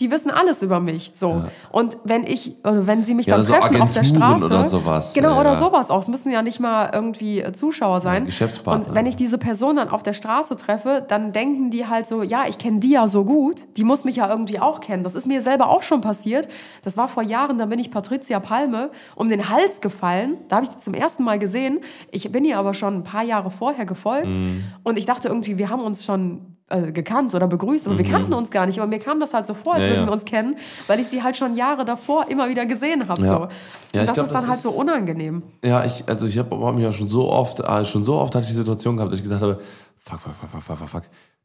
die 0.00 0.10
wissen 0.10 0.30
alles 0.30 0.60
über 0.60 0.78
mich. 0.78 1.12
So. 1.14 1.44
Und 1.72 1.96
wenn 2.04 2.24
ich, 2.26 2.56
oder 2.64 2.86
wenn 2.86 3.02
sie 3.02 3.14
mich 3.14 3.26
Ja, 3.26 3.36
dann 3.38 3.46
oder 3.46 3.54
so 3.54 3.60
treffen 3.60 3.80
auf 3.82 3.90
der 3.92 4.04
Straße. 4.04 4.44
oder 4.44 4.64
sowas. 4.64 5.14
Genau, 5.14 5.30
Ja, 5.30 5.40
oder 5.40 5.50
ja. 5.52 5.56
sowas 5.56 5.90
auch. 5.90 6.02
Es 6.02 6.08
müssen 6.08 6.30
ja 6.30 6.42
nicht 6.42 6.60
mal 6.60 6.90
irgendwie 6.92 7.40
äh, 7.40 7.52
Zuschauer 7.52 8.02
sein. 8.02 8.26
Geschäftspartner. 8.26 8.88
Und 8.88 8.94
wenn 8.94 9.06
ich 9.06 9.16
diese 9.16 9.38
Person 9.38 9.76
dann 9.76 9.88
auf 9.88 10.02
der 10.02 10.12
Straße 10.12 10.54
treffe, 10.56 11.02
dann 11.08 11.32
denken 11.32 11.70
die 11.70 11.86
halt 11.86 12.06
so, 12.06 12.22
ja, 12.22 12.44
ich 12.46 12.58
kenne 12.58 12.80
die 12.80 12.90
ja 12.90 13.08
so 13.08 13.24
gut, 13.24 13.64
die 13.78 13.84
muss 13.84 14.04
mich 14.04 14.16
ja 14.16 14.28
irgendwie 14.28 14.60
auch 14.60 14.80
kennen. 14.80 15.02
Das 15.02 15.14
ist 15.14 15.26
mir 15.26 15.40
selber 15.40 15.70
auch 15.70 15.82
schon 15.82 16.02
passiert. 16.02 16.46
Das 16.84 16.98
war 16.98 17.08
vor 17.08 17.22
Jahren, 17.22 17.56
da 17.56 17.64
bin 17.64 17.78
ich 17.78 17.90
Patricia 17.90 18.38
Palme 18.38 18.90
um 19.14 19.30
den 19.30 19.48
Hals 19.48 19.80
gefallen. 19.80 20.36
Da 20.48 20.56
habe 20.56 20.66
ich 20.66 20.72
die 20.72 20.78
zum 20.80 20.92
ersten 20.92 21.24
Mal 21.24 21.38
gesehen. 21.38 21.80
Ich 22.10 22.30
bin 22.30 22.44
ihr 22.44 22.58
aber 22.58 22.74
schon 22.74 22.96
ein 22.96 23.04
paar 23.04 23.22
Jahre 23.24 23.50
vorher 23.50 23.86
gefolgt. 23.86 24.34
Mhm. 24.34 24.62
Und 24.82 24.98
ich 24.98 25.06
dachte 25.06 25.28
irgendwie, 25.28 25.56
wir 25.56 25.70
haben 25.70 25.80
uns 25.80 26.04
schon 26.04 26.55
äh, 26.68 26.90
gekannt 26.92 27.34
oder 27.34 27.46
begrüßt, 27.46 27.86
aber 27.86 27.96
wir 27.98 28.04
kannten 28.04 28.32
uns 28.34 28.50
gar 28.50 28.66
nicht. 28.66 28.78
Aber 28.80 28.88
mir 28.88 28.98
kam 28.98 29.20
das 29.20 29.32
halt 29.34 29.46
so 29.46 29.54
vor, 29.54 29.74
als 29.74 29.82
Mhm. 29.82 29.84
Ja, 29.84 29.90
würden 29.92 30.00
ja. 30.02 30.08
wir 30.08 30.12
uns 30.14 30.24
kennen, 30.24 30.56
weil 30.88 30.98
ich 31.00 31.06
sie 31.08 31.22
halt 31.22 31.36
schon 31.36 31.54
Jahre 31.56 31.84
davor 31.84 32.26
immer 32.28 32.48
wieder 32.48 32.66
gesehen 32.66 33.06
habe. 33.08 33.22
Ja. 33.22 33.28
So. 33.28 33.42
Und 33.42 33.50
das 33.92 34.12
glaub, 34.12 34.26
ist 34.26 34.32
dann 34.32 34.40
das 34.42 34.46
halt 34.48 34.56
ist- 34.56 34.62
so 34.64 34.70
unangenehm. 34.70 35.42
Ja, 35.64 35.84
ich, 35.84 36.04
also 36.08 36.26
ich 36.26 36.38
habe 36.38 36.58
hab 36.58 36.74
mich 36.74 36.82
ja 36.84 36.92
schon 36.92 37.06
so 37.08 37.30
oft, 37.30 37.60
äh, 37.60 37.84
schon 37.86 38.02
so 38.04 38.14
oft 38.16 38.34
hatte 38.34 38.42
ich 38.44 38.50
die 38.50 38.56
Situation 38.56 38.96
gehabt, 38.96 39.12
dass 39.12 39.18
ich 39.20 39.24
gesagt 39.24 39.42
habe, 39.42 39.60
fuck, 39.96 40.18
fuck, 40.20 40.34
fuck, 40.34 40.50
fuck, 40.50 40.62
fuck, 40.62 40.78
fuck, 40.78 40.88
fuck. 40.88 41.02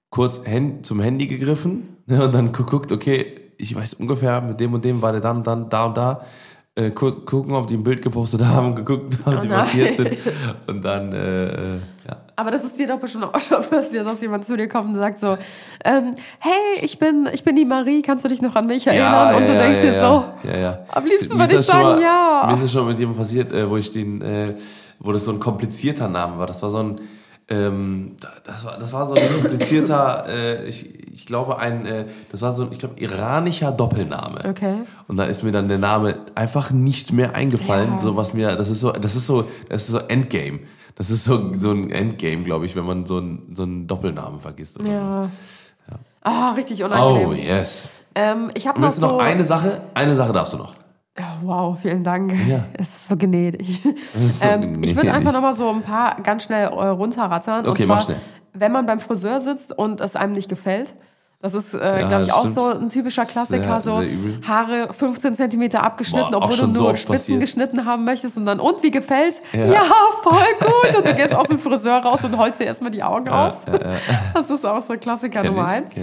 Kurz 0.10 0.42
Hand, 0.46 0.86
zum 0.86 1.00
Handy 1.00 1.28
gegriffen 1.28 1.98
ne, 2.08 2.26
und 2.26 2.34
dann 2.34 2.52
geguckt, 2.52 2.92
okay, 2.92 3.36
ich 3.58 3.76
weiß 3.76 3.94
ungefähr, 3.96 4.42
mit 4.42 4.60
dem 4.60 4.74
und 4.74 4.84
dem 4.84 5.02
war 5.04 5.12
der 5.12 5.22
dann, 5.22 5.44
dann, 5.44 5.70
da 5.70 5.86
und 5.86 5.96
da. 5.98 6.22
Äh, 6.74 6.92
gu 6.92 7.12
gucken, 7.12 7.54
ob 7.54 7.68
die 7.68 7.76
ein 7.76 7.84
Bild 7.84 8.02
gepostet 8.02 8.42
haben, 8.46 8.74
geguckt, 8.76 9.18
ob 9.26 9.42
die 9.42 9.48
nein. 9.48 9.58
markiert 9.60 9.98
sind. 9.98 10.18
Und 10.68 10.84
dann, 10.84 11.12
äh, 11.14 11.76
äh, 11.76 11.80
ja. 12.08 12.18
Aber 12.42 12.50
das 12.50 12.64
ist 12.64 12.76
dir 12.80 12.88
doch 12.88 12.98
bestimmt 12.98 13.26
auch 13.26 13.40
schon 13.40 13.62
passiert, 13.70 14.08
dass 14.08 14.20
jemand 14.20 14.44
zu 14.44 14.58
dir 14.58 14.68
kommt 14.68 14.90
und 14.90 14.96
sagt 14.96 15.20
so, 15.20 15.38
ähm, 15.86 16.16
hey, 16.40 16.82
ich 16.82 16.98
bin, 16.98 17.30
ich 17.32 17.44
bin 17.44 17.56
die 17.56 17.66
Marie, 17.66 18.02
kannst 18.02 18.26
du 18.26 18.30
dich 18.30 18.42
noch 18.42 18.56
an 18.56 18.66
mich 18.66 18.88
erinnern? 18.88 19.36
und 19.36 19.44
du 19.44 19.54
denkst 19.54 19.78
ja, 19.78 19.92
dir 19.92 19.94
ja, 19.94 20.08
so, 20.08 20.48
ja, 20.50 20.58
ja. 20.58 20.80
am 20.92 21.06
liebsten 21.06 21.38
würde 21.38 21.54
ich 21.54 21.62
sagen, 21.62 21.84
mal, 21.84 22.02
ja. 22.02 22.44
Mir 22.48 22.54
ist 22.56 22.64
das 22.64 22.72
schon 22.72 22.88
mit 22.88 22.98
jemandem 22.98 23.22
passiert, 23.22 23.54
äh, 23.54 23.70
wo 23.70 23.78
ich 23.78 23.92
den, 23.92 24.22
äh, 24.24 24.56
wo 25.00 25.12
das 25.12 25.24
so 25.26 25.32
ein 25.34 25.40
komplizierter 25.40 26.08
Name 26.08 26.40
war. 26.40 26.48
Das 26.48 26.64
war 26.64 26.72
so 26.72 26.80
ein, 26.80 27.00
ähm, 27.48 28.16
da- 28.20 28.32
das 28.44 28.66
war, 28.66 28.80
das 28.80 28.92
war 28.92 29.06
so 29.06 29.14
ein 29.14 29.22
komplizierter, 29.44 30.26
äh, 30.28 30.66
ich, 30.68 31.14
ich 31.14 31.28
glaube 31.28 31.60
ein, 31.60 31.86
äh, 31.86 32.06
das 32.32 32.42
war 32.42 32.54
so 32.54 32.64
ein, 32.64 32.72
ich 32.72 32.80
glaube 32.80 33.00
iranischer 33.00 33.72
Doppelname. 33.72 34.40
Okay. 34.50 34.78
Und 35.08 35.18
da 35.18 35.26
ist 35.26 35.44
mir 35.44 35.52
dann 35.52 35.68
der 35.68 35.78
Name 35.78 36.16
einfach 36.34 36.72
nicht 36.72 37.14
mehr 37.14 37.36
eingefallen. 37.36 37.92
Ja. 37.98 38.02
So 38.02 38.16
was 38.16 38.34
mir, 38.34 38.56
das 38.56 38.72
ist 38.72 38.80
so, 38.82 38.92
das 38.94 39.16
ist 39.16 39.28
so, 39.28 39.46
das 39.70 39.84
ist 39.84 39.90
so 39.92 40.00
Endgame. 40.00 40.60
Das 40.96 41.10
ist 41.10 41.24
so, 41.24 41.54
so 41.58 41.72
ein 41.72 41.90
Endgame, 41.90 42.44
glaube 42.44 42.66
ich, 42.66 42.76
wenn 42.76 42.86
man 42.86 43.06
so 43.06 43.18
einen, 43.18 43.54
so 43.56 43.64
einen 43.64 43.88
Doppelnamen 43.88 44.40
vergisst. 44.40 44.80
Oder 44.80 44.90
Ja. 44.90 45.30
Ah, 46.24 46.52
richtig 46.52 46.78
so. 46.78 46.86
unangenehm. 46.86 47.30
Oh, 47.30 47.34
yes. 47.34 48.04
ähm, 48.14 48.52
ich 48.54 48.68
habe 48.68 48.80
noch 48.80 48.94
so, 48.94 49.08
du 49.08 49.14
noch 49.14 49.24
eine 49.24 49.44
Sache? 49.44 49.82
Eine 49.94 50.16
Sache 50.16 50.32
darfst 50.34 50.54
du 50.54 50.58
noch. 50.58 50.76
Ja, 51.18 51.38
wow, 51.42 51.78
vielen 51.78 52.04
Dank. 52.04 52.34
Ja. 52.48 52.66
Es 52.74 52.90
ist 52.90 53.08
so 53.10 53.18
gnädig. 53.18 53.84
ist 53.86 54.42
so 54.42 54.48
ähm, 54.48 54.84
ich 54.84 54.96
würde 54.96 55.08
gnädig. 55.08 55.14
einfach 55.14 55.34
noch 55.34 55.42
mal 55.42 55.54
so 55.54 55.68
ein 55.70 55.82
paar 55.82 56.16
ganz 56.22 56.44
schnell 56.44 56.68
äh, 56.68 56.88
runterrattern. 56.88 57.66
Okay, 57.66 57.82
und 57.82 57.88
zwar, 57.88 57.96
mach 57.96 58.06
schnell. 58.06 58.18
Wenn 58.54 58.72
man 58.72 58.86
beim 58.86 59.00
Friseur 59.00 59.42
sitzt 59.42 59.78
und 59.78 60.00
es 60.00 60.16
einem 60.16 60.34
nicht 60.34 60.50
gefällt. 60.50 60.94
Das 61.42 61.56
ist, 61.56 61.74
äh, 61.74 62.02
Ja, 62.02 62.08
glaube 62.08 62.24
ich, 62.26 62.32
auch 62.34 62.42
stimmt. 62.42 62.54
so 62.56 62.66
ein 62.66 62.90
typischer 62.90 63.26
Klassiker. 63.26 63.82
Sehr, 63.82 63.94
so 63.94 64.00
sehr. 64.02 64.10
Haare 64.48 64.94
15 64.94 65.36
Zentimeter 65.36 65.82
abgeschnitten, 65.84 66.32
Boah, 66.32 66.44
obwohl 66.44 66.58
du 66.58 66.74
so 66.74 66.82
nur 66.82 66.90
oft 66.92 67.00
Spitzen 67.00 67.18
passiert. 67.18 67.42
geschnitten 67.42 67.86
haben 67.86 68.04
möchtest. 68.04 68.38
Und 68.38 68.46
dann, 68.46 68.60
und 68.60 68.84
wie 68.84 68.92
gefällt's? 68.92 69.42
Ja, 69.52 69.66
Ja. 69.66 69.82
voll 70.22 70.38
gut. 70.60 70.98
Und 70.98 71.08
du 71.08 71.16
gehst 71.16 71.34
aus 71.34 71.48
dem 71.48 71.58
Friseur 71.58 71.98
raus 72.04 72.24
und 72.24 72.38
holst 72.38 72.60
dir 72.60 72.66
erstmal 72.66 72.92
die 72.92 73.02
Augen 73.04 73.28
aus. 73.30 73.56
Das 74.36 74.52
ist 74.52 74.66
auch 74.66 74.82
so 74.82 74.94
Klassiker 74.98 75.44
Nummer 75.44 75.66
eins. 75.66 75.94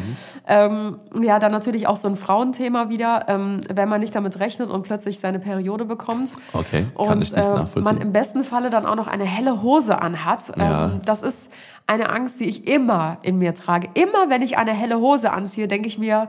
Ähm, 0.46 0.98
ja, 1.22 1.38
dann 1.38 1.52
natürlich 1.52 1.86
auch 1.86 1.96
so 1.96 2.08
ein 2.08 2.16
Frauenthema 2.16 2.88
wieder, 2.88 3.26
ähm, 3.28 3.60
wenn 3.72 3.88
man 3.88 4.00
nicht 4.00 4.14
damit 4.14 4.40
rechnet 4.40 4.70
und 4.70 4.82
plötzlich 4.82 5.18
seine 5.20 5.38
Periode 5.38 5.84
bekommt. 5.84 6.32
Okay, 6.52 6.86
kann 6.96 7.06
und 7.18 7.22
ich 7.22 7.32
nicht 7.32 7.44
äh, 7.44 7.48
nachvollziehen. 7.48 7.84
man 7.84 7.98
im 7.98 8.12
besten 8.12 8.44
Falle 8.44 8.70
dann 8.70 8.86
auch 8.86 8.96
noch 8.96 9.06
eine 9.06 9.24
helle 9.24 9.62
Hose 9.62 10.00
anhat. 10.00 10.44
Ja. 10.56 10.86
Ähm, 10.86 11.00
das 11.04 11.22
ist 11.22 11.50
eine 11.88 12.10
Angst, 12.10 12.38
die 12.40 12.44
ich 12.44 12.68
immer 12.68 13.18
in 13.22 13.38
mir 13.38 13.54
trage. 13.54 13.88
Immer 13.94 14.28
wenn 14.28 14.42
ich 14.42 14.58
eine 14.58 14.72
helle 14.72 15.00
Hose 15.00 15.32
anziehe, 15.32 15.66
denke 15.68 15.88
ich 15.88 15.98
mir, 15.98 16.28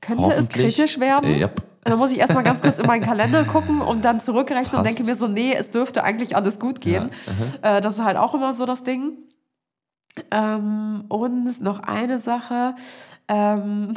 könnte 0.00 0.32
es 0.32 0.48
kritisch 0.48 0.98
werden? 0.98 1.30
Äh, 1.30 1.40
yep. 1.40 1.62
Dann 1.84 1.98
muss 1.98 2.12
ich 2.12 2.18
erstmal 2.18 2.42
ganz 2.42 2.62
kurz 2.62 2.78
in 2.78 2.86
meinen 2.86 3.02
Kalender 3.04 3.44
gucken 3.52 3.82
und 3.82 4.04
dann 4.04 4.18
zurückrechnen 4.18 4.78
und 4.78 4.84
Passt. 4.84 4.98
denke 4.98 5.04
mir 5.04 5.14
so, 5.14 5.28
nee, 5.28 5.52
es 5.52 5.70
dürfte 5.70 6.02
eigentlich 6.02 6.34
alles 6.34 6.58
gut 6.58 6.80
gehen. 6.80 7.10
äh, 7.62 7.80
das 7.82 7.98
ist 7.98 8.04
halt 8.04 8.16
auch 8.16 8.34
immer 8.34 8.54
so 8.54 8.64
das 8.64 8.82
Ding. 8.82 9.12
Ähm, 10.30 11.04
und 11.08 11.60
noch 11.60 11.80
eine 11.80 12.18
Sache. 12.18 12.74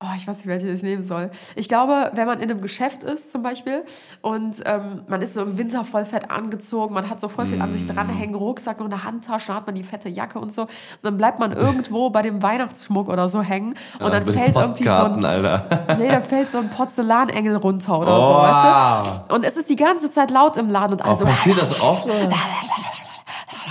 Oh, 0.00 0.06
ich 0.16 0.28
weiß 0.28 0.36
nicht, 0.36 0.46
welche 0.46 0.68
ich 0.68 0.80
nehmen 0.84 1.02
soll. 1.02 1.28
Ich 1.56 1.68
glaube, 1.68 2.12
wenn 2.14 2.28
man 2.28 2.38
in 2.38 2.48
einem 2.48 2.60
Geschäft 2.60 3.02
ist 3.02 3.32
zum 3.32 3.42
Beispiel 3.42 3.82
und 4.22 4.54
ähm, 4.64 5.02
man 5.08 5.22
ist 5.22 5.34
so 5.34 5.42
im 5.42 5.58
Winter 5.58 5.84
voll 5.84 6.04
fett 6.04 6.30
angezogen, 6.30 6.94
man 6.94 7.10
hat 7.10 7.20
so 7.20 7.28
voll 7.28 7.46
viel 7.46 7.60
an 7.60 7.72
sich 7.72 7.84
dranhängen, 7.84 8.36
Rucksack 8.36 8.78
noch 8.78 8.86
eine 8.86 9.02
Handtasche, 9.02 9.52
hat 9.52 9.66
man 9.66 9.74
die 9.74 9.82
fette 9.82 10.08
Jacke 10.08 10.38
und 10.38 10.52
so. 10.52 10.62
Und 10.62 10.70
dann 11.02 11.16
bleibt 11.18 11.40
man 11.40 11.50
irgendwo 11.50 12.10
bei 12.10 12.22
dem 12.22 12.40
Weihnachtsschmuck 12.44 13.08
oder 13.08 13.28
so 13.28 13.42
hängen 13.42 13.74
und 13.98 14.12
dann 14.14 14.24
mit 14.24 14.36
fällt 14.36 14.54
irgendwie 14.54 14.84
so 14.84 14.90
ein, 14.90 15.24
Alter. 15.24 15.96
nee, 15.98 16.08
da 16.08 16.20
fällt 16.20 16.48
so 16.48 16.58
ein 16.58 16.70
Porzellanengel 16.70 17.56
runter 17.56 17.98
oder 17.98 18.22
so, 18.22 18.28
Oh. 18.28 18.42
weißt 18.42 19.30
du? 19.30 19.34
Und 19.34 19.44
es 19.44 19.56
ist 19.56 19.68
die 19.68 19.74
ganze 19.74 20.12
Zeit 20.12 20.30
laut 20.30 20.56
im 20.58 20.70
Laden 20.70 20.92
und 20.92 21.02
alle 21.02 21.14
Oh, 21.14 21.16
so, 21.16 21.24
passiert 21.24 21.60
das 21.60 21.80
oft? 21.80 22.06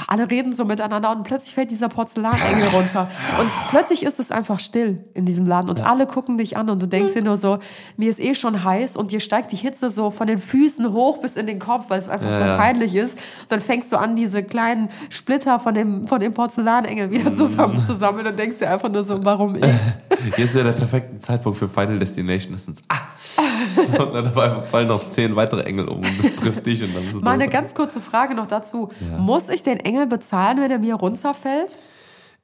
Alle 0.07 0.29
reden 0.31 0.53
so 0.55 0.63
miteinander 0.65 1.11
und 1.11 1.23
plötzlich 1.23 1.53
fällt 1.53 1.69
dieser 1.69 1.89
Porzellanengel 1.89 2.67
runter. 2.69 3.09
Und 3.39 3.49
plötzlich 3.69 4.03
ist 4.03 4.19
es 4.19 4.31
einfach 4.31 4.59
still 4.59 5.03
in 5.13 5.25
diesem 5.25 5.45
Laden 5.45 5.69
und 5.69 5.81
alle 5.85 6.07
gucken 6.07 6.37
dich 6.37 6.55
an 6.57 6.69
und 6.69 6.81
du 6.81 6.87
denkst 6.87 7.13
dir 7.13 7.21
nur 7.21 7.35
so, 7.37 7.59
mir 7.97 8.09
ist 8.09 8.19
eh 8.21 8.33
schon 8.33 8.63
heiß 8.63 8.95
und 8.95 9.11
dir 9.11 9.19
steigt 9.19 9.51
die 9.51 9.57
Hitze 9.57 9.89
so 9.91 10.09
von 10.09 10.27
den 10.27 10.37
Füßen 10.39 10.93
hoch 10.93 11.17
bis 11.19 11.35
in 11.35 11.45
den 11.45 11.59
Kopf, 11.59 11.85
weil 11.89 11.99
es 11.99 12.07
einfach 12.07 12.31
so 12.31 12.43
Ja. 12.43 12.55
peinlich 12.57 12.95
ist. 12.95 13.15
Und 13.41 13.51
dann 13.51 13.59
fängst 13.61 13.91
du 13.91 13.97
an, 13.99 14.15
diese 14.15 14.43
kleinen 14.43 14.89
Splitter 15.09 15.59
von 15.59 15.75
dem, 15.75 16.07
von 16.07 16.19
dem 16.21 16.33
Porzellanengel 16.33 17.11
wieder 17.11 17.33
zusammenzusammeln 17.33 18.25
und 18.27 18.39
denkst 18.39 18.59
dir 18.59 18.69
einfach 18.71 18.89
nur 18.89 19.03
so, 19.03 19.23
warum 19.25 19.55
ich? 19.55 19.63
Jetzt 20.37 20.55
wäre 20.55 20.65
der 20.65 20.71
perfekte 20.79 21.19
Zeitpunkt 21.19 21.57
für 21.59 21.67
Final 21.67 21.99
Destination. 21.99 22.53
Das 22.53 22.63
sind, 22.65 22.81
ah! 22.89 22.95
Und 23.99 24.13
dann 24.13 24.27
auf 24.27 24.37
einmal 24.37 24.63
fallen 24.63 24.87
noch 24.87 25.09
zehn 25.09 25.35
weitere 25.35 25.61
Engel 25.63 25.87
um 25.87 25.97
und 25.97 26.23
das 26.23 26.35
trifft 26.35 26.65
dich 26.65 26.83
und 26.83 26.95
dann 26.95 27.03
bist 27.03 27.15
du 27.17 27.21
Mal 27.21 27.31
eine 27.31 27.47
ganz 27.47 27.73
kurze 27.73 27.99
Frage 27.99 28.33
noch 28.35 28.47
dazu. 28.47 28.89
Muss 29.17 29.49
ich 29.49 29.63
den 29.63 29.79
Engel 29.79 29.96
bezahlen, 30.05 30.61
wenn 30.61 30.71
er 30.71 30.79
mir 30.79 30.95
runterfällt? 30.95 31.75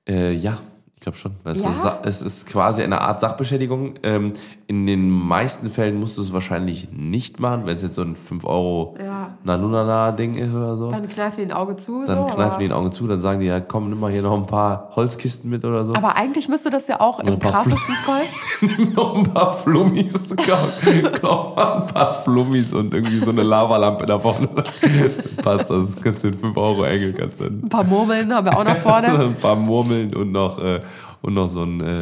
Äh, 0.08 0.34
ja, 0.34 0.58
ich 1.04 1.06
glaube 1.06 1.18
schon. 1.18 1.34
Es, 1.43 1.62
Ja? 1.62 1.70
ist, 1.70 1.86
es 2.06 2.22
ist 2.22 2.47
quasi 2.47 2.82
eine 2.82 3.01
Art 3.01 3.20
Sachbeschädigung. 3.20 3.95
Ähm, 4.04 4.32
in 4.68 4.88
den 4.88 5.10
meisten 5.10 5.70
Fällen 5.70 5.99
musst 5.99 6.18
du 6.18 6.22
es 6.22 6.32
wahrscheinlich 6.32 6.93
nicht 6.93 7.41
machen, 7.41 7.64
wenn 7.66 7.76
es 7.76 7.82
jetzt 7.82 7.95
so 7.95 8.04
ein 8.04 8.16
5 8.16 8.45
Euro 8.45 8.95
Ja. 9.04 9.32
Nanunana-Ding 9.43 10.36
ist 10.36 10.54
oder 10.54 10.78
so. 10.78 10.89
Dann 10.89 11.06
kneifen 11.10 11.43
die 11.43 11.51
ein 11.51 11.58
Auge 11.58 11.76
zu. 11.76 12.06
Dann 12.08 12.30
so, 12.30 12.34
kneifen 12.36 12.60
die 12.60 12.68
den 12.70 12.72
Augen 12.74 12.93
zu, 12.93 13.06
dann 13.06 13.20
sagen 13.20 13.41
die, 13.41 13.47
ja 13.47 13.60
komm, 13.60 13.89
nimm 13.89 13.99
mal 13.99 14.12
hier 14.14 14.22
noch 14.22 14.34
ein 14.34 14.45
paar 14.45 14.91
Holzkisten 14.95 15.49
mit 15.49 15.66
oder 15.66 15.84
so. 15.84 15.93
Aber 15.93 16.16
eigentlich 16.16 16.47
müsste 16.47 16.70
das 16.70 16.88
ja 16.88 17.01
auch 17.01 17.20
im 17.20 17.28
ein 17.28 17.39
krassesten 17.39 17.95
Fall. 18.06 18.22
Nimm 18.62 18.93
noch 18.93 19.16
ein 19.16 19.24
paar 19.26 19.58
Flummis. 19.58 20.34
Kauf 20.38 20.82
mal 21.58 21.82
ein 21.82 21.88
paar 21.88 22.14
Flummis 22.14 22.72
und 22.72 22.93
irgendwie 22.93 23.18
so 23.18 23.32
eine 23.32 23.43
Lavalampe 23.43 24.06
da 24.06 24.18
vorne. 24.20 24.47
Passt 25.43 25.70
das. 25.70 25.97
Kannst 26.01 26.24
du 26.24 26.32
den 26.32 26.39
5 26.39 26.56
Euro 26.56 26.84
Engel 26.86 27.12
kannst 27.12 27.41
du 27.41 27.45
Ein 27.45 27.68
paar 27.68 27.84
Murmeln 27.84 28.34
haben 28.34 28.45
wir 28.45 28.58
auch 28.58 28.64
noch 28.64 28.78
vorne. 28.78 29.08
ein 29.20 29.36
paar 29.36 29.58
Murmeln 29.58 30.16
und 30.16 30.32
noch, 30.32 30.60
äh, 30.60 30.80
und 31.24 31.34
noch 31.34 31.48
so 31.48 31.64
einen, 31.64 31.82
äh, 31.82 32.02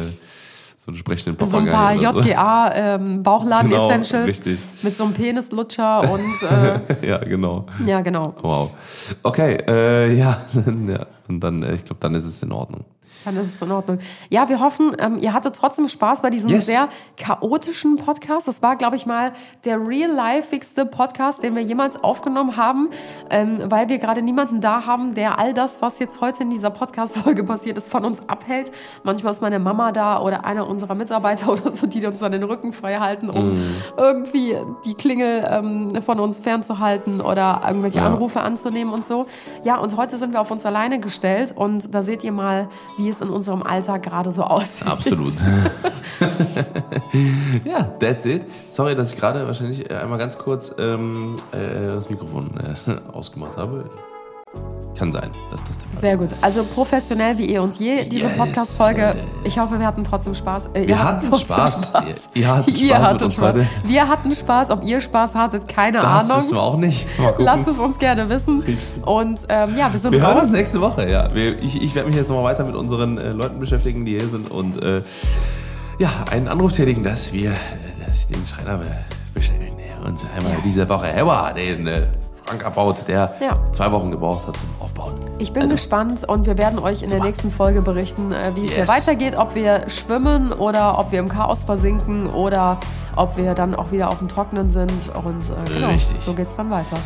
so 0.76 0.90
einen 0.90 0.96
sprechenden 0.98 1.38
So 1.46 1.56
ein 1.56 1.64
Papagei. 1.66 1.96
paar 1.98 2.12
oder 2.12 2.22
so. 2.22 2.28
JGA 2.28 2.72
ähm, 2.74 3.22
Bauchladen-Essentials 3.22 4.10
Genau, 4.10 4.24
richtig. 4.26 4.58
mit 4.82 4.96
so 4.96 5.04
einem 5.04 5.12
Penislutscher 5.14 6.00
und 6.12 6.42
äh, 7.00 7.08
Ja, 7.08 7.18
genau. 7.18 7.64
ja, 7.86 8.00
genau. 8.02 8.34
Wow. 8.42 8.70
Okay, 9.22 9.56
äh, 9.66 10.12
ja, 10.14 10.42
ja. 10.88 11.06
Und 11.28 11.40
dann, 11.40 11.62
äh, 11.62 11.74
ich 11.76 11.84
glaube, 11.84 12.00
dann 12.00 12.14
ist 12.14 12.24
es 12.26 12.42
in 12.42 12.52
Ordnung. 12.52 12.84
Dann 13.24 13.36
ist 13.36 13.54
es 13.54 13.62
in 13.62 13.70
Ordnung. 13.70 13.98
Ja, 14.30 14.48
wir 14.48 14.60
hoffen, 14.60 14.92
ähm, 14.98 15.18
ihr 15.18 15.32
hattet 15.32 15.54
trotzdem 15.56 15.88
Spaß 15.88 16.22
bei 16.22 16.30
diesem 16.30 16.50
Yes. 16.50 16.66
sehr 16.66 16.88
chaotischen 17.16 17.96
Podcast. 17.96 18.48
Das 18.48 18.62
war, 18.62 18.76
glaube 18.76 18.96
ich, 18.96 19.06
mal 19.06 19.32
der 19.64 19.78
real-lifigste 19.86 20.86
Podcast, 20.86 21.42
den 21.42 21.54
wir 21.54 21.62
jemals 21.62 22.02
aufgenommen 22.02 22.56
haben, 22.56 22.88
ähm, 23.30 23.60
weil 23.66 23.88
wir 23.88 23.98
gerade 23.98 24.22
niemanden 24.22 24.60
da 24.60 24.86
haben, 24.86 25.14
der 25.14 25.38
all 25.38 25.54
das, 25.54 25.80
was 25.82 25.98
jetzt 25.98 26.20
heute 26.20 26.42
in 26.42 26.50
dieser 26.50 26.70
Podcast-Folge 26.70 27.44
passiert 27.44 27.78
ist, 27.78 27.88
von 27.90 28.04
uns 28.04 28.28
abhält. 28.28 28.72
Manchmal 29.04 29.32
ist 29.32 29.42
meine 29.42 29.58
Mama 29.58 29.92
da 29.92 30.20
oder 30.20 30.44
einer 30.44 30.66
unserer 30.68 30.94
Mitarbeiter 30.94 31.48
oder 31.52 31.70
so, 31.74 31.86
die 31.86 32.04
uns 32.06 32.18
dann 32.18 32.32
den 32.32 32.42
Rücken 32.42 32.72
frei 32.72 32.96
halten, 32.96 33.30
um 33.30 33.42
Mm. 33.52 33.58
irgendwie 33.96 34.56
die 34.84 34.94
Klingel 34.94 35.46
ähm, 35.50 36.02
von 36.02 36.18
uns 36.20 36.38
fernzuhalten 36.38 37.20
oder 37.20 37.60
irgendwelche 37.66 37.98
Ja. 37.98 38.06
Anrufe 38.06 38.40
anzunehmen 38.40 38.92
und 38.94 39.04
so. 39.04 39.26
Ja, 39.64 39.76
und 39.78 39.96
heute 39.96 40.16
sind 40.18 40.32
wir 40.32 40.40
auf 40.40 40.50
uns 40.50 40.64
alleine 40.64 41.00
gestellt 41.00 41.52
und 41.56 41.94
da 41.94 42.02
seht 42.02 42.22
ihr 42.24 42.32
mal, 42.32 42.68
wie 42.96 43.08
es 43.12 43.20
in 43.20 43.28
unserem 43.28 43.62
Alltag 43.62 44.02
gerade 44.02 44.32
so 44.32 44.42
aussieht. 44.42 44.88
Absolut. 44.88 45.32
ja, 47.64 47.82
that's 47.98 48.26
it. 48.26 48.42
Sorry, 48.68 48.94
dass 48.94 49.12
ich 49.12 49.18
gerade 49.18 49.46
wahrscheinlich 49.46 49.90
äh, 49.90 49.94
einmal 49.94 50.18
ganz 50.18 50.38
kurz 50.38 50.74
ähm, 50.78 51.36
äh, 51.52 51.94
das 51.94 52.10
Mikrofon 52.10 52.50
äh, 52.58 52.74
ausgemacht 53.12 53.56
habe. 53.56 53.88
Kann 54.98 55.10
sein, 55.10 55.30
dass 55.50 55.62
das 55.64 55.78
der 55.78 55.88
Fall 55.88 56.00
Sehr 56.00 56.16
gut. 56.18 56.28
Also 56.42 56.64
professionell 56.64 57.38
wie 57.38 57.48
eh 57.54 57.58
und 57.58 57.74
je, 57.78 58.04
diese 58.04 58.26
Yes, 58.26 58.36
Podcast-Folge. 58.36 59.16
Ich 59.44 59.58
hoffe, 59.58 59.78
wir 59.78 59.86
hatten 59.86 60.04
trotzdem 60.04 60.34
Spaß. 60.34 60.70
Äh, 60.74 60.82
ihr 60.82 60.88
Wir 60.88 60.98
hattet 61.02 61.30
hatten 61.30 61.30
trotzdem 61.30 61.46
Spaß. 61.46 61.92
Ihr- 62.34 62.42
ihr 62.42 62.48
hattet 62.56 62.78
Ihr 62.80 62.88
Spaß 62.88 62.98
mit 62.98 63.08
hattet 63.08 63.32
Spaß. 63.32 63.54
Wir 63.84 64.08
hatten 64.08 64.30
Spaß. 64.30 64.70
Ob 64.70 64.84
ihr 64.84 65.00
Spaß 65.00 65.34
hattet, 65.34 65.66
keine 65.66 66.00
Das 66.00 66.24
Ahnung. 66.30 66.36
wissen 66.44 66.54
wir 66.54 66.62
auch 66.62 66.76
nicht. 66.76 67.06
Lasst 67.38 67.66
es 67.68 67.78
uns 67.78 67.98
gerne 67.98 68.28
wissen. 68.28 68.62
Und 69.06 69.40
ähm, 69.48 69.76
ja, 69.76 69.90
wir 69.92 69.98
sind 69.98 70.12
Wir 70.12 70.20
hören 70.20 70.34
raus. 70.36 70.44
uns 70.44 70.52
nächste 70.52 70.80
Woche, 70.80 71.08
ja. 71.10 71.26
Ich 71.34 71.82
ich 71.82 71.94
werde 71.94 72.08
mich 72.08 72.16
jetzt 72.16 72.28
nochmal 72.28 72.44
weiter 72.52 72.64
mit 72.66 72.74
unseren 72.76 73.16
äh, 73.18 73.30
Leuten 73.32 73.58
beschäftigen, 73.58 74.04
die 74.04 74.18
hier 74.18 74.28
sind 74.28 74.50
und 74.50 74.82
äh, 74.82 75.00
ja, 75.98 76.10
einen 76.30 76.48
Anruf 76.48 76.72
tätigen, 76.72 77.02
dass 77.02 77.32
wir, 77.32 77.50
äh, 77.52 77.54
dass 78.04 78.18
ich 78.18 78.26
den 78.26 78.46
Schreiner 78.46 78.76
be- 78.78 78.86
bestellen 79.34 79.72
ja, 79.78 80.06
und 80.06 80.18
einmal 80.36 80.56
diese 80.64 80.88
Woche 80.88 81.12
Ever 81.12 81.52
den 81.56 81.86
äh, 81.86 82.02
Schrank 82.46 82.64
abbaut, 82.66 82.96
der 83.08 83.32
Ja. 83.40 83.56
zwei 83.72 83.90
Wochen 83.92 84.10
gebraucht 84.10 84.46
hat 84.46 84.56
zum 84.56 84.68
Aufbauen. 84.80 85.14
Ich 85.38 85.52
bin 85.52 85.62
Also, 85.62 85.74
gespannt 85.74 86.24
und 86.28 86.46
wir 86.46 86.58
werden 86.58 86.78
euch 86.78 87.02
in 87.02 87.10
der 87.10 87.22
nächsten 87.22 87.50
Folge 87.50 87.82
berichten, 87.82 88.32
äh, 88.32 88.52
wie 88.54 88.64
es 88.66 88.70
hier 88.72 88.80
Yes. 88.80 88.88
weitergeht, 88.88 89.36
ob 89.36 89.54
wir 89.54 89.88
schwimmen 89.88 90.52
oder 90.52 90.98
ob 90.98 91.12
wir 91.12 91.18
im 91.20 91.28
Chaos 91.28 91.62
versinken 91.62 92.28
oder 92.30 92.78
ob 93.16 93.36
wir 93.36 93.54
dann 93.54 93.74
auch 93.74 93.92
wieder 93.92 94.08
auf 94.10 94.18
dem 94.18 94.28
Trocknen 94.28 94.70
sind. 94.70 95.10
Und 95.24 95.42
äh, 95.66 95.72
genau, 95.72 95.88
Richtig. 95.88 96.18
so 96.20 96.32
geht's 96.34 96.56
dann 96.56 96.70
weiter. 96.70 96.96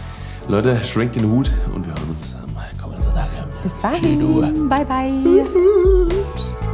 Leute, 0.48 0.82
schwenkt 0.84 1.16
den 1.16 1.30
Hut 1.30 1.50
und 1.74 1.86
wir 1.86 1.92
hören 1.94 2.16
uns 2.18 2.34
am 2.36 2.80
kommenden 2.80 3.02
Sonntag. 3.02 3.28
Bis 3.62 3.80
dahin. 3.80 4.68
Bye, 4.68 4.84
bye. 4.84 6.65